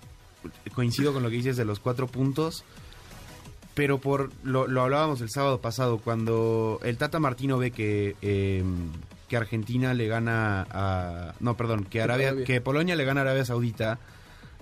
coincido 0.75 1.13
con 1.13 1.23
lo 1.23 1.29
que 1.29 1.37
dices 1.37 1.57
de 1.59 1.67
los 1.67 1.79
cuatro 1.79 2.07
puntos. 2.07 2.65
Pero 3.75 3.99
por 3.99 4.31
lo, 4.45 4.67
lo 4.67 4.81
hablábamos 4.83 5.21
el 5.21 5.29
sábado 5.31 5.61
pasado, 5.61 5.99
cuando 5.99 6.81
el 6.85 6.97
Tata 6.97 7.19
Martino 7.21 7.59
ve 7.59 7.71
que, 7.73 8.17
eh, 8.23 8.63
que 9.29 9.37
Argentina 9.37 9.93
le 9.95 10.07
gana 10.07 10.67
a... 10.71 11.35
No, 11.41 11.55
perdón, 11.57 11.85
que, 11.85 12.01
Arabia, 12.01 12.29
Arabia. 12.29 12.45
que 12.47 12.61
Polonia 12.63 12.97
le 12.97 13.05
gana 13.05 13.21
a 13.21 13.25
Arabia 13.25 13.45
Saudita, 13.45 13.99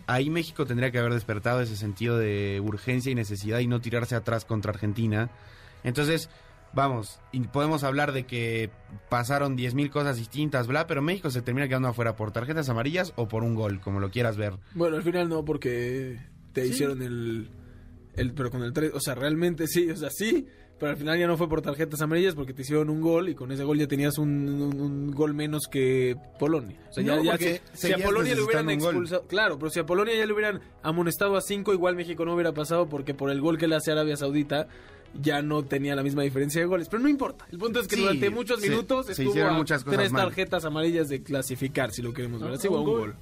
ahí 0.07 0.31
México 0.31 0.67
tendría 0.67 0.91
que 0.91 0.99
haber 0.99 1.13
despertado 1.13 1.61
ese 1.61 1.77
sentido 1.77 2.19
de 2.19 2.61
urgencia 2.65 3.11
y 3.11 3.15
necesidad 3.15 3.59
y 3.61 3.67
no 3.67 3.81
tirarse 3.81 4.15
atrás 4.15 4.45
contra 4.45 4.73
Argentina. 4.73 5.31
Entonces, 5.85 6.31
vamos, 6.73 7.21
y 7.33 7.41
podemos 7.41 7.85
hablar 7.85 8.13
de 8.13 8.25
que 8.25 8.71
pasaron 9.09 9.57
10.000 9.57 9.91
cosas 9.91 10.17
distintas, 10.17 10.67
bla, 10.67 10.87
pero 10.87 11.03
México 11.03 11.31
se 11.31 11.43
termina 11.43 11.69
quedando 11.69 11.89
afuera 11.89 12.17
por 12.17 12.33
tarjetas 12.33 12.69
amarillas 12.69 13.13
o 13.17 13.29
por 13.29 13.43
un 13.43 13.55
gol, 13.55 13.81
como 13.81 14.01
lo 14.01 14.11
quieras 14.11 14.37
ver. 14.37 14.55
Bueno, 14.75 14.97
al 14.97 15.03
final 15.03 15.29
no, 15.29 15.45
porque 15.45 16.19
te 16.53 16.67
hicieron 16.67 17.03
el, 17.03 17.51
el... 18.15 18.33
Pero 18.33 18.51
con 18.51 18.63
el 18.63 18.73
3, 18.73 18.93
o 18.95 19.01
sea, 19.01 19.15
realmente 19.15 19.67
sí, 19.67 19.91
o 19.91 19.97
sea, 19.97 20.11
sí, 20.11 20.47
pero 20.83 20.91
al 20.91 20.99
final 20.99 21.17
ya 21.17 21.29
no 21.29 21.37
fue 21.37 21.49
por 21.49 21.63
tarjetas 21.63 22.01
amarillas 22.03 22.35
porque 22.35 22.53
te 22.53 22.63
hicieron 22.63 22.91
un 22.91 23.01
gol 23.01 23.29
y 23.29 23.37
con 23.37 23.53
ese 23.53 23.63
gol 23.63 23.79
ya 23.79 23.87
tenías 23.87 24.19
un, 24.19 24.29
un- 24.49 24.81
un 24.81 25.11
gol 25.13 25.33
menos 25.33 25.69
que 25.71 26.17
Polonia. 26.41 26.77
O 26.91 26.93
sea, 26.93 27.05
ya, 27.05 27.15
No, 27.15 27.23
ya 27.23 27.39
si- 27.39 27.61
si, 27.73 27.93
a 27.93 27.99
Polonia 27.99 28.35
le 28.35 28.43
hubieran 28.43 28.69
expulsado... 28.69 29.23
Claro, 29.29 29.61
pero 29.61 29.71
si 29.71 29.79
a 29.79 29.87
Polonia 29.87 30.17
ya 30.17 30.27
le 30.27 30.33
hubieran 30.33 30.61
amonestado 30.83 31.37
a 31.37 31.41
5, 31.41 31.73
igual 31.73 31.95
México 31.95 32.25
no 32.25 32.35
hubiera 32.35 32.51
pasado 32.53 32.89
porque 32.89 33.15
por 33.15 33.31
el 33.31 33.41
gol 33.41 33.59
que 33.59 33.69
le 33.69 33.77
hace 33.77 33.93
Arabia 33.93 34.17
Saudita 34.17 34.67
ya 35.15 35.41
no 35.41 35.63
tenía 35.63 35.95
la 35.95 36.03
misma 36.03 36.23
diferencia 36.25 36.61
de 36.61 36.67
goles. 36.67 36.89
Pero 36.89 37.01
no 37.03 37.09
importa. 37.09 37.47
El 37.53 37.59
punto 37.59 37.79
es 37.79 37.87
que 37.87 37.95
Sí, 37.95 38.03
durante 38.03 38.31
muchos 38.31 38.61
minutos 38.61 39.07
se 39.07 39.13
estuvo 39.13 39.31
hicieron 39.31 39.55
a 39.55 39.59
muchas 39.59 39.85
cosas 39.85 39.99
tres 40.01 40.11
mal. 40.11 40.23
tarjetas 40.25 40.65
amarillas 40.65 41.09
de 41.09 41.23
clasificar, 41.23 41.93
si 41.93 42.03
lo 42.03 42.13
queremos 42.13 42.41
ver 42.43 42.55
así, 42.55 42.67
un 42.67 42.79
un 42.79 42.85
gol. 42.85 42.99
gol. 43.01 43.15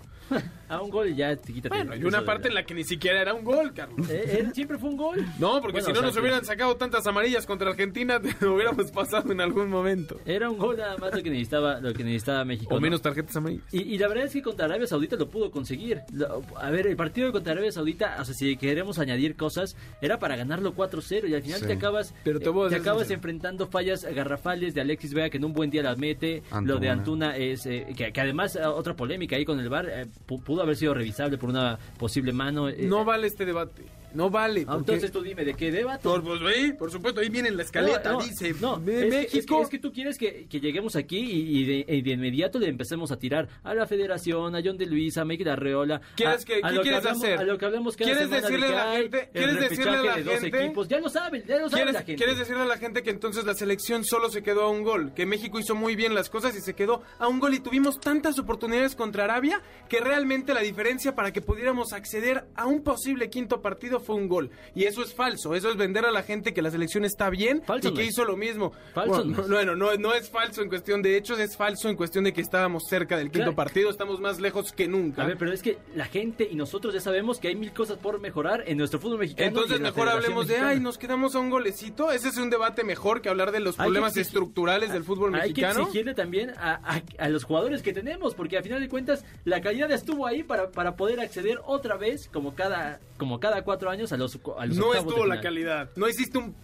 A 0.68 0.80
un 0.80 0.90
gol 0.90 1.08
y 1.08 1.16
ya 1.16 1.34
te 1.34 1.52
quita 1.52 1.68
Bueno, 1.68 1.96
y 1.96 2.04
una 2.04 2.24
parte 2.24 2.46
en 2.48 2.54
la 2.54 2.62
que 2.64 2.74
ni 2.74 2.84
siquiera 2.84 3.20
era 3.20 3.34
un 3.34 3.42
gol, 3.44 3.72
Carlos. 3.74 4.08
Eh, 4.08 4.38
él 4.40 4.54
siempre 4.54 4.78
fue 4.78 4.90
un 4.90 4.96
gol. 4.96 5.26
No, 5.38 5.60
porque 5.60 5.80
Bueno, 5.80 5.86
si 5.86 5.90
o 5.90 5.94
no 5.94 6.00
sea, 6.00 6.08
nos 6.08 6.16
hubieran 6.16 6.44
sacado 6.44 6.76
tantas 6.76 7.04
amarillas 7.08 7.44
contra 7.44 7.70
Argentina, 7.70 8.20
te 8.22 8.34
lo 8.40 8.54
hubiéramos 8.54 8.90
pasado 8.92 9.32
en 9.32 9.40
algún 9.40 9.68
momento. 9.68 10.20
Era 10.24 10.48
un 10.48 10.58
gol 10.58 10.76
nada 10.76 10.96
más 10.98 11.12
lo 11.12 11.22
que 11.22 11.30
necesitaba, 11.30 11.80
lo 11.80 11.92
que 11.92 12.04
necesitaba 12.04 12.44
México. 12.44 12.72
O 12.72 12.76
¿no? 12.76 12.80
menos 12.82 13.02
tarjetas 13.02 13.34
amarillas. 13.36 13.64
Y, 13.72 13.82
y 13.82 13.98
la 13.98 14.06
verdad 14.06 14.26
es 14.26 14.32
que 14.32 14.42
contra 14.42 14.66
Arabia 14.66 14.86
Saudita 14.86 15.16
lo 15.16 15.28
pudo 15.28 15.50
conseguir. 15.50 16.02
Lo- 16.12 16.42
A 16.56 16.70
ver, 16.70 16.86
el 16.86 16.96
partido 16.96 17.32
contra 17.32 17.52
Arabia 17.52 17.72
Saudita, 17.72 18.16
o 18.20 18.24
sea, 18.24 18.34
si 18.34 18.56
queremos 18.56 18.98
añadir 19.00 19.34
cosas, 19.36 19.76
era 20.00 20.20
para 20.20 20.36
ganarlo 20.36 20.74
4-0 20.74 21.28
y 21.28 21.34
al 21.34 21.42
final 21.42 21.60
Sí. 21.60 21.66
te 21.66 21.72
acabas 21.72 22.14
Pero 22.22 22.38
te 22.38 22.48
eh, 22.48 22.52
te 22.68 22.76
acabas 22.76 23.10
enfrentando 23.10 23.66
fallas 23.66 24.04
garrafales 24.04 24.72
de 24.74 24.80
Alexis 24.82 25.14
Vega 25.14 25.30
que 25.30 25.38
en 25.38 25.44
un 25.46 25.52
buen 25.52 25.70
día 25.70 25.82
las 25.82 25.98
mete. 25.98 26.44
Antuna. 26.52 26.74
Lo 26.74 26.78
de 26.78 26.88
Antuna 26.90 27.36
es 27.36 27.66
eh, 27.66 27.86
que, 27.96 28.12
que 28.12 28.20
además 28.20 28.54
eh, 28.56 28.64
otra 28.64 28.94
polémica 28.94 29.34
ahí 29.34 29.44
con 29.44 29.58
el 29.58 29.66
eh, 29.66 29.70
pu- 29.70 30.19
pudo 30.26 30.62
haber 30.62 30.76
sido 30.76 30.94
revisable 30.94 31.38
por 31.38 31.50
una 31.50 31.78
posible 31.98 32.32
mano. 32.32 32.68
eh, 32.68 32.86
No 32.86 33.04
vale 33.04 33.26
este 33.26 33.44
debate. 33.44 33.82
No 34.14 34.30
vale. 34.30 34.62
ah, 34.62 34.72
porque- 34.74 34.78
entonces 34.92 35.12
tú 35.12 35.22
dime 35.22 35.44
de 35.44 35.54
qué 35.54 35.70
debate. 35.70 36.02
Por, 36.02 36.22
pues, 36.22 36.40
ahí, 36.42 36.72
por 36.72 36.90
supuesto, 36.90 37.20
ahí 37.20 37.28
viene 37.28 37.48
en 37.48 37.56
la 37.56 37.62
escaleta, 37.62 38.12
No, 38.12 38.18
no, 38.18 38.24
dice 38.24 38.54
no, 38.60 38.76
de 38.78 38.92
es 38.98 39.00
que- 39.04 39.10
México. 39.10 39.38
es 39.38 39.46
que, 39.46 39.62
es 39.62 39.68
que 39.68 39.78
tú 39.78 39.92
quieres 39.92 40.18
que, 40.18 40.46
que 40.48 40.60
lleguemos 40.60 40.96
aquí 40.96 41.18
y, 41.18 41.60
y 41.60 41.64
de, 41.84 41.84
y 41.96 42.02
de 42.02 42.10
inmediato 42.10 42.58
le 42.58 42.68
empecemos 42.68 43.10
a 43.12 43.18
tirar 43.18 43.48
a 43.62 43.74
la 43.74 43.86
federación, 43.86 44.54
a 44.56 44.60
John 44.64 44.76
de 44.78 44.86
Luisa, 44.86 45.22
a 45.22 45.24
Mike 45.24 45.48
Arreola. 45.48 46.00
¿Quieres 46.16 46.42
a- 46.42 46.44
que- 46.44 46.60
a 46.62 46.70
qué 46.70 46.80
quieres 46.80 46.98
hablamos- 47.00 47.22
hacer? 47.24 47.38
A 47.38 47.42
lo 47.44 47.58
que 47.58 47.64
hablamos 47.66 47.96
cada 47.96 48.10
¿Quieres 48.10 48.30
de 48.30 48.40
decirle 48.40 48.66
que 48.66 48.72
a 48.74 48.84
la 48.84 48.92
gente- 48.96 49.30
quieres 49.32 49.60
decirle 49.60 49.90
a 49.90 50.02
la 50.02 50.16
de 50.16 50.24
gente- 50.38 50.64
equipos. 50.64 50.88
Ya 50.88 51.00
lo 51.00 51.08
saben, 51.08 51.44
ya 51.46 51.58
lo 51.58 51.68
saben 51.68 51.70
¿Quieres, 51.70 51.94
la 51.94 52.02
gente. 52.02 52.16
quieres 52.16 52.38
decirle 52.38 52.62
a 52.62 52.66
la 52.66 52.78
gente 52.78 53.02
que 53.02 53.10
entonces 53.10 53.44
la 53.44 53.54
selección 53.54 54.04
solo 54.04 54.28
se 54.30 54.42
quedó 54.42 54.62
a 54.62 54.70
un 54.70 54.82
gol? 54.82 55.12
Que 55.14 55.26
México 55.26 55.58
hizo 55.58 55.74
muy 55.74 55.94
bien 55.96 56.14
las 56.14 56.30
cosas 56.30 56.56
y 56.56 56.60
se 56.60 56.74
quedó 56.74 57.02
a 57.18 57.28
un 57.28 57.38
gol 57.40 57.54
y 57.54 57.60
tuvimos 57.60 58.00
tantas 58.00 58.38
oportunidades 58.38 58.94
contra 58.96 59.24
Arabia 59.24 59.60
que 59.88 60.00
realmente 60.00 60.54
la 60.54 60.60
diferencia 60.60 61.14
para 61.14 61.32
que 61.32 61.40
pudiéramos 61.40 61.92
acceder 61.92 62.44
a 62.54 62.66
un 62.66 62.82
posible 62.82 63.30
quinto 63.30 63.60
partido 63.60 63.99
fue 64.00 64.16
un 64.16 64.28
gol. 64.28 64.50
Y 64.74 64.84
eso 64.84 65.02
es 65.02 65.14
falso, 65.14 65.54
eso 65.54 65.70
es 65.70 65.76
vender 65.76 66.04
a 66.06 66.10
la 66.10 66.22
gente 66.22 66.52
que 66.52 66.62
la 66.62 66.70
selección 66.70 67.04
está 67.04 67.30
bien 67.30 67.62
Falso 67.62 67.88
y 67.88 67.94
que 67.94 68.04
hizo 68.04 68.24
lo 68.24 68.36
mismo. 68.36 68.72
Falso 68.94 69.24
bueno, 69.24 69.24
no 69.36 69.42
es. 69.42 69.48
no, 69.48 69.54
bueno, 69.54 69.76
no, 69.76 69.94
no 69.96 70.14
es 70.14 70.28
falso 70.30 70.62
en 70.62 70.68
cuestión 70.68 71.02
de 71.02 71.16
hechos, 71.16 71.38
es 71.38 71.56
falso 71.56 71.88
en 71.88 71.96
cuestión 71.96 72.24
de 72.24 72.32
que 72.32 72.40
estábamos 72.40 72.84
cerca 72.88 73.16
del 73.16 73.26
quinto 73.30 73.40
Claro. 73.52 73.56
partido, 73.56 73.90
estamos 73.90 74.20
más 74.20 74.40
lejos 74.40 74.72
que 74.72 74.88
nunca. 74.88 75.22
A 75.22 75.26
ver, 75.26 75.36
pero 75.38 75.52
es 75.52 75.62
que 75.62 75.78
la 75.94 76.06
gente 76.06 76.48
y 76.50 76.54
nosotros 76.56 76.94
ya 76.94 77.00
sabemos 77.00 77.38
que 77.38 77.48
hay 77.48 77.56
mil 77.56 77.72
cosas 77.72 77.98
por 77.98 78.20
mejorar 78.20 78.64
en 78.66 78.76
nuestro 78.78 78.98
fútbol 79.00 79.18
mexicano. 79.18 79.48
Entonces 79.48 79.80
mejor 79.80 80.08
hablemos 80.08 80.46
de, 80.48 80.58
ay, 80.58 80.80
nos 80.80 80.98
quedamos 80.98 81.34
a 81.34 81.38
un 81.40 81.50
golecito. 81.50 82.12
Ese 82.12 82.28
es 82.28 82.36
un 82.36 82.50
debate 82.50 82.84
mejor 82.84 83.20
que 83.20 83.28
hablar 83.28 83.52
de 83.52 83.60
los 83.60 83.76
problemas 83.76 84.14
exigir- 84.16 84.20
estructurales 84.22 84.92
del 84.92 85.04
fútbol 85.04 85.34
Hay 85.34 85.52
que 85.52 85.62
mexicano. 85.62 85.80
exigirle 85.86 86.14
también 86.14 86.50
a, 86.56 86.80
a- 86.96 87.02
a 87.18 87.28
los 87.28 87.44
jugadores 87.44 87.82
que 87.82 87.92
tenemos, 87.92 88.34
porque 88.34 88.56
al 88.56 88.62
final 88.62 88.80
de 88.80 88.88
cuentas 88.88 89.24
la 89.44 89.60
calidad 89.60 89.90
estuvo 89.90 90.26
ahí 90.26 90.42
para, 90.42 90.70
para 90.70 90.96
poder 90.96 91.20
acceder 91.20 91.58
otra 91.64 91.96
vez, 91.96 92.28
como 92.32 92.54
cada, 92.54 93.00
como 93.18 93.40
cada 93.40 93.62
cuatro 93.62 93.89
años, 93.90 94.12
a 94.12 94.16
los, 94.16 94.38
a 94.58 94.66
los 94.66 94.76
No 94.76 94.94
estuvo 94.94 95.26
la 95.26 95.40
calidad. 95.40 95.90
No 95.96 96.08
hiciste 96.08 96.38
un 96.38 96.54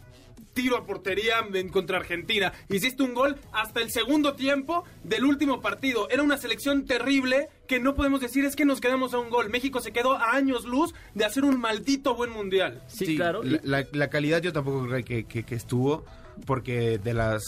tiro 0.55 0.79
a 0.79 0.87
portería 0.87 1.35
en 1.53 1.69
contra 1.69 1.99
Argentina. 1.99 2.51
Hiciste 2.71 3.03
un 3.03 3.13
gol 3.13 3.37
hasta 3.53 3.81
el 3.83 3.91
segundo 3.91 4.33
tiempo 4.35 4.85
del 5.05 5.27
último 5.27 5.61
partido. 5.61 6.09
Era 6.09 6.23
una 6.23 6.39
selección 6.39 6.87
terrible 6.87 7.51
que 7.69 7.79
no 7.79 7.95
podemos 7.95 8.21
decir 8.23 8.45
es 8.47 8.57
que 8.57 8.65
nos 8.65 8.81
quedamos 8.81 9.13
a 9.13 9.19
un 9.19 9.29
gol. 9.29 9.51
México 9.51 9.81
se 9.81 9.93
quedó 9.93 10.15
a 10.17 10.33
años 10.35 10.65
luz 10.65 10.95
de 11.15 11.27
hacer 11.27 11.45
un 11.45 11.61
maldito 11.61 12.15
buen 12.15 12.31
mundial. 12.31 12.83
Sí, 12.87 13.17
claro. 13.17 13.43
La, 13.43 13.61
la- 13.65 13.87
la 13.93 14.09
calidad 14.09 14.41
yo 14.41 14.53
tampoco 14.55 14.87
creo 14.87 15.05
que, 15.05 15.25
que- 15.25 15.43
que 15.45 15.55
estuvo, 15.55 16.07
porque 16.47 16.97
de 16.99 17.13
las 17.13 17.43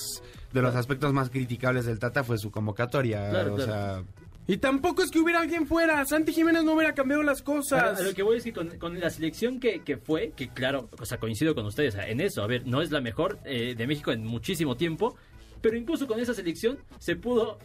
de 0.52 0.62
los 0.62 0.74
aspectos 0.74 1.12
más 1.12 1.28
criticables 1.30 1.84
del 1.86 1.98
Tata 1.98 2.24
fue 2.24 2.36
su 2.38 2.50
convocatoria. 2.50 3.30
Claro, 3.30 3.52
o 3.54 3.56
claro. 3.56 3.72
sea, 3.72 4.02
Y 4.50 4.56
tampoco 4.56 5.02
es 5.02 5.10
que 5.10 5.18
hubiera 5.18 5.40
alguien 5.40 5.66
fuera. 5.66 6.02
Santi 6.06 6.32
Jiménez 6.32 6.64
no 6.64 6.72
hubiera 6.72 6.94
cambiado 6.94 7.22
las 7.22 7.42
cosas. 7.42 8.00
lo 8.00 8.14
que 8.14 8.22
voy 8.22 8.38
es 8.38 8.44
que 8.44 8.54
con, 8.54 8.78
con 8.78 8.98
la 8.98 9.10
selección 9.10 9.60
que, 9.60 9.82
que 9.84 9.98
fue, 9.98 10.32
que 10.34 10.48
claro, 10.48 10.88
o 10.98 11.04
sea, 11.04 11.18
coincido 11.18 11.54
con 11.54 11.66
ustedes 11.66 11.94
en 11.94 12.22
eso, 12.22 12.42
a 12.42 12.46
ver, 12.46 12.66
no 12.66 12.80
es 12.80 12.90
la 12.90 13.02
mejor 13.02 13.38
eh, 13.44 13.74
de 13.76 13.86
México 13.86 14.10
en 14.10 14.24
muchísimo 14.24 14.74
tiempo, 14.74 15.16
pero 15.60 15.76
incluso 15.76 16.06
con 16.06 16.18
esa 16.18 16.32
selección 16.32 16.78
se 16.98 17.14
pudo 17.14 17.58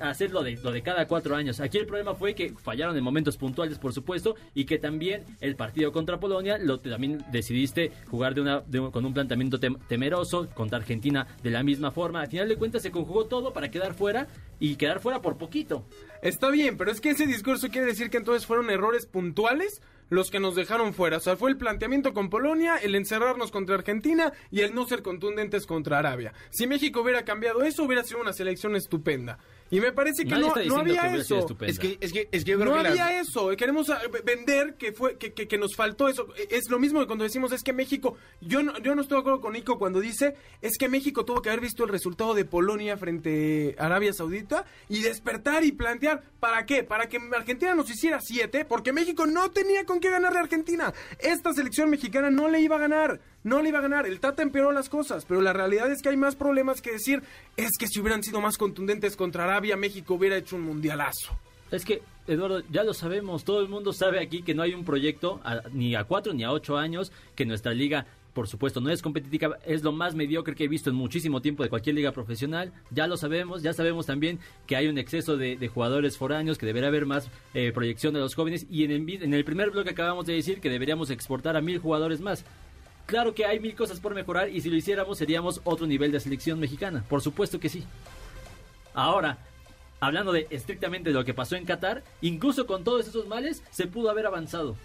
hacer 0.00 0.30
lo 0.32 0.42
de, 0.42 0.56
lo 0.56 0.72
de 0.72 0.82
cada 0.82 1.06
cuatro 1.06 1.36
años. 1.36 1.60
Aquí 1.60 1.78
el 1.78 1.86
problema 1.86 2.14
fue 2.14 2.34
que 2.34 2.52
fallaron 2.54 2.96
en 2.96 3.04
momentos 3.04 3.36
puntuales, 3.36 3.78
por 3.78 3.92
supuesto, 3.92 4.36
y 4.54 4.64
que 4.64 4.78
también 4.78 5.24
el 5.40 5.56
partido 5.56 5.92
contra 5.92 6.18
Polonia 6.18 6.58
lo 6.58 6.80
también 6.80 7.24
decidiste 7.30 7.92
jugar 8.08 8.34
de 8.34 8.40
una, 8.40 8.62
con 8.90 9.04
un 9.04 9.14
planteamiento 9.14 9.58
tem- 9.60 9.78
temeroso, 9.88 10.48
contra 10.54 10.78
Argentina 10.78 11.26
de 11.42 11.50
la 11.50 11.62
misma 11.62 11.90
forma. 11.90 12.22
Al 12.22 12.28
final 12.28 12.48
de 12.48 12.56
cuentas 12.56 12.82
se 12.82 12.90
conjugó 12.90 13.26
todo 13.26 13.52
para 13.52 13.70
quedar 13.70 13.94
fuera 13.94 14.26
y 14.58 14.76
quedar 14.76 15.00
fuera 15.00 15.20
por 15.22 15.36
poquito. 15.38 15.84
Está 16.22 16.50
bien, 16.50 16.76
pero 16.76 16.90
es 16.90 17.00
que 17.00 17.10
ese 17.10 17.26
discurso 17.26 17.68
quiere 17.68 17.86
decir 17.86 18.10
que 18.10 18.18
entonces 18.18 18.46
fueron 18.46 18.70
errores 18.70 19.06
puntuales 19.06 19.80
los 20.10 20.30
que 20.30 20.40
nos 20.40 20.56
dejaron 20.56 20.92
fuera. 20.92 21.18
O 21.18 21.20
sea, 21.20 21.36
fue 21.36 21.50
el 21.50 21.56
planteamiento 21.56 22.12
con 22.12 22.30
Polonia, 22.30 22.76
el 22.76 22.96
encerrarnos 22.96 23.52
contra 23.52 23.76
Argentina 23.76 24.32
y 24.50 24.60
el 24.60 24.74
no 24.74 24.84
ser 24.86 25.02
contundentes 25.02 25.66
contra 25.66 25.98
Arabia. 25.98 26.32
Si 26.50 26.66
México 26.66 27.00
hubiera 27.02 27.24
cambiado 27.24 27.62
eso, 27.62 27.84
hubiera 27.84 28.02
sido 28.02 28.20
una 28.20 28.32
selección 28.32 28.74
estupenda. 28.74 29.38
Y 29.70 29.80
me 29.80 29.92
parece 29.92 30.24
que 30.24 30.30
Nadie 30.30 30.42
no, 30.42 30.48
está 30.48 30.60
no 30.64 30.84
que 30.84 30.98
había 30.98 31.16
eso. 31.20 31.46
es 31.60 31.78
que, 31.78 31.96
es 32.00 32.12
que, 32.12 32.28
es 32.32 32.44
que 32.44 32.50
yo 32.50 32.58
creo 32.58 32.74
No 32.74 32.82
que 32.82 32.88
había 32.88 33.10
las- 33.12 33.28
eso. 33.28 33.50
Queremos 33.56 33.88
v- 33.88 34.20
vender 34.24 34.74
que 34.74 34.92
fue 34.92 35.16
que, 35.16 35.32
que- 35.32 35.46
que 35.46 35.58
nos 35.58 35.76
faltó 35.76 36.08
eso. 36.08 36.26
E- 36.36 36.48
Es 36.56 36.68
lo 36.68 36.78
mismo 36.80 36.98
que 37.00 37.06
cuando 37.06 37.22
decimos 37.24 37.52
es 37.52 37.62
que 37.62 37.72
México. 37.72 38.16
Yo 38.40 38.62
no, 38.62 38.76
yo 38.78 38.94
no 38.96 39.02
estoy 39.02 39.16
de 39.16 39.20
acuerdo 39.20 39.40
con 39.40 39.52
Nico 39.52 39.78
cuando 39.78 40.00
dice 40.00 40.34
es 40.60 40.76
que 40.76 40.88
México 40.88 41.24
tuvo 41.24 41.40
que 41.40 41.50
haber 41.50 41.60
visto 41.60 41.84
el 41.84 41.90
resultado 41.90 42.34
de 42.34 42.44
Polonia 42.44 42.96
frente 42.96 43.76
a 43.78 43.86
Arabia 43.86 44.12
Saudita 44.12 44.64
y 44.88 45.02
despertar 45.02 45.64
y 45.64 45.72
plantear 45.72 46.22
para 46.40 46.66
qué, 46.66 46.82
para 46.82 47.08
que 47.08 47.18
Argentina 47.34 47.74
nos 47.74 47.88
hiciera 47.90 48.18
siete, 48.20 48.64
porque 48.64 48.92
México 48.92 49.26
no 49.26 49.50
tenía 49.52 49.84
con 49.84 50.00
qué 50.00 50.10
ganarle 50.10 50.38
a 50.38 50.42
Argentina. 50.42 50.92
Esta 51.20 51.52
selección 51.52 51.90
mexicana 51.90 52.30
no 52.30 52.48
le 52.48 52.60
iba 52.60 52.76
a 52.76 52.80
ganar. 52.80 53.20
No 53.42 53.62
le 53.62 53.70
iba 53.70 53.78
a 53.78 53.82
ganar, 53.82 54.06
el 54.06 54.20
Tata 54.20 54.42
empeoró 54.42 54.70
las 54.70 54.90
cosas, 54.90 55.24
pero 55.24 55.40
la 55.40 55.54
realidad 55.54 55.90
es 55.90 56.02
que 56.02 56.10
hay 56.10 56.16
más 56.18 56.36
problemas 56.36 56.82
que 56.82 56.92
decir, 56.92 57.22
es 57.56 57.70
que 57.78 57.86
si 57.86 57.98
hubieran 57.98 58.22
sido 58.22 58.42
más 58.42 58.58
contundentes 58.58 59.16
contra 59.16 59.44
Arabia, 59.44 59.59
México 59.76 60.14
hubiera 60.14 60.36
hecho 60.36 60.56
un 60.56 60.62
mundialazo. 60.62 61.32
Es 61.70 61.84
que, 61.84 62.02
Eduardo, 62.26 62.62
ya 62.70 62.82
lo 62.84 62.94
sabemos, 62.94 63.44
todo 63.44 63.60
el 63.60 63.68
mundo 63.68 63.92
sabe 63.92 64.20
aquí 64.20 64.42
que 64.42 64.54
no 64.54 64.62
hay 64.62 64.74
un 64.74 64.84
proyecto 64.84 65.40
a- 65.44 65.62
ni 65.72 65.94
a 65.94 66.04
cuatro 66.04 66.32
ni 66.32 66.42
a 66.44 66.50
ocho 66.52 66.76
años 66.76 67.12
que 67.34 67.46
nuestra 67.46 67.72
liga 67.72 68.06
por 68.32 68.46
supuesto, 68.46 68.80
no 68.80 68.90
es 68.90 69.02
competitiva, 69.02 69.58
es 69.66 69.82
lo 69.82 69.90
más 69.90 70.14
mediocre 70.14 70.54
que 70.54 70.62
he 70.62 70.68
visto 70.68 70.88
en 70.88 70.94
muchísimo 70.94 71.42
tiempo 71.42 71.64
de 71.64 71.68
cualquier 71.68 71.96
liga 71.96 72.12
profesional. 72.12 72.72
Ya 72.92 73.08
lo 73.08 73.16
sabemos, 73.16 73.60
ya 73.60 73.72
sabemos 73.72 74.06
también 74.06 74.38
que 74.68 74.76
hay 74.76 74.86
un 74.86 74.98
exceso 74.98 75.36
de, 75.36 75.56
de 75.56 75.68
jugadores 75.68 76.16
foráneos, 76.16 76.56
que 76.56 76.64
debería 76.64 76.88
haber 76.88 77.06
más 77.06 77.28
eh, 77.54 77.72
proyección 77.74 78.14
de 78.14 78.20
los 78.20 78.36
jóvenes. 78.36 78.66
Y 78.70 78.84
en 78.84 78.92
el, 78.92 79.22
en 79.24 79.34
el 79.34 79.44
primer 79.44 79.70
bloque 79.70 79.90
acabamos 79.90 80.26
de 80.26 80.34
decir 80.34 80.60
que 80.60 80.70
deberíamos 80.70 81.10
exportar 81.10 81.56
a 81.56 81.60
mil 81.60 81.80
jugadores 81.80 82.20
más. 82.20 82.44
Claro 83.06 83.34
que 83.34 83.46
hay 83.46 83.58
mil 83.58 83.74
cosas 83.74 83.98
por 83.98 84.14
mejorar 84.14 84.48
y 84.48 84.60
si 84.60 84.70
lo 84.70 84.76
hiciéramos 84.76 85.18
seríamos 85.18 85.60
otro 85.64 85.88
nivel 85.88 86.12
de 86.12 86.20
selección 86.20 86.60
mexicana. 86.60 87.04
Por 87.08 87.22
supuesto 87.22 87.58
que 87.58 87.68
sí. 87.68 87.82
Ahora, 88.94 89.38
hablando 90.00 90.32
de 90.32 90.46
estrictamente 90.50 91.10
de 91.10 91.14
lo 91.14 91.24
que 91.24 91.34
pasó 91.34 91.56
en 91.56 91.64
Qatar, 91.64 92.02
incluso 92.22 92.66
con 92.66 92.82
todos 92.84 93.06
esos 93.06 93.26
males 93.28 93.62
se 93.70 93.86
pudo 93.86 94.10
haber 94.10 94.26
avanzado. 94.26 94.76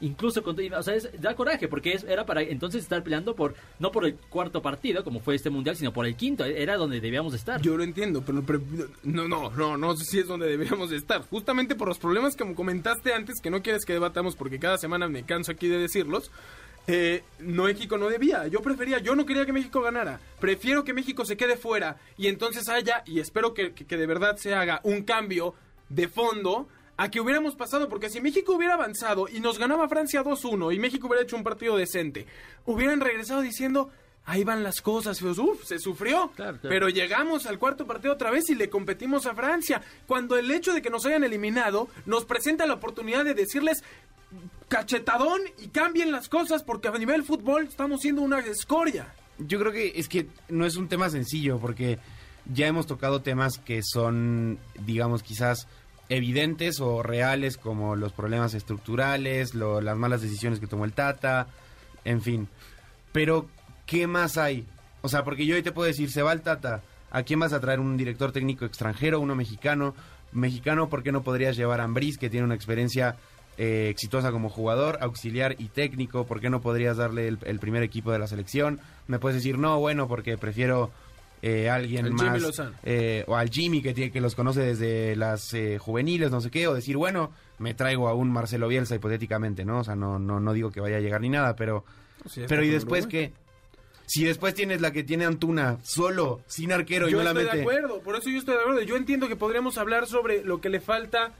Incluso 0.00 0.42
con 0.42 0.56
o 0.58 0.82
sea, 0.82 0.94
da 1.20 1.36
coraje 1.36 1.68
porque 1.68 1.92
es- 1.92 2.02
era 2.02 2.26
para 2.26 2.42
entonces 2.42 2.82
estar 2.82 3.04
peleando 3.04 3.36
por 3.36 3.54
no 3.78 3.92
por 3.92 4.04
el 4.04 4.16
cuarto 4.16 4.60
partido 4.60 5.04
como 5.04 5.20
fue 5.20 5.36
este 5.36 5.48
mundial, 5.48 5.76
sino 5.76 5.92
por 5.92 6.06
el 6.06 6.16
quinto, 6.16 6.44
era 6.44 6.76
donde 6.76 7.00
debíamos 7.00 7.34
estar. 7.34 7.62
Yo 7.62 7.76
lo 7.76 7.84
entiendo, 7.84 8.20
pero, 8.26 8.42
pero- 8.42 8.60
no, 9.04 9.28
no, 9.28 9.50
no, 9.50 9.76
no 9.76 9.96
sé 9.96 10.04
si 10.04 10.18
es 10.18 10.26
donde 10.26 10.48
deberíamos 10.48 10.90
de 10.90 10.96
estar. 10.96 11.22
Justamente 11.28 11.76
por 11.76 11.86
los 11.86 12.00
problemas 12.00 12.34
que 12.34 12.52
comentaste 12.52 13.14
antes, 13.14 13.40
que 13.40 13.50
no 13.50 13.62
quieres 13.62 13.84
que 13.84 13.92
debatamos 13.92 14.34
porque 14.34 14.58
cada 14.58 14.76
semana 14.76 15.06
me 15.08 15.22
canso 15.22 15.52
aquí 15.52 15.68
de 15.68 15.78
decirlos. 15.78 16.32
Eh, 16.86 17.22
no, 17.38 17.64
México 17.64 17.96
no 17.98 18.08
debía. 18.08 18.46
Yo 18.48 18.60
prefería, 18.60 18.98
yo 18.98 19.14
no 19.14 19.24
quería 19.26 19.46
que 19.46 19.52
México 19.52 19.80
ganara. 19.80 20.20
Prefiero 20.40 20.82
que 20.84 20.92
México 20.92 21.24
se 21.24 21.36
quede 21.36 21.56
fuera 21.56 21.96
y 22.16 22.26
entonces 22.28 22.68
haya, 22.68 23.02
y 23.06 23.20
espero 23.20 23.54
que, 23.54 23.72
que- 23.72 23.84
que 23.86 23.96
de 23.96 24.06
verdad 24.06 24.36
se 24.36 24.54
haga 24.54 24.80
un 24.82 25.02
cambio 25.02 25.54
de 25.88 26.08
fondo 26.08 26.68
a 26.96 27.10
que 27.10 27.20
hubiéramos 27.20 27.54
pasado, 27.56 27.88
porque 27.88 28.10
si 28.10 28.20
México 28.20 28.54
hubiera 28.54 28.74
avanzado 28.74 29.26
y 29.28 29.40
nos 29.40 29.58
ganaba 29.58 29.88
Francia 29.88 30.22
2-1 30.22 30.74
y 30.74 30.78
México 30.78 31.06
hubiera 31.06 31.22
hecho 31.22 31.36
un 31.36 31.42
partido 31.44 31.76
decente, 31.76 32.26
hubieran 32.66 33.00
regresado 33.00 33.40
diciendo, 33.40 33.90
ahí 34.24 34.44
van 34.44 34.62
las 34.62 34.80
cosas, 34.82 35.20
uf, 35.22 35.64
se 35.64 35.78
sufrió, 35.78 36.30
Claro, 36.36 36.58
claro. 36.58 36.68
pero 36.68 36.88
llegamos 36.90 37.46
al 37.46 37.58
cuarto 37.58 37.86
partido 37.86 38.12
otra 38.12 38.30
vez 38.30 38.48
y 38.50 38.54
le 38.54 38.68
competimos 38.70 39.26
a 39.26 39.34
Francia, 39.34 39.82
cuando 40.06 40.36
el 40.36 40.50
hecho 40.50 40.72
de 40.74 40.82
que 40.82 40.90
nos 40.90 41.04
hayan 41.06 41.24
eliminado 41.24 41.88
nos 42.06 42.24
presenta 42.24 42.66
la 42.66 42.74
oportunidad 42.74 43.24
de 43.24 43.34
decirles 43.34 43.82
cachetadón 44.72 45.40
y 45.58 45.68
cambien 45.68 46.10
las 46.10 46.30
cosas 46.30 46.62
porque 46.62 46.88
a 46.88 46.92
nivel 46.92 47.24
fútbol 47.24 47.64
estamos 47.68 48.00
siendo 48.00 48.22
una 48.22 48.38
escoria. 48.40 49.12
Yo 49.38 49.58
creo 49.58 49.70
que 49.70 49.92
es 49.96 50.08
que 50.08 50.28
no 50.48 50.64
es 50.64 50.76
un 50.76 50.88
tema 50.88 51.10
sencillo 51.10 51.58
porque 51.58 51.98
ya 52.50 52.66
hemos 52.66 52.86
tocado 52.86 53.20
temas 53.20 53.58
que 53.58 53.82
son, 53.82 54.58
digamos, 54.86 55.22
quizás 55.22 55.68
evidentes 56.08 56.80
o 56.80 57.02
reales 57.02 57.58
como 57.58 57.96
los 57.96 58.12
problemas 58.14 58.54
estructurales, 58.54 59.54
lo- 59.54 59.82
las 59.82 59.96
malas 59.98 60.22
decisiones 60.22 60.58
que 60.58 60.66
tomó 60.66 60.86
el 60.86 60.92
Tata, 60.94 61.48
en 62.06 62.22
fin. 62.22 62.48
Pero, 63.12 63.48
¿qué 63.84 64.06
más 64.06 64.38
hay? 64.38 64.66
O 65.02 65.08
sea, 65.10 65.22
porque 65.22 65.44
yo 65.44 65.54
hoy 65.54 65.62
te 65.62 65.72
puedo 65.72 65.86
decir, 65.86 66.10
se 66.10 66.22
va 66.22 66.32
el 66.32 66.40
Tata, 66.40 66.82
¿a 67.10 67.22
quién 67.24 67.40
vas 67.40 67.52
a 67.52 67.60
traer 67.60 67.78
un 67.78 67.98
director 67.98 68.32
técnico 68.32 68.64
extranjero, 68.64 69.20
uno 69.20 69.34
mexicano? 69.34 69.94
Mexicano, 70.32 70.88
¿por 70.88 71.02
qué 71.02 71.12
no 71.12 71.22
podrías 71.22 71.56
llevar 71.58 71.80
a 71.80 71.84
Ambriz, 71.84 72.16
que 72.16 72.30
tiene 72.30 72.46
una 72.46 72.54
experiencia 72.54 73.16
eh, 73.62 73.88
exitosa 73.90 74.32
como 74.32 74.48
jugador, 74.48 74.98
auxiliar 75.00 75.54
y 75.58 75.66
técnico? 75.66 76.26
¿Por 76.26 76.40
qué 76.40 76.50
no 76.50 76.60
podrías 76.60 76.96
darle 76.96 77.28
el, 77.28 77.38
el 77.44 77.60
primer 77.60 77.84
equipo 77.84 78.10
de 78.10 78.18
la 78.18 78.26
selección? 78.26 78.80
Me 79.06 79.20
puedes 79.20 79.36
decir, 79.36 79.56
no, 79.56 79.78
bueno, 79.78 80.08
porque 80.08 80.36
prefiero 80.36 80.90
eh, 81.42 81.70
alguien 81.70 82.06
Al 82.06 82.12
Jimmy 82.12 82.40
más... 82.40 82.62
Eh, 82.82 83.24
o 83.28 83.36
al 83.36 83.50
Jimmy, 83.50 83.80
que, 83.80 83.94
tiene, 83.94 84.10
que 84.10 84.20
los 84.20 84.34
conoce 84.34 84.62
desde 84.62 85.14
las 85.14 85.54
eh, 85.54 85.78
juveniles, 85.78 86.32
no 86.32 86.40
sé 86.40 86.50
qué, 86.50 86.66
o 86.66 86.74
decir, 86.74 86.96
bueno, 86.96 87.30
me 87.58 87.72
traigo 87.72 88.08
a 88.08 88.14
un 88.14 88.32
Marcelo 88.32 88.66
Bielsa 88.66 88.96
hipotéticamente, 88.96 89.64
¿no? 89.64 89.78
O 89.78 89.84
sea, 89.84 89.94
no, 89.94 90.18
no, 90.18 90.40
no 90.40 90.52
digo 90.52 90.72
que 90.72 90.80
vaya 90.80 90.96
a 90.96 91.00
llegar 91.00 91.20
ni 91.20 91.28
nada, 91.28 91.54
pero... 91.54 91.84
pero 92.48 92.64
¿y 92.64 92.68
después 92.68 93.06
qué? 93.06 93.32
Si 94.06 94.24
después 94.24 94.54
tienes 94.54 94.80
la 94.80 94.90
que 94.90 95.04
tiene 95.04 95.24
Antuna 95.24 95.78
solo, 95.84 96.40
sin 96.48 96.72
arquero 96.72 97.08
y 97.08 97.12
yo 97.12 97.18
no 97.18 97.24
la 97.24 97.30
estoy 97.30 97.44
mete... 97.44 97.56
de 97.58 97.62
acuerdo, 97.62 98.00
por 98.00 98.16
eso 98.16 98.28
yo 98.28 98.38
estoy 98.38 98.56
de 98.56 98.60
acuerdo. 98.60 98.82
Yo 98.82 98.96
entiendo 98.96 99.28
que 99.28 99.36
podríamos 99.36 99.78
hablar 99.78 100.06
sobre 100.06 100.44
lo 100.44 100.60
que 100.60 100.68
le 100.68 100.80
falta 100.80 101.32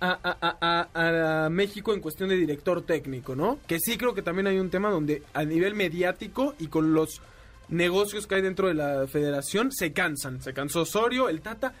a, 0.00 0.18
a- 0.22 0.88
a- 0.94 1.44
a- 1.44 1.48
México 1.50 1.92
en 1.94 2.00
cuestión 2.00 2.28
de 2.28 2.36
director 2.36 2.82
técnico, 2.82 3.34
¿no? 3.34 3.58
Que 3.66 3.78
sí 3.80 3.96
creo 3.98 4.14
que 4.14 4.22
también 4.22 4.46
hay 4.46 4.58
un 4.58 4.70
tema 4.70 4.90
donde 4.90 5.22
a 5.34 5.44
nivel 5.44 5.74
mediático 5.74 6.54
y 6.58 6.68
con 6.68 6.94
los 6.94 7.20
negocios 7.68 8.26
que 8.26 8.36
hay 8.36 8.42
dentro 8.42 8.68
de 8.68 8.74
la 8.74 9.06
federación 9.06 9.72
se 9.72 9.92
cansan. 9.92 10.42
Se 10.42 10.52
cansó 10.54 10.82
Osorio, 10.82 11.28
el 11.28 11.40
Tata. 11.40 11.72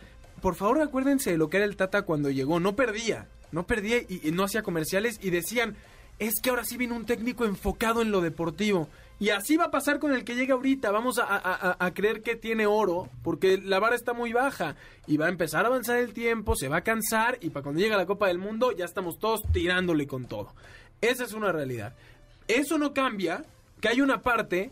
Por 0.42 0.54
favor, 0.54 0.80
acuérdense 0.80 1.30
de 1.32 1.38
lo 1.38 1.48
que 1.48 1.56
era 1.58 1.66
el 1.66 1.76
Tata 1.76 2.02
cuando 2.02 2.30
llegó. 2.30 2.60
No 2.60 2.76
perdía, 2.76 3.26
no 3.52 3.66
perdía 3.66 3.98
y, 3.98 4.20
y 4.28 4.32
no 4.32 4.44
hacía 4.44 4.62
comerciales 4.62 5.18
y 5.22 5.30
decían, 5.30 5.76
es 6.18 6.34
que 6.42 6.50
ahora 6.50 6.64
sí 6.64 6.76
viene 6.76 6.94
un 6.94 7.06
técnico 7.06 7.44
enfocado 7.44 8.02
en 8.02 8.10
lo 8.10 8.20
deportivo. 8.20 8.88
Y 9.20 9.30
así 9.30 9.56
va 9.56 9.64
a 9.64 9.70
pasar 9.70 9.98
con 9.98 10.12
el 10.12 10.24
que 10.24 10.36
llega 10.36 10.54
ahorita. 10.54 10.92
Vamos 10.92 11.20
a 11.20 11.90
creer 11.92 12.22
que 12.22 12.36
tiene 12.36 12.66
oro, 12.66 13.08
porque 13.22 13.58
la 13.58 13.80
vara 13.80 13.96
está 13.96 14.12
muy 14.12 14.32
baja. 14.32 14.76
Y 15.06 15.16
va 15.16 15.26
a 15.26 15.30
empezar 15.30 15.64
a 15.64 15.68
avanzar 15.68 15.98
el 15.98 16.12
tiempo, 16.12 16.54
se 16.54 16.68
va 16.68 16.78
a 16.78 16.84
cansar, 16.84 17.38
y 17.40 17.50
para 17.50 17.64
cuando 17.64 17.80
llegue 17.80 17.96
la 17.96 18.06
Copa 18.06 18.28
del 18.28 18.38
Mundo 18.38 18.72
ya 18.72 18.84
estamos 18.84 19.18
todos 19.18 19.42
tirándole 19.52 20.06
con 20.06 20.26
todo. 20.26 20.54
Esa 21.00 21.24
es 21.24 21.32
una 21.32 21.50
realidad. 21.50 21.94
Eso 22.46 22.78
no 22.78 22.94
cambia 22.94 23.44
que 23.80 23.88
hay 23.88 24.00
una 24.00 24.22
parte 24.22 24.70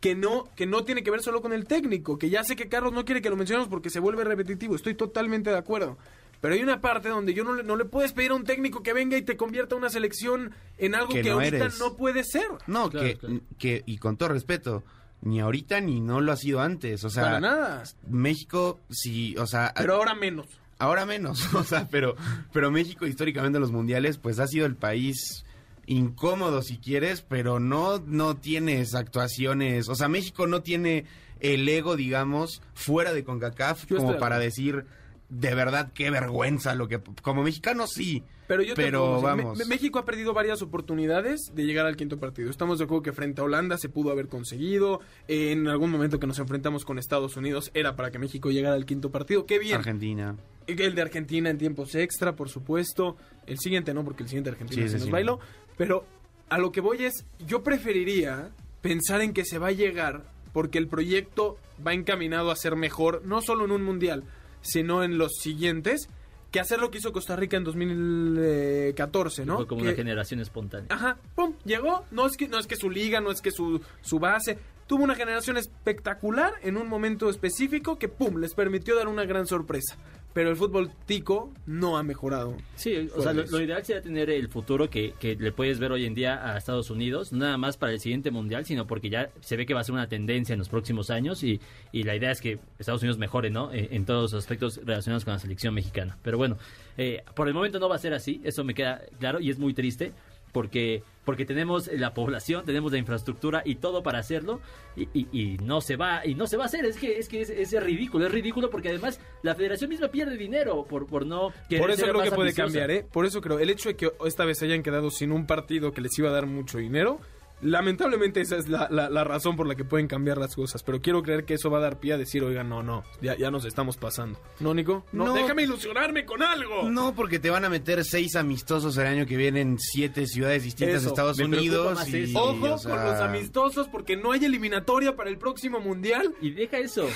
que 0.00 0.14
no, 0.14 0.48
que 0.56 0.66
no 0.66 0.84
tiene 0.84 1.02
que 1.02 1.10
ver 1.10 1.22
solo 1.22 1.42
con 1.42 1.52
el 1.52 1.66
técnico, 1.66 2.18
que 2.18 2.30
ya 2.30 2.42
sé 2.44 2.56
que 2.56 2.68
Carlos 2.68 2.92
no 2.92 3.04
quiere 3.04 3.20
que 3.20 3.28
lo 3.28 3.36
mencionemos 3.36 3.68
porque 3.68 3.90
se 3.90 4.00
vuelve 4.00 4.24
repetitivo, 4.24 4.74
estoy 4.74 4.94
totalmente 4.94 5.50
de 5.50 5.58
acuerdo. 5.58 5.98
Pero 6.40 6.54
hay 6.54 6.62
una 6.62 6.80
parte 6.80 7.08
donde 7.08 7.34
yo 7.34 7.44
no 7.44 7.52
le, 7.52 7.62
no 7.62 7.76
le 7.76 7.84
puedes 7.84 8.12
pedir 8.12 8.30
a 8.30 8.34
un 8.34 8.44
técnico 8.44 8.82
que 8.82 8.92
venga 8.92 9.16
y 9.16 9.22
te 9.22 9.36
convierta 9.36 9.76
una 9.76 9.90
selección 9.90 10.52
en 10.78 10.94
algo 10.94 11.12
que, 11.12 11.22
Que 11.22 11.28
no 11.28 11.34
ahorita 11.36 11.56
eres. 11.56 11.78
no 11.78 11.96
puede 11.96 12.24
ser. 12.24 12.46
No, 12.66 12.88
Claro, 12.90 13.06
que, 13.06 13.16
claro. 13.16 13.40
que, 13.58 13.82
y 13.84 13.98
con 13.98 14.16
todo 14.16 14.30
respeto, 14.30 14.82
ni 15.22 15.40
ahorita 15.40 15.80
ni 15.80 16.00
no 16.00 16.20
lo 16.20 16.32
ha 16.32 16.36
sido 16.36 16.60
antes. 16.60 17.04
O 17.04 17.10
sea, 17.10 17.24
Para 17.24 17.40
nada. 17.40 17.82
México, 18.08 18.80
sí, 18.90 19.36
o 19.36 19.46
sea, 19.46 19.74
Pero 19.76 19.96
ahora 19.96 20.14
menos. 20.14 20.46
ahora 20.78 21.04
menos, 21.04 21.52
o 21.54 21.62
sea, 21.64 21.88
pero, 21.90 22.16
pero 22.52 22.70
México 22.70 23.06
históricamente 23.06 23.58
en 23.58 23.62
los 23.62 23.72
mundiales, 23.72 24.16
pues 24.16 24.38
ha 24.38 24.46
sido 24.46 24.64
el 24.64 24.76
país 24.76 25.44
incómodo 25.86 26.62
si 26.62 26.78
quieres, 26.78 27.20
pero 27.20 27.58
no, 27.60 27.98
no 27.98 28.36
tienes 28.36 28.94
actuaciones, 28.94 29.88
o 29.88 29.94
sea, 29.94 30.08
México 30.08 30.46
no 30.46 30.62
tiene 30.62 31.04
el 31.40 31.68
ego, 31.68 31.96
digamos, 31.96 32.62
fuera 32.74 33.12
de 33.12 33.24
CONCACAF 33.24 33.86
Yo 33.86 33.96
como 33.96 34.18
para 34.18 34.38
decir, 34.38 34.84
de 35.30 35.54
verdad, 35.54 35.92
qué 35.94 36.10
vergüenza 36.10 36.74
lo 36.74 36.88
que, 36.88 37.00
como 37.22 37.42
mexicano 37.44 37.86
sí, 37.86 38.22
Pero 38.48 38.62
yo 38.62 38.74
pero 38.74 39.20
vamos. 39.22 39.64
México 39.68 39.98
ha 40.00 40.04
perdido 40.04 40.34
varias 40.34 40.60
oportunidades 40.60 41.40
de 41.54 41.64
llegar 41.64 41.86
al 41.86 41.96
quinto 41.96 42.18
partido. 42.18 42.50
Estamos 42.50 42.78
de 42.78 42.84
acuerdo 42.84 43.02
que 43.04 43.12
frente 43.12 43.40
a 43.40 43.44
Holanda 43.44 43.78
se 43.78 43.88
pudo 43.88 44.10
haber 44.10 44.26
conseguido. 44.26 45.00
En 45.28 45.68
algún 45.68 45.90
momento 45.90 46.18
que 46.18 46.26
nos 46.26 46.38
enfrentamos 46.40 46.84
con 46.84 46.98
Estados 46.98 47.36
Unidos 47.36 47.70
era 47.74 47.94
para 47.94 48.10
que 48.10 48.18
México 48.18 48.50
llegara 48.50 48.74
al 48.74 48.86
quinto 48.86 49.10
partido. 49.10 49.46
Qué 49.46 49.58
bien. 49.60 49.76
Argentina. 49.76 50.36
El 50.66 50.94
de 50.94 51.02
Argentina 51.02 51.48
en 51.48 51.58
tiempos 51.58 51.94
extra, 51.94 52.34
por 52.34 52.48
supuesto. 52.48 53.16
El 53.46 53.58
siguiente 53.58 53.94
no, 53.94 54.04
porque 54.04 54.24
el 54.24 54.28
siguiente 54.28 54.50
Argentina 54.50 54.82
Sí, 54.82 54.88
se 54.88 54.96
nos 54.96 55.04
sí. 55.04 55.10
bailó. 55.10 55.38
Pero 55.76 56.04
a 56.48 56.58
lo 56.58 56.72
que 56.72 56.80
voy 56.80 57.04
es, 57.04 57.24
yo 57.46 57.62
preferiría 57.62 58.50
pensar 58.82 59.20
en 59.20 59.32
que 59.32 59.44
se 59.44 59.58
va 59.58 59.68
a 59.68 59.72
llegar 59.72 60.24
porque 60.52 60.78
el 60.78 60.88
proyecto 60.88 61.56
va 61.86 61.94
encaminado 61.94 62.50
a 62.50 62.56
ser 62.56 62.74
mejor, 62.74 63.22
no 63.24 63.40
solo 63.40 63.64
en 63.64 63.70
un 63.70 63.84
mundial, 63.84 64.24
sino 64.62 65.02
en 65.04 65.18
los 65.18 65.32
siguientes, 65.40 66.08
que 66.50 66.60
hacer 66.60 66.80
lo 66.80 66.90
que 66.90 66.98
hizo 66.98 67.12
Costa 67.12 67.36
Rica 67.36 67.56
en 67.56 67.64
2014, 67.64 69.44
¿no? 69.46 69.56
Fue 69.56 69.66
como 69.66 69.82
Que- 69.82 69.88
una 69.88 69.96
generación 69.96 70.40
espontánea. 70.40 70.88
Ajá, 70.90 71.16
pum, 71.34 71.54
llegó. 71.64 72.04
No 72.10 72.26
es 72.26 72.36
que, 72.36 72.48
no 72.48 72.58
es 72.58 72.66
que 72.66 72.76
su 72.76 72.90
liga, 72.90 73.20
no 73.20 73.30
es 73.30 73.40
que 73.40 73.50
su, 73.50 73.80
su 74.02 74.18
base. 74.18 74.58
Tuvo 74.86 75.04
una 75.04 75.14
generación 75.14 75.56
espectacular 75.56 76.54
en 76.62 76.76
un 76.76 76.88
momento 76.88 77.30
específico 77.30 77.96
que, 77.98 78.08
pum, 78.08 78.38
les 78.38 78.54
permitió 78.54 78.96
dar 78.96 79.06
una 79.06 79.24
gran 79.24 79.46
sorpresa. 79.46 79.96
Pero 80.32 80.50
el 80.50 80.56
fútbol 80.56 80.90
tico 81.06 81.52
no 81.66 81.98
ha 81.98 82.02
mejorado. 82.02 82.56
Sí, 82.76 83.08
o 83.16 83.20
sea, 83.20 83.32
lo, 83.32 83.60
ideal 83.60 83.84
sería 83.84 84.00
tener 84.00 84.30
el 84.30 84.48
futuro 84.48 84.88
que, 84.88 85.12
que 85.18 85.34
le 85.34 85.50
puedes 85.50 85.80
ver 85.80 85.90
hoy 85.90 86.06
en 86.06 86.14
día 86.14 86.52
a 86.52 86.56
Estados 86.56 86.90
Unidos, 86.90 87.32
nada 87.32 87.58
más 87.58 87.76
para 87.76 87.92
el 87.92 88.00
siguiente 88.00 88.30
mundial, 88.30 88.64
sino 88.64 88.86
porque 88.86 89.10
ya 89.10 89.30
se 89.40 89.56
ve 89.56 89.66
que 89.66 89.74
va 89.74 89.80
a 89.80 89.84
ser 89.84 89.94
una 89.94 90.08
tendencia 90.08 90.52
en 90.52 90.60
los 90.60 90.68
próximos 90.68 91.10
años 91.10 91.42
y, 91.42 91.60
y 91.90 92.04
la 92.04 92.14
idea 92.14 92.30
es 92.30 92.40
que 92.40 92.60
Estados 92.78 93.02
Unidos 93.02 93.18
mejore, 93.18 93.50
¿no? 93.50 93.72
En, 93.72 93.92
en 93.92 94.04
todos 94.04 94.32
los 94.32 94.42
aspectos 94.42 94.80
relacionados 94.84 95.24
con 95.24 95.34
la 95.34 95.40
selección 95.40 95.74
mexicana. 95.74 96.16
Pero 96.22 96.38
bueno, 96.38 96.58
eh, 96.96 97.22
por 97.34 97.48
el 97.48 97.54
momento 97.54 97.78
no 97.78 97.88
va 97.88 97.96
a 97.96 97.98
ser 97.98 98.14
así, 98.14 98.40
eso 98.44 98.62
me 98.62 98.74
queda 98.74 99.02
claro 99.18 99.40
y 99.40 99.50
es 99.50 99.58
muy 99.58 99.74
triste 99.74 100.12
porque 100.52 101.02
porque 101.24 101.44
tenemos 101.44 101.88
la 101.92 102.12
población, 102.12 102.64
tenemos 102.64 102.90
la 102.90 102.98
infraestructura 102.98 103.62
y 103.64 103.76
todo 103.76 104.02
para 104.02 104.18
hacerlo 104.18 104.60
y, 104.96 105.02
y- 105.14 105.28
y 105.32 105.56
no 105.58 105.80
se 105.80 105.94
va 105.96 106.26
y 106.26 106.34
no 106.34 106.46
se 106.46 106.56
va 106.56 106.64
a 106.64 106.66
hacer, 106.66 106.84
es 106.86 106.96
que 106.96 107.18
es 107.18 107.28
que 107.28 107.42
es, 107.42 107.50
es 107.50 107.82
ridículo, 107.82 108.26
es 108.26 108.32
ridículo 108.32 108.68
porque 108.70 108.88
además 108.88 109.20
la 109.42 109.54
Federación 109.54 109.90
misma 109.90 110.08
pierde 110.08 110.36
dinero 110.36 110.84
por 110.88 111.06
por 111.06 111.26
no 111.26 111.52
querer 111.68 111.82
Por 111.82 111.90
eso 111.92 112.06
creo 112.06 112.22
que 112.22 112.30
puede 112.32 112.52
cambiar, 112.54 112.90
¿eh? 112.90 113.06
Por 113.12 113.26
eso 113.26 113.40
creo. 113.40 113.58
El 113.60 113.70
hecho 113.70 113.90
de 113.90 113.96
que 113.96 114.10
esta 114.26 114.44
vez 114.44 114.60
hayan 114.62 114.82
quedado 114.82 115.10
sin 115.10 115.30
un 115.30 115.46
partido 115.46 115.92
que 115.92 116.00
les 116.00 116.18
iba 116.18 116.30
a 116.30 116.32
dar 116.32 116.46
mucho 116.46 116.78
dinero 116.78 117.20
Lamentablemente 117.62 118.40
esa 118.40 118.56
es 118.56 118.68
la, 118.68 118.88
la- 118.90 119.10
la 119.10 119.24
razón 119.24 119.56
por 119.56 119.66
la 119.66 119.74
que 119.74 119.84
pueden 119.84 120.06
cambiar 120.08 120.38
las 120.38 120.54
cosas, 120.56 120.82
pero 120.82 121.00
quiero 121.00 121.22
creer 121.22 121.44
que 121.44 121.54
eso 121.54 121.70
va 121.70 121.78
a 121.78 121.82
dar 121.82 122.00
pie 122.00 122.14
a 122.14 122.18
decir, 122.18 122.42
oigan, 122.42 122.68
no, 122.68 122.82
no, 122.82 123.04
ya, 123.20 123.36
ya 123.36 123.50
nos 123.50 123.64
estamos 123.64 123.96
pasando. 123.96 124.38
¿No, 124.60 124.72
Nico? 124.74 125.04
No, 125.12 125.26
No. 125.26 125.34
déjame 125.34 125.62
ilusionarme 125.64 126.24
con 126.24 126.42
algo. 126.42 126.90
No, 126.90 127.14
porque 127.14 127.38
te 127.38 127.50
van 127.50 127.64
a 127.64 127.68
meter 127.68 128.04
seis 128.04 128.34
amistosos 128.36 128.96
el 128.96 129.06
año 129.06 129.26
que 129.26 129.36
viene 129.36 129.60
en 129.60 129.78
siete 129.78 130.26
ciudades 130.26 130.62
distintas 130.64 130.96
Eso, 130.96 131.04
de 131.04 131.08
Estados 131.10 131.38
Unidos. 131.38 132.08
y. 132.08 132.34
Ojo 132.34 132.74
o 132.74 132.78
sea, 132.78 132.96
con 132.96 133.04
los 133.04 133.20
amistosos 133.20 133.88
porque 133.88 134.16
no 134.16 134.32
hay 134.32 134.44
eliminatoria 134.44 135.14
para 135.14 135.28
el 135.30 135.38
próximo 135.38 135.80
mundial. 135.80 136.34
Y 136.40 136.50
deja 136.52 136.78
eso. 136.78 137.06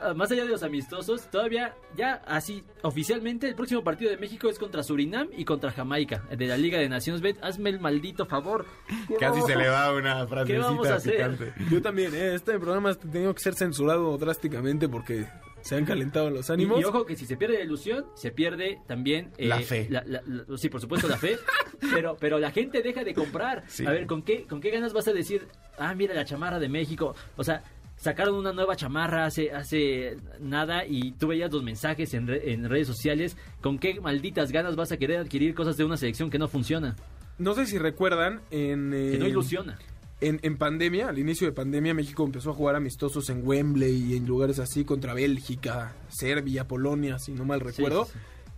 Ah, 0.00 0.14
Más 0.14 0.30
allá 0.30 0.44
de 0.44 0.50
los 0.50 0.62
amistosos, 0.62 1.30
todavía 1.30 1.74
ya 1.96 2.14
así 2.26 2.62
oficialmente 2.82 3.48
el 3.48 3.54
próximo 3.54 3.82
partido 3.82 4.10
de 4.10 4.16
México 4.16 4.48
es 4.48 4.58
contra 4.58 4.82
Surinam 4.82 5.28
y 5.36 5.44
contra 5.44 5.70
Jamaica 5.72 6.24
de 6.30 6.46
la 6.46 6.56
Liga 6.56 6.78
de 6.78 6.88
Naciones. 6.88 7.20
Bet, 7.20 7.36
hazme 7.42 7.70
el 7.70 7.80
maldito 7.80 8.26
favor. 8.26 8.66
¿Qué 9.08 9.14
Casi 9.16 9.40
se 9.42 9.54
a- 9.54 9.56
le 9.56 9.68
va 9.68 9.92
una 9.92 10.26
¿Qué 10.46 10.58
vamos 10.58 10.86
a 10.86 10.90
frasecita 10.98 11.26
hacer? 11.26 11.36
picante. 11.48 11.64
Yo 11.74 11.82
también, 11.82 12.14
¿eh? 12.14 12.34
este 12.34 12.58
programa 12.58 12.90
ha 12.90 12.94
tenido 12.94 13.34
que 13.34 13.40
ser 13.42 13.54
censurado 13.54 14.16
drásticamente 14.18 14.88
porque 14.88 15.26
se 15.60 15.74
han 15.74 15.84
calentado 15.84 16.30
los 16.30 16.48
Y, 16.48 16.52
ánimos. 16.52 16.80
y 16.80 16.84
ojo 16.84 17.04
que 17.04 17.16
si 17.16 17.26
se 17.26 17.36
pierde 17.36 17.58
la 17.58 17.64
ilusión, 17.64 18.06
se 18.14 18.30
pierde 18.30 18.78
también 18.86 19.32
eh, 19.38 19.46
La 19.48 19.60
fe. 19.60 19.88
la- 19.90 20.04
la- 20.06 20.22
la- 20.24 20.56
sí, 20.56 20.68
por 20.68 20.80
supuesto 20.80 21.08
la 21.08 21.16
fe, 21.18 21.36
pero 21.92 22.16
pero 22.18 22.38
la 22.38 22.50
gente 22.52 22.80
deja 22.82 23.02
de 23.04 23.12
comprar. 23.14 23.64
Sí. 23.66 23.84
A 23.84 23.90
ver, 23.90 24.06
¿con 24.06 24.22
qué 24.22 24.44
con 24.46 24.60
qué 24.60 24.70
ganas 24.70 24.92
vas 24.92 25.08
a 25.08 25.12
decir, 25.12 25.48
ah, 25.78 25.94
mira 25.94 26.14
la 26.14 26.24
chamarra 26.24 26.58
de 26.60 26.68
México? 26.68 27.14
O 27.36 27.42
sea, 27.44 27.62
sacaron 27.98 28.34
una 28.34 28.52
nueva 28.52 28.74
chamarra 28.76 29.26
hace 29.26 29.50
hace 29.52 30.16
nada 30.40 30.86
y 30.86 31.12
tú 31.12 31.28
veías 31.28 31.52
los 31.52 31.62
mensajes 31.62 32.14
en, 32.14 32.26
re- 32.26 32.52
en 32.52 32.68
redes 32.68 32.86
sociales. 32.86 33.36
¿Con 33.60 33.78
qué 33.78 34.00
malditas 34.00 34.50
ganas 34.52 34.76
vas 34.76 34.90
a 34.92 34.96
querer 34.96 35.18
adquirir 35.18 35.54
cosas 35.54 35.76
de 35.76 35.84
una 35.84 35.96
selección 35.96 36.30
que 36.30 36.38
no 36.38 36.48
funciona, 36.48 36.96
No 37.38 37.54
sé 37.54 37.66
si 37.66 37.76
recuerdan, 37.78 38.40
en, 38.50 38.92
eh, 38.94 39.10
que 39.12 39.18
no 39.18 39.26
ilusiona? 39.28 39.78
en, 40.20 40.40
en 40.42 40.56
pandemia, 40.56 41.08
al 41.10 41.18
inicio 41.18 41.46
de 41.46 41.52
pandemia, 41.52 41.94
México 41.94 42.24
empezó 42.24 42.50
a 42.50 42.54
jugar 42.54 42.74
amistosos 42.74 43.28
en 43.30 43.46
Wembley 43.46 44.12
y 44.12 44.16
en 44.16 44.26
lugares 44.26 44.58
así 44.58 44.84
contra 44.84 45.14
Bélgica, 45.14 45.94
Serbia, 46.08 46.66
Polonia, 46.66 47.18
si 47.20 47.32
no 47.32 47.44
mal 47.44 47.60
recuerdo. 47.60 48.06
Sí, 48.06 48.12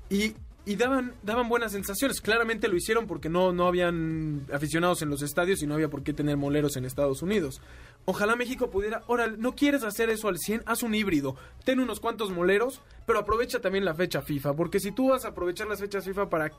sí, 0.09 0.17
Y, 0.17 0.35
y 0.67 0.77
daban, 0.77 1.15
daban 1.23 1.49
buenas 1.49 1.73
sensaciones. 1.73 2.21
Claramente 2.21 2.69
lo 2.69 2.77
hicieron 2.77 3.07
porque 3.07 3.29
no, 3.29 3.53
no 3.53 3.67
habían 3.67 4.47
aficionados 4.53 5.03
en 5.03 5.11
los 5.11 5.23
estadios 5.23 5.63
y 5.63 5.67
no 5.67 5.75
había 5.75 5.89
por 5.89 6.03
qué 6.03 6.13
tener 6.13 6.37
moleros 6.37 6.77
en 6.77 6.85
Estados 6.85 7.23
Unidos. 7.23 7.61
Ojalá 8.05 8.37
México 8.37 8.71
pudiera, 8.71 9.03
ahora, 9.09 9.29
no 9.29 9.55
quieres 9.55 9.85
hacer 9.85 10.11
eso 10.11 10.29
al 10.29 10.39
100, 10.39 10.63
haz 10.67 10.83
un 10.83 10.95
híbrido. 10.95 11.37
Ten 11.65 11.81
unos 11.81 12.01
cuantos 12.01 12.31
moleros, 12.31 12.83
pero 13.07 13.19
aprovecha 13.19 13.61
también 13.61 13.85
la 13.85 13.95
fecha 13.95 14.23
FIFA. 14.23 14.55
Porque 14.55 14.81
si 14.81 14.93
tú 14.93 15.11
vas 15.11 15.25
a 15.25 15.29
aprovechar 15.29 15.67
las 15.67 15.81
fechas 15.81 16.05
FIFA 16.05 16.29
para 16.29 16.53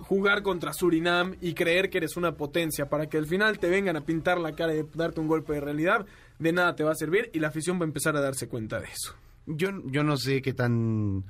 jugar 0.00 0.42
contra 0.42 0.72
Surinam 0.72 1.36
y 1.40 1.54
creer 1.54 1.90
que 1.90 1.98
eres 1.98 2.16
una 2.16 2.36
potencia, 2.36 2.88
para 2.88 3.08
que 3.08 3.18
al 3.18 3.26
final 3.26 3.58
te 3.58 3.68
vengan 3.68 3.96
a 3.96 4.04
pintar 4.04 4.38
la 4.38 4.52
cara 4.52 4.74
y 4.74 4.82
darte 4.94 5.20
un 5.20 5.28
golpe 5.28 5.54
de 5.54 5.60
realidad, 5.60 6.06
de 6.38 6.52
nada 6.52 6.74
te 6.74 6.84
va 6.84 6.92
a 6.92 6.96
servir 6.96 7.30
y 7.32 7.40
la 7.40 7.48
afición 7.48 7.78
va 7.78 7.82
a 7.84 7.88
empezar 7.88 8.16
a 8.16 8.20
darse 8.20 8.48
cuenta 8.48 8.80
de 8.80 8.86
eso. 8.86 9.14
Yo, 9.46 9.68
yo 9.86 10.02
no 10.02 10.16
sé 10.16 10.42
qué 10.42 10.54
tan... 10.54 11.24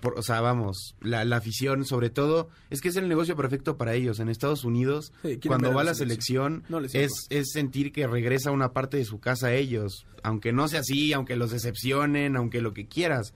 por- 0.00 0.18
o 0.18 0.22
sea, 0.22 0.40
vamos, 0.40 0.94
la, 1.00 1.24
la 1.24 1.36
afición 1.36 1.84
sobre 1.84 2.10
todo, 2.10 2.48
es 2.70 2.80
que 2.80 2.88
es 2.88 2.96
el 2.96 3.08
negocio 3.08 3.36
perfecto 3.36 3.76
para 3.76 3.94
ellos. 3.94 4.20
En 4.20 4.28
Estados 4.28 4.64
Unidos, 4.64 5.12
Sí, 5.22 5.38
cuando 5.46 5.72
va 5.74 5.84
la 5.84 5.94
selección, 5.94 6.62
No 6.68 6.80
es, 6.80 7.26
es 7.30 7.50
sentir 7.52 7.92
que 7.92 8.06
regresa 8.06 8.50
una 8.50 8.72
parte 8.72 8.96
de 8.96 9.04
su 9.04 9.18
casa 9.20 9.48
a 9.48 9.54
ellos. 9.54 10.06
Aunque 10.22 10.52
no 10.52 10.68
sea 10.68 10.80
así, 10.80 11.12
aunque 11.12 11.36
los 11.36 11.50
decepcionen, 11.50 12.36
aunque 12.36 12.60
lo 12.60 12.72
que 12.74 12.86
quieras. 12.86 13.34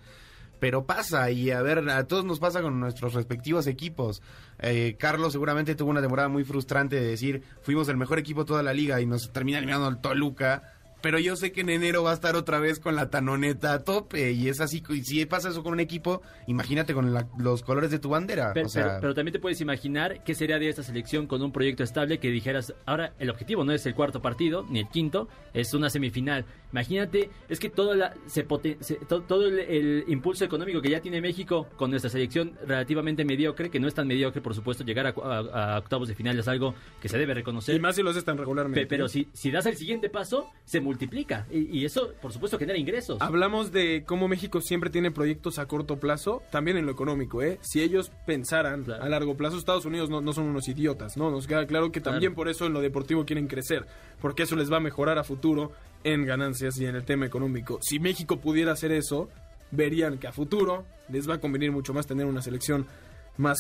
Pero 0.61 0.87
pasa, 0.87 1.29
y 1.33 1.51
a 1.51 1.61
ver, 1.61 1.89
a 1.91 2.07
todos 2.07 2.25
nos 2.25 2.39
pasa 2.39 2.63
con 2.63 2.79
nuestros 2.79 3.15
respectivos 3.15 3.67
equipos. 3.67 4.23
Eh, 4.61 4.95
Carlos 4.97 5.33
seguramente 5.33 5.75
tuvo 5.75 5.91
una 5.91 6.01
temporada 6.01 6.29
muy 6.29 6.45
frustrante 6.45 6.95
de 6.95 7.07
decir, 7.09 7.43
fuimos 7.63 7.89
el 7.89 7.97
mejor 7.97 8.21
equipo 8.21 8.43
de 8.43 8.47
toda 8.47 8.63
la 8.63 8.73
liga 8.73 9.01
y 9.01 9.07
nos 9.07 9.33
termina 9.33 9.59
eliminando 9.59 9.89
el 9.89 10.01
Toluca. 10.01 10.75
Pero 11.03 11.19
yo 11.19 11.37
sé 11.37 11.53
que 11.53 11.61
en 11.63 11.69
enero 11.71 12.03
va 12.05 12.13
a 12.13 12.15
estar 12.15 12.37
otra 12.37 12.59
vez 12.61 12.79
con 12.79 12.95
la 12.97 13.11
tanoneta 13.11 13.75
a 13.75 13.79
tope. 13.85 14.33
Y 14.33 14.49
es 14.49 14.61
así, 14.61 14.83
y 14.89 15.03
si 15.03 15.27
pasa 15.27 15.49
eso 15.51 15.63
con 15.63 15.73
un 15.73 15.81
equipo, 15.81 16.23
imagínate 16.47 16.95
con 16.95 17.13
la- 17.13 17.29
los 17.39 17.63
colores 17.63 17.91
de 17.91 17.99
tu 17.99 18.09
bandera. 18.11 18.53
Pero, 18.55 18.67
o 18.67 18.71
sea, 18.71 18.85
pero- 18.85 19.01
pero 19.01 19.15
también 19.15 19.33
te 19.33 19.39
puedes 19.41 19.61
imaginar 19.61 20.23
qué 20.25 20.35
sería 20.35 20.59
de 20.59 20.69
esta 20.69 20.83
selección 20.83 21.27
con 21.27 21.43
un 21.43 21.53
proyecto 21.53 21.83
estable 21.83 22.19
que 22.19 22.31
dijeras, 22.31 22.73
ahora 22.87 23.13
el 23.19 23.31
objetivo 23.31 23.65
no 23.65 23.73
es 23.73 23.85
el 23.87 23.95
cuarto 23.95 24.23
partido, 24.23 24.65
ni 24.71 24.79
el 24.81 24.89
quinto, 24.89 25.29
es 25.53 25.75
una 25.75 25.91
semifinal. 25.91 26.45
Imagínate, 26.73 27.29
es 27.49 27.59
que 27.59 27.69
todo, 27.69 27.95
la, 27.95 28.15
se 28.27 28.47
poten- 28.47 28.79
se- 28.81 28.95
to- 28.95 29.23
todo 29.23 29.47
el, 29.49 29.59
el 29.59 30.05
impulso 30.09 30.45
económico 30.45 30.81
que 30.81 30.89
ya 30.91 31.01
tiene 31.01 31.21
México 31.21 31.69
con 31.77 31.91
nuestra 31.91 32.11
selección 32.11 32.53
relativamente 32.67 33.25
mediocre, 33.25 33.71
que 33.71 33.79
no 33.81 33.89
es 33.89 33.95
tan 33.95 34.07
mediocre, 34.07 34.41
por 34.41 34.55
supuesto, 34.55 34.85
llegar 34.85 35.07
a, 35.09 35.13
cu- 35.13 35.23
a- 35.23 35.75
a 35.75 35.79
octavos 35.79 36.09
de 36.09 36.15
final 36.15 36.39
es 36.39 36.49
algo 36.49 36.75
que 37.01 37.09
se 37.09 37.19
debe 37.19 37.35
reconocer. 37.35 37.75
Y 37.75 37.81
más 37.81 37.97
si 37.97 38.03
lo 38.03 38.11
haces 38.11 38.25
tan 38.25 38.39
regularmente. 38.39 38.81
Pe- 38.83 38.87
pero 38.87 39.09
si, 39.09 39.29
si 39.33 39.51
das 39.51 39.67
el 39.67 39.77
siguiente 39.77 40.09
paso, 40.09 40.49
se 40.65 40.79
multiplica. 40.81 40.92
Y, 41.51 41.79
y 41.79 41.85
eso, 41.85 42.13
por 42.21 42.33
supuesto, 42.33 42.59
genera 42.59 42.79
ingresos. 42.79 43.19
Hablamos 43.21 43.73
de 43.73 44.05
cómo 44.07 44.29
México 44.29 44.61
siempre 44.61 44.91
tiene 44.91 45.11
proyectos 45.11 45.59
a 45.59 45.67
corto 45.67 45.99
plazo, 45.99 46.43
también 46.51 46.77
en 46.77 46.87
lo 46.87 46.93
económico, 46.93 47.43
¿eh? 47.43 47.59
Si 47.63 47.83
ellos 47.83 48.11
pensaran 48.27 48.85
Claro. 48.85 49.03
a 49.05 49.09
largo 49.09 49.37
plazo, 49.37 49.57
Estados 49.57 49.85
Unidos 49.85 50.11
no, 50.11 50.21
no 50.21 50.33
son 50.33 50.45
unos 50.45 50.69
idiotas, 50.69 51.17
¿no? 51.17 51.31
Nos 51.31 51.47
queda 51.47 51.67
claro 51.67 51.93
que 51.93 52.01
también 52.01 52.33
Claro. 52.33 52.37
por 52.37 52.49
eso 52.49 52.67
en 52.67 52.73
lo 52.73 52.81
deportivo 52.81 53.25
quieren 53.25 53.47
crecer, 53.47 53.87
porque 54.21 54.43
eso 54.45 54.57
les 54.57 54.71
va 54.73 54.79
a 54.79 54.81
mejorar 54.81 55.19
a 55.19 55.25
futuro 55.25 55.73
en 56.05 56.25
ganancias 56.27 56.79
y 56.79 56.87
en 56.87 56.97
el 56.97 57.05
tema 57.05 57.27
económico. 57.27 57.79
Si 57.83 57.99
México 57.99 58.39
pudiera 58.41 58.73
hacer 58.73 58.93
eso, 58.93 59.29
verían 59.71 60.19
que 60.19 60.27
a 60.27 60.33
futuro 60.33 60.85
les 61.09 61.29
va 61.29 61.35
a 61.35 61.41
convenir 61.41 61.73
mucho 61.73 61.95
más 61.95 62.07
tener 62.07 62.27
una 62.27 62.43
selección 62.43 62.87
más 63.39 63.59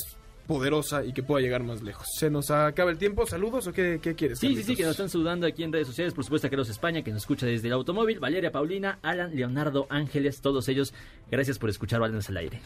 poderosa 0.52 1.04
y 1.04 1.12
que 1.12 1.22
pueda 1.22 1.42
llegar 1.42 1.62
más 1.62 1.82
lejos. 1.82 2.06
¿Se 2.18 2.28
nos 2.28 2.50
acaba 2.50 2.90
el 2.90 2.98
tiempo? 2.98 3.26
¿Saludos 3.26 3.66
o 3.66 3.72
qué, 3.72 3.98
qué 4.02 4.14
quieres? 4.14 4.38
Sí, 4.38 4.54
sí, 4.54 4.62
sí, 4.62 4.76
que 4.76 4.82
nos 4.82 4.92
están 4.92 5.08
saludando 5.08 5.46
aquí 5.46 5.62
en 5.62 5.72
redes 5.72 5.86
sociales. 5.86 6.12
Por 6.12 6.24
supuesto, 6.24 6.48
Carlos 6.50 6.68
España, 6.68 7.02
que 7.02 7.10
nos 7.10 7.22
escucha 7.22 7.46
desde 7.46 7.68
el 7.68 7.72
automóvil. 7.74 8.20
Valeria 8.20 8.52
Paulina, 8.52 8.98
Alan, 9.02 9.34
Leonardo, 9.34 9.86
Ángeles, 9.88 10.40
todos 10.42 10.68
ellos. 10.68 10.92
Gracias 11.30 11.58
por 11.58 11.70
escuchar 11.70 12.00
Balones 12.00 12.28
al 12.28 12.36
Aire. 12.36 12.60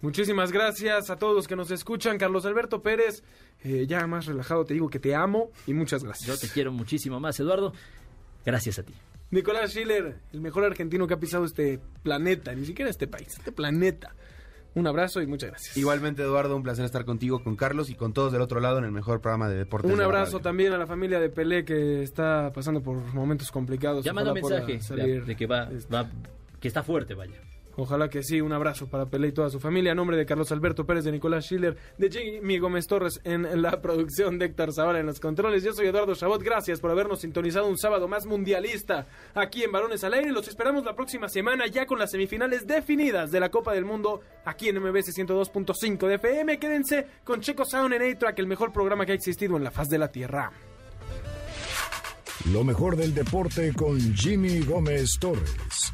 Muchísimas 0.00 0.52
gracias 0.52 1.10
a 1.10 1.16
todos 1.16 1.34
los 1.34 1.48
que 1.48 1.56
nos 1.56 1.72
escuchan. 1.72 2.18
Carlos 2.18 2.46
Alberto 2.46 2.82
Pérez, 2.82 3.24
eh, 3.64 3.84
ya 3.88 4.06
más 4.06 4.26
relajado 4.26 4.64
te 4.64 4.74
digo 4.74 4.88
que 4.88 5.00
te 5.00 5.14
amo 5.16 5.50
y 5.66 5.74
muchas 5.74 6.02
Yo 6.02 6.06
gracias. 6.08 6.40
te 6.40 6.48
quiero 6.48 6.70
muchísimo 6.70 7.18
más, 7.18 7.40
Eduardo. 7.40 7.72
Gracias 8.46 8.78
a 8.78 8.84
ti. 8.84 8.94
Nicolás 9.32 9.72
Schiller, 9.72 10.16
el 10.32 10.40
mejor 10.40 10.64
argentino 10.64 11.06
que 11.06 11.14
ha 11.14 11.18
pisado 11.18 11.44
este 11.44 11.80
planeta, 12.02 12.54
ni 12.54 12.64
siquiera 12.64 12.90
este 12.90 13.08
país, 13.08 13.28
este 13.36 13.50
planeta. 13.52 14.14
Un 14.78 14.86
abrazo 14.86 15.20
y 15.20 15.26
muchas 15.26 15.50
gracias. 15.50 15.76
Igualmente, 15.76 16.22
Eduardo, 16.22 16.54
un 16.56 16.62
placer 16.62 16.84
estar 16.84 17.04
contigo, 17.04 17.42
con 17.42 17.56
Carlos 17.56 17.90
y 17.90 17.94
con 17.94 18.12
todos 18.12 18.32
del 18.32 18.40
otro 18.42 18.60
lado 18.60 18.78
en 18.78 18.84
el 18.84 18.92
mejor 18.92 19.20
programa 19.20 19.48
de 19.48 19.56
deportes. 19.56 19.90
Un 19.90 19.96
de 19.96 20.02
la 20.02 20.04
abrazo 20.04 20.32
radio. 20.32 20.40
también 20.40 20.72
a 20.72 20.78
la 20.78 20.86
familia 20.86 21.18
de 21.18 21.28
Pelé 21.30 21.64
que 21.64 22.02
está 22.02 22.52
pasando 22.54 22.80
por 22.80 22.96
momentos 23.12 23.50
complicados. 23.50 24.04
Ya 24.04 24.12
manda 24.12 24.32
un 24.32 24.40
mensaje 24.40 24.78
de, 24.94 25.20
de 25.22 25.36
que 25.36 25.46
va, 25.46 25.64
Este, 25.72 25.92
va, 25.92 26.08
que 26.60 26.68
está 26.68 26.82
fuerte, 26.82 27.14
vaya. 27.14 27.40
Ojalá 27.80 28.10
que 28.10 28.24
sí, 28.24 28.40
un 28.40 28.52
abrazo 28.52 28.88
para 28.88 29.06
Pelé 29.06 29.28
y 29.28 29.32
toda 29.32 29.50
su 29.50 29.60
familia. 29.60 29.92
A 29.92 29.94
nombre 29.94 30.16
de 30.16 30.26
Carlos 30.26 30.50
Alberto 30.50 30.84
Pérez, 30.84 31.04
de 31.04 31.12
Nicolás 31.12 31.44
Schiller, 31.44 31.76
de 31.96 32.10
Jimmy 32.10 32.58
Gómez 32.58 32.88
Torres 32.88 33.20
en 33.22 33.62
la 33.62 33.80
producción, 33.82 34.36
de 34.36 34.46
Héctor 34.46 34.72
Zavala 34.74 34.98
en 34.98 35.06
los 35.06 35.20
controles. 35.20 35.62
Yo 35.62 35.72
soy 35.72 35.86
Eduardo 35.86 36.16
Chabot. 36.16 36.42
Gracias 36.42 36.80
por 36.80 36.90
habernos 36.90 37.20
sintonizado 37.20 37.68
un 37.68 37.78
sábado 37.78 38.08
más 38.08 38.26
mundialista 38.26 39.06
aquí 39.32 39.62
en 39.62 39.70
Balones 39.70 40.02
al 40.02 40.14
Aire. 40.14 40.32
Los 40.32 40.48
esperamos 40.48 40.84
la 40.84 40.96
próxima 40.96 41.28
semana 41.28 41.68
ya 41.68 41.86
con 41.86 42.00
las 42.00 42.10
semifinales 42.10 42.66
definidas 42.66 43.30
de 43.30 43.38
la 43.38 43.48
Copa 43.48 43.72
del 43.72 43.84
Mundo 43.84 44.22
aquí 44.44 44.68
en 44.68 44.80
MBS 44.80 45.16
102.5 45.16 46.08
de 46.08 46.14
FM. 46.16 46.58
Quédense 46.58 47.06
con 47.22 47.40
Checo 47.40 47.64
Sound 47.64 47.94
en 47.94 48.02
A-Track, 48.02 48.40
el 48.40 48.48
mejor 48.48 48.72
programa 48.72 49.06
que 49.06 49.12
ha 49.12 49.14
existido 49.14 49.56
en 49.56 49.62
la 49.62 49.70
faz 49.70 49.88
de 49.88 49.98
la 49.98 50.10
Tierra. 50.10 50.50
Lo 52.52 52.64
mejor 52.64 52.96
del 52.96 53.14
deporte 53.14 53.72
con 53.72 54.00
Jimmy 54.16 54.62
Gómez 54.62 55.10
Torres. 55.20 55.92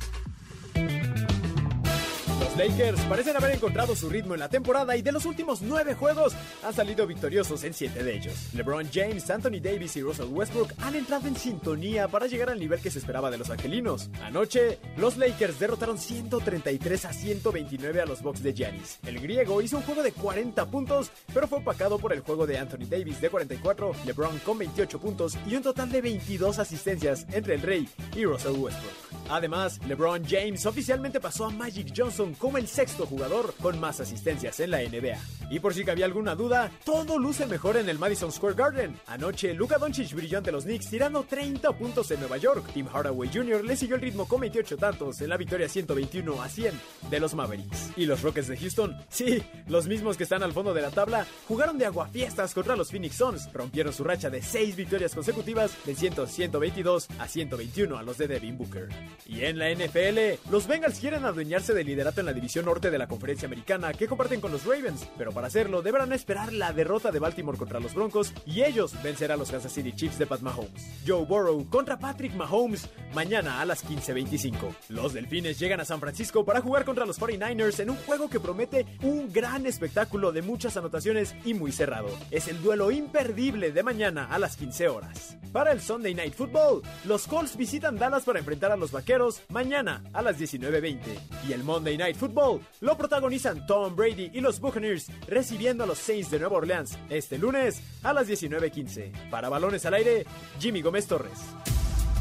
Los 2.54 2.68
Lakers 2.68 3.00
parecen 3.06 3.36
haber 3.36 3.50
encontrado 3.50 3.96
su 3.96 4.08
ritmo 4.08 4.34
en 4.34 4.40
la 4.40 4.48
temporada 4.48 4.96
y 4.96 5.02
de 5.02 5.10
los 5.10 5.24
últimos 5.26 5.60
nueve 5.60 5.94
juegos 5.94 6.34
han 6.62 6.72
salido 6.72 7.04
victoriosos 7.04 7.64
en 7.64 7.74
siete 7.74 8.04
de 8.04 8.14
ellos. 8.14 8.54
LeBron 8.54 8.88
James, 8.92 9.28
Anthony 9.28 9.60
Davis 9.60 9.96
y 9.96 10.02
Russell 10.02 10.28
Westbrook 10.30 10.72
han 10.78 10.94
entrado 10.94 11.26
en 11.26 11.34
sintonía 11.34 12.06
para 12.06 12.28
llegar 12.28 12.50
al 12.50 12.60
nivel 12.60 12.80
que 12.80 12.92
se 12.92 13.00
esperaba 13.00 13.28
de 13.32 13.38
los 13.38 13.50
angelinos. 13.50 14.08
Anoche, 14.22 14.78
los 14.96 15.16
Lakers 15.16 15.58
derrotaron 15.58 15.98
133 15.98 17.04
a 17.06 17.12
129 17.12 18.00
a 18.00 18.06
los 18.06 18.22
Bucks 18.22 18.44
de 18.44 18.54
Giannis. 18.54 19.00
El 19.04 19.18
griego 19.18 19.60
hizo 19.60 19.78
un 19.78 19.82
juego 19.82 20.04
de 20.04 20.12
40 20.12 20.64
puntos, 20.66 21.10
pero 21.32 21.48
fue 21.48 21.58
opacado 21.58 21.98
por 21.98 22.12
el 22.12 22.20
juego 22.20 22.46
de 22.46 22.58
Anthony 22.58 22.86
Davis 22.88 23.20
de 23.20 23.30
44, 23.30 23.96
LeBron 24.06 24.38
con 24.38 24.58
28 24.58 25.00
puntos 25.00 25.36
y 25.48 25.56
un 25.56 25.62
total 25.64 25.90
de 25.90 26.02
22 26.02 26.60
asistencias 26.60 27.26
entre 27.32 27.54
el 27.54 27.62
Rey 27.62 27.88
y 28.14 28.24
Russell 28.24 28.52
Westbrook. 28.52 29.03
Además, 29.28 29.80
LeBron 29.86 30.24
James 30.28 30.66
oficialmente 30.66 31.20
pasó 31.20 31.46
a 31.46 31.50
Magic 31.50 31.92
Johnson 31.96 32.34
como 32.34 32.58
el 32.58 32.68
sexto 32.68 33.06
jugador 33.06 33.54
con 33.60 33.78
más 33.80 34.00
asistencias 34.00 34.60
en 34.60 34.70
la 34.70 34.78
NBA. 34.78 35.43
Y 35.50 35.60
por 35.60 35.74
si 35.74 35.84
cabía 35.84 36.04
alguna 36.04 36.34
duda, 36.34 36.70
todo 36.84 37.18
luce 37.18 37.46
mejor 37.46 37.76
en 37.76 37.88
el 37.88 37.98
Madison 37.98 38.32
Square 38.32 38.54
Garden. 38.54 38.98
Anoche, 39.06 39.54
Luka 39.54 39.78
Doncic 39.78 40.12
brilló 40.14 40.38
ante 40.38 40.52
los 40.52 40.64
Knicks 40.64 40.90
tirando 40.90 41.24
30 41.24 41.72
puntos 41.72 42.10
en 42.10 42.20
Nueva 42.20 42.36
York. 42.36 42.64
Tim 42.72 42.86
Hardaway 42.86 43.30
Jr. 43.32 43.64
le 43.64 43.76
siguió 43.76 43.96
el 43.96 44.02
ritmo 44.02 44.26
con 44.26 44.40
28 44.40 44.76
tantos 44.76 45.20
en 45.20 45.28
la 45.28 45.36
victoria 45.36 45.68
121 45.68 46.42
a 46.42 46.48
100 46.48 46.80
de 47.10 47.20
los 47.20 47.34
Mavericks. 47.34 47.90
Y 47.96 48.06
los 48.06 48.22
Rockets 48.22 48.48
de 48.48 48.56
Houston, 48.56 48.96
sí, 49.08 49.42
los 49.68 49.86
mismos 49.86 50.16
que 50.16 50.24
están 50.24 50.42
al 50.42 50.52
fondo 50.52 50.74
de 50.74 50.82
la 50.82 50.90
tabla, 50.90 51.26
jugaron 51.46 51.78
de 51.78 51.86
aguafiestas 51.86 52.54
contra 52.54 52.76
los 52.76 52.90
Phoenix 52.90 53.16
Suns. 53.16 53.52
Rompieron 53.52 53.92
su 53.92 54.04
racha 54.04 54.30
de 54.30 54.42
6 54.42 54.76
victorias 54.76 55.14
consecutivas, 55.14 55.76
venciendo 55.84 56.26
122 56.26 57.08
a 57.18 57.28
121 57.28 57.96
a 57.96 58.02
los 58.02 58.18
de 58.18 58.28
Devin 58.28 58.56
Booker. 58.56 58.88
Y 59.26 59.44
en 59.44 59.58
la 59.58 59.70
NFL, 59.70 60.50
los 60.50 60.66
Bengals 60.66 60.98
quieren 60.98 61.24
adueñarse 61.24 61.74
del 61.74 61.86
liderato 61.86 62.20
en 62.20 62.26
la 62.26 62.32
división 62.32 62.64
norte 62.64 62.90
de 62.90 62.98
la 62.98 63.06
conferencia 63.06 63.46
americana 63.46 63.92
que 63.92 64.08
comparten 64.08 64.40
con 64.40 64.52
los 64.52 64.64
Ravens, 64.64 65.06
pero 65.18 65.32
para 65.34 65.48
hacerlo 65.48 65.82
deberán 65.82 66.12
esperar 66.12 66.52
la 66.52 66.72
derrota 66.72 67.10
de 67.10 67.18
Baltimore 67.18 67.58
contra 67.58 67.80
los 67.80 67.94
Broncos 67.94 68.32
y 68.46 68.62
ellos 68.62 68.94
vencerán 69.02 69.34
a 69.34 69.38
los 69.38 69.50
Kansas 69.50 69.72
City 69.72 69.92
Chiefs 69.92 70.18
de 70.18 70.26
Pat 70.26 70.40
Mahomes. 70.40 71.02
Joe 71.06 71.24
Burrow 71.24 71.68
contra 71.68 71.98
Patrick 71.98 72.34
Mahomes 72.34 72.88
mañana 73.12 73.60
a 73.60 73.64
las 73.64 73.84
15:25. 73.84 74.74
Los 74.88 75.12
Delfines 75.12 75.58
llegan 75.58 75.80
a 75.80 75.84
San 75.84 76.00
Francisco 76.00 76.44
para 76.44 76.60
jugar 76.60 76.84
contra 76.84 77.06
los 77.06 77.18
49ers 77.18 77.80
en 77.80 77.90
un 77.90 77.96
juego 77.96 78.28
que 78.28 78.40
promete 78.40 78.86
un 79.02 79.32
gran 79.32 79.66
espectáculo 79.66 80.32
de 80.32 80.42
muchas 80.42 80.76
anotaciones 80.76 81.34
y 81.44 81.54
muy 81.54 81.72
cerrado. 81.72 82.08
Es 82.30 82.48
el 82.48 82.62
duelo 82.62 82.90
imperdible 82.90 83.72
de 83.72 83.82
mañana 83.82 84.26
a 84.30 84.38
las 84.38 84.56
15 84.56 84.88
horas. 84.88 85.36
Para 85.52 85.72
el 85.72 85.80
Sunday 85.80 86.14
Night 86.14 86.34
Football, 86.34 86.82
los 87.04 87.26
Colts 87.26 87.56
visitan 87.56 87.96
Dallas 87.96 88.24
para 88.24 88.38
enfrentar 88.38 88.72
a 88.72 88.76
los 88.76 88.92
Vaqueros 88.92 89.42
mañana 89.48 90.02
a 90.12 90.22
las 90.22 90.38
19:20. 90.38 91.18
Y 91.48 91.52
el 91.52 91.62
Monday 91.64 91.96
Night 91.96 92.16
Football 92.16 92.60
lo 92.80 92.96
protagonizan 92.96 93.66
Tom 93.66 93.94
Brady 93.94 94.30
y 94.32 94.40
los 94.40 94.60
Buccaneers 94.60 95.06
recibiendo 95.26 95.84
a 95.84 95.86
los 95.86 95.98
Saints 95.98 96.30
de 96.30 96.38
Nueva 96.38 96.56
Orleans 96.56 96.98
este 97.08 97.38
lunes 97.38 97.82
a 98.02 98.12
las 98.12 98.26
19:15. 98.26 99.30
Para 99.30 99.48
balones 99.48 99.84
al 99.86 99.94
aire, 99.94 100.26
Jimmy 100.58 100.82
Gómez 100.82 101.06
Torres. 101.06 101.38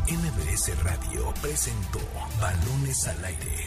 MBS 0.08 0.84
Radio 0.84 1.34
presentó 1.42 2.00
Balones 2.40 3.08
al 3.08 3.24
aire. 3.24 3.66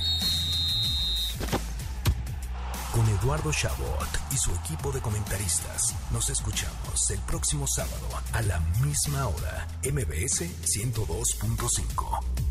Con 2.93 3.07
Eduardo 3.09 3.53
Chabot 3.53 4.09
y 4.33 4.37
su 4.39 4.51
equipo 4.55 4.91
de 4.91 5.01
comentaristas, 5.01 5.95
nos 6.13 6.31
escuchamos 6.31 7.11
el 7.11 7.21
próximo 7.21 7.67
sábado 7.67 8.09
a 8.33 8.41
la 8.43 8.59
misma 8.83 9.29
hora. 9.29 9.69
MBS 9.83 10.47
102.5. 10.63 12.46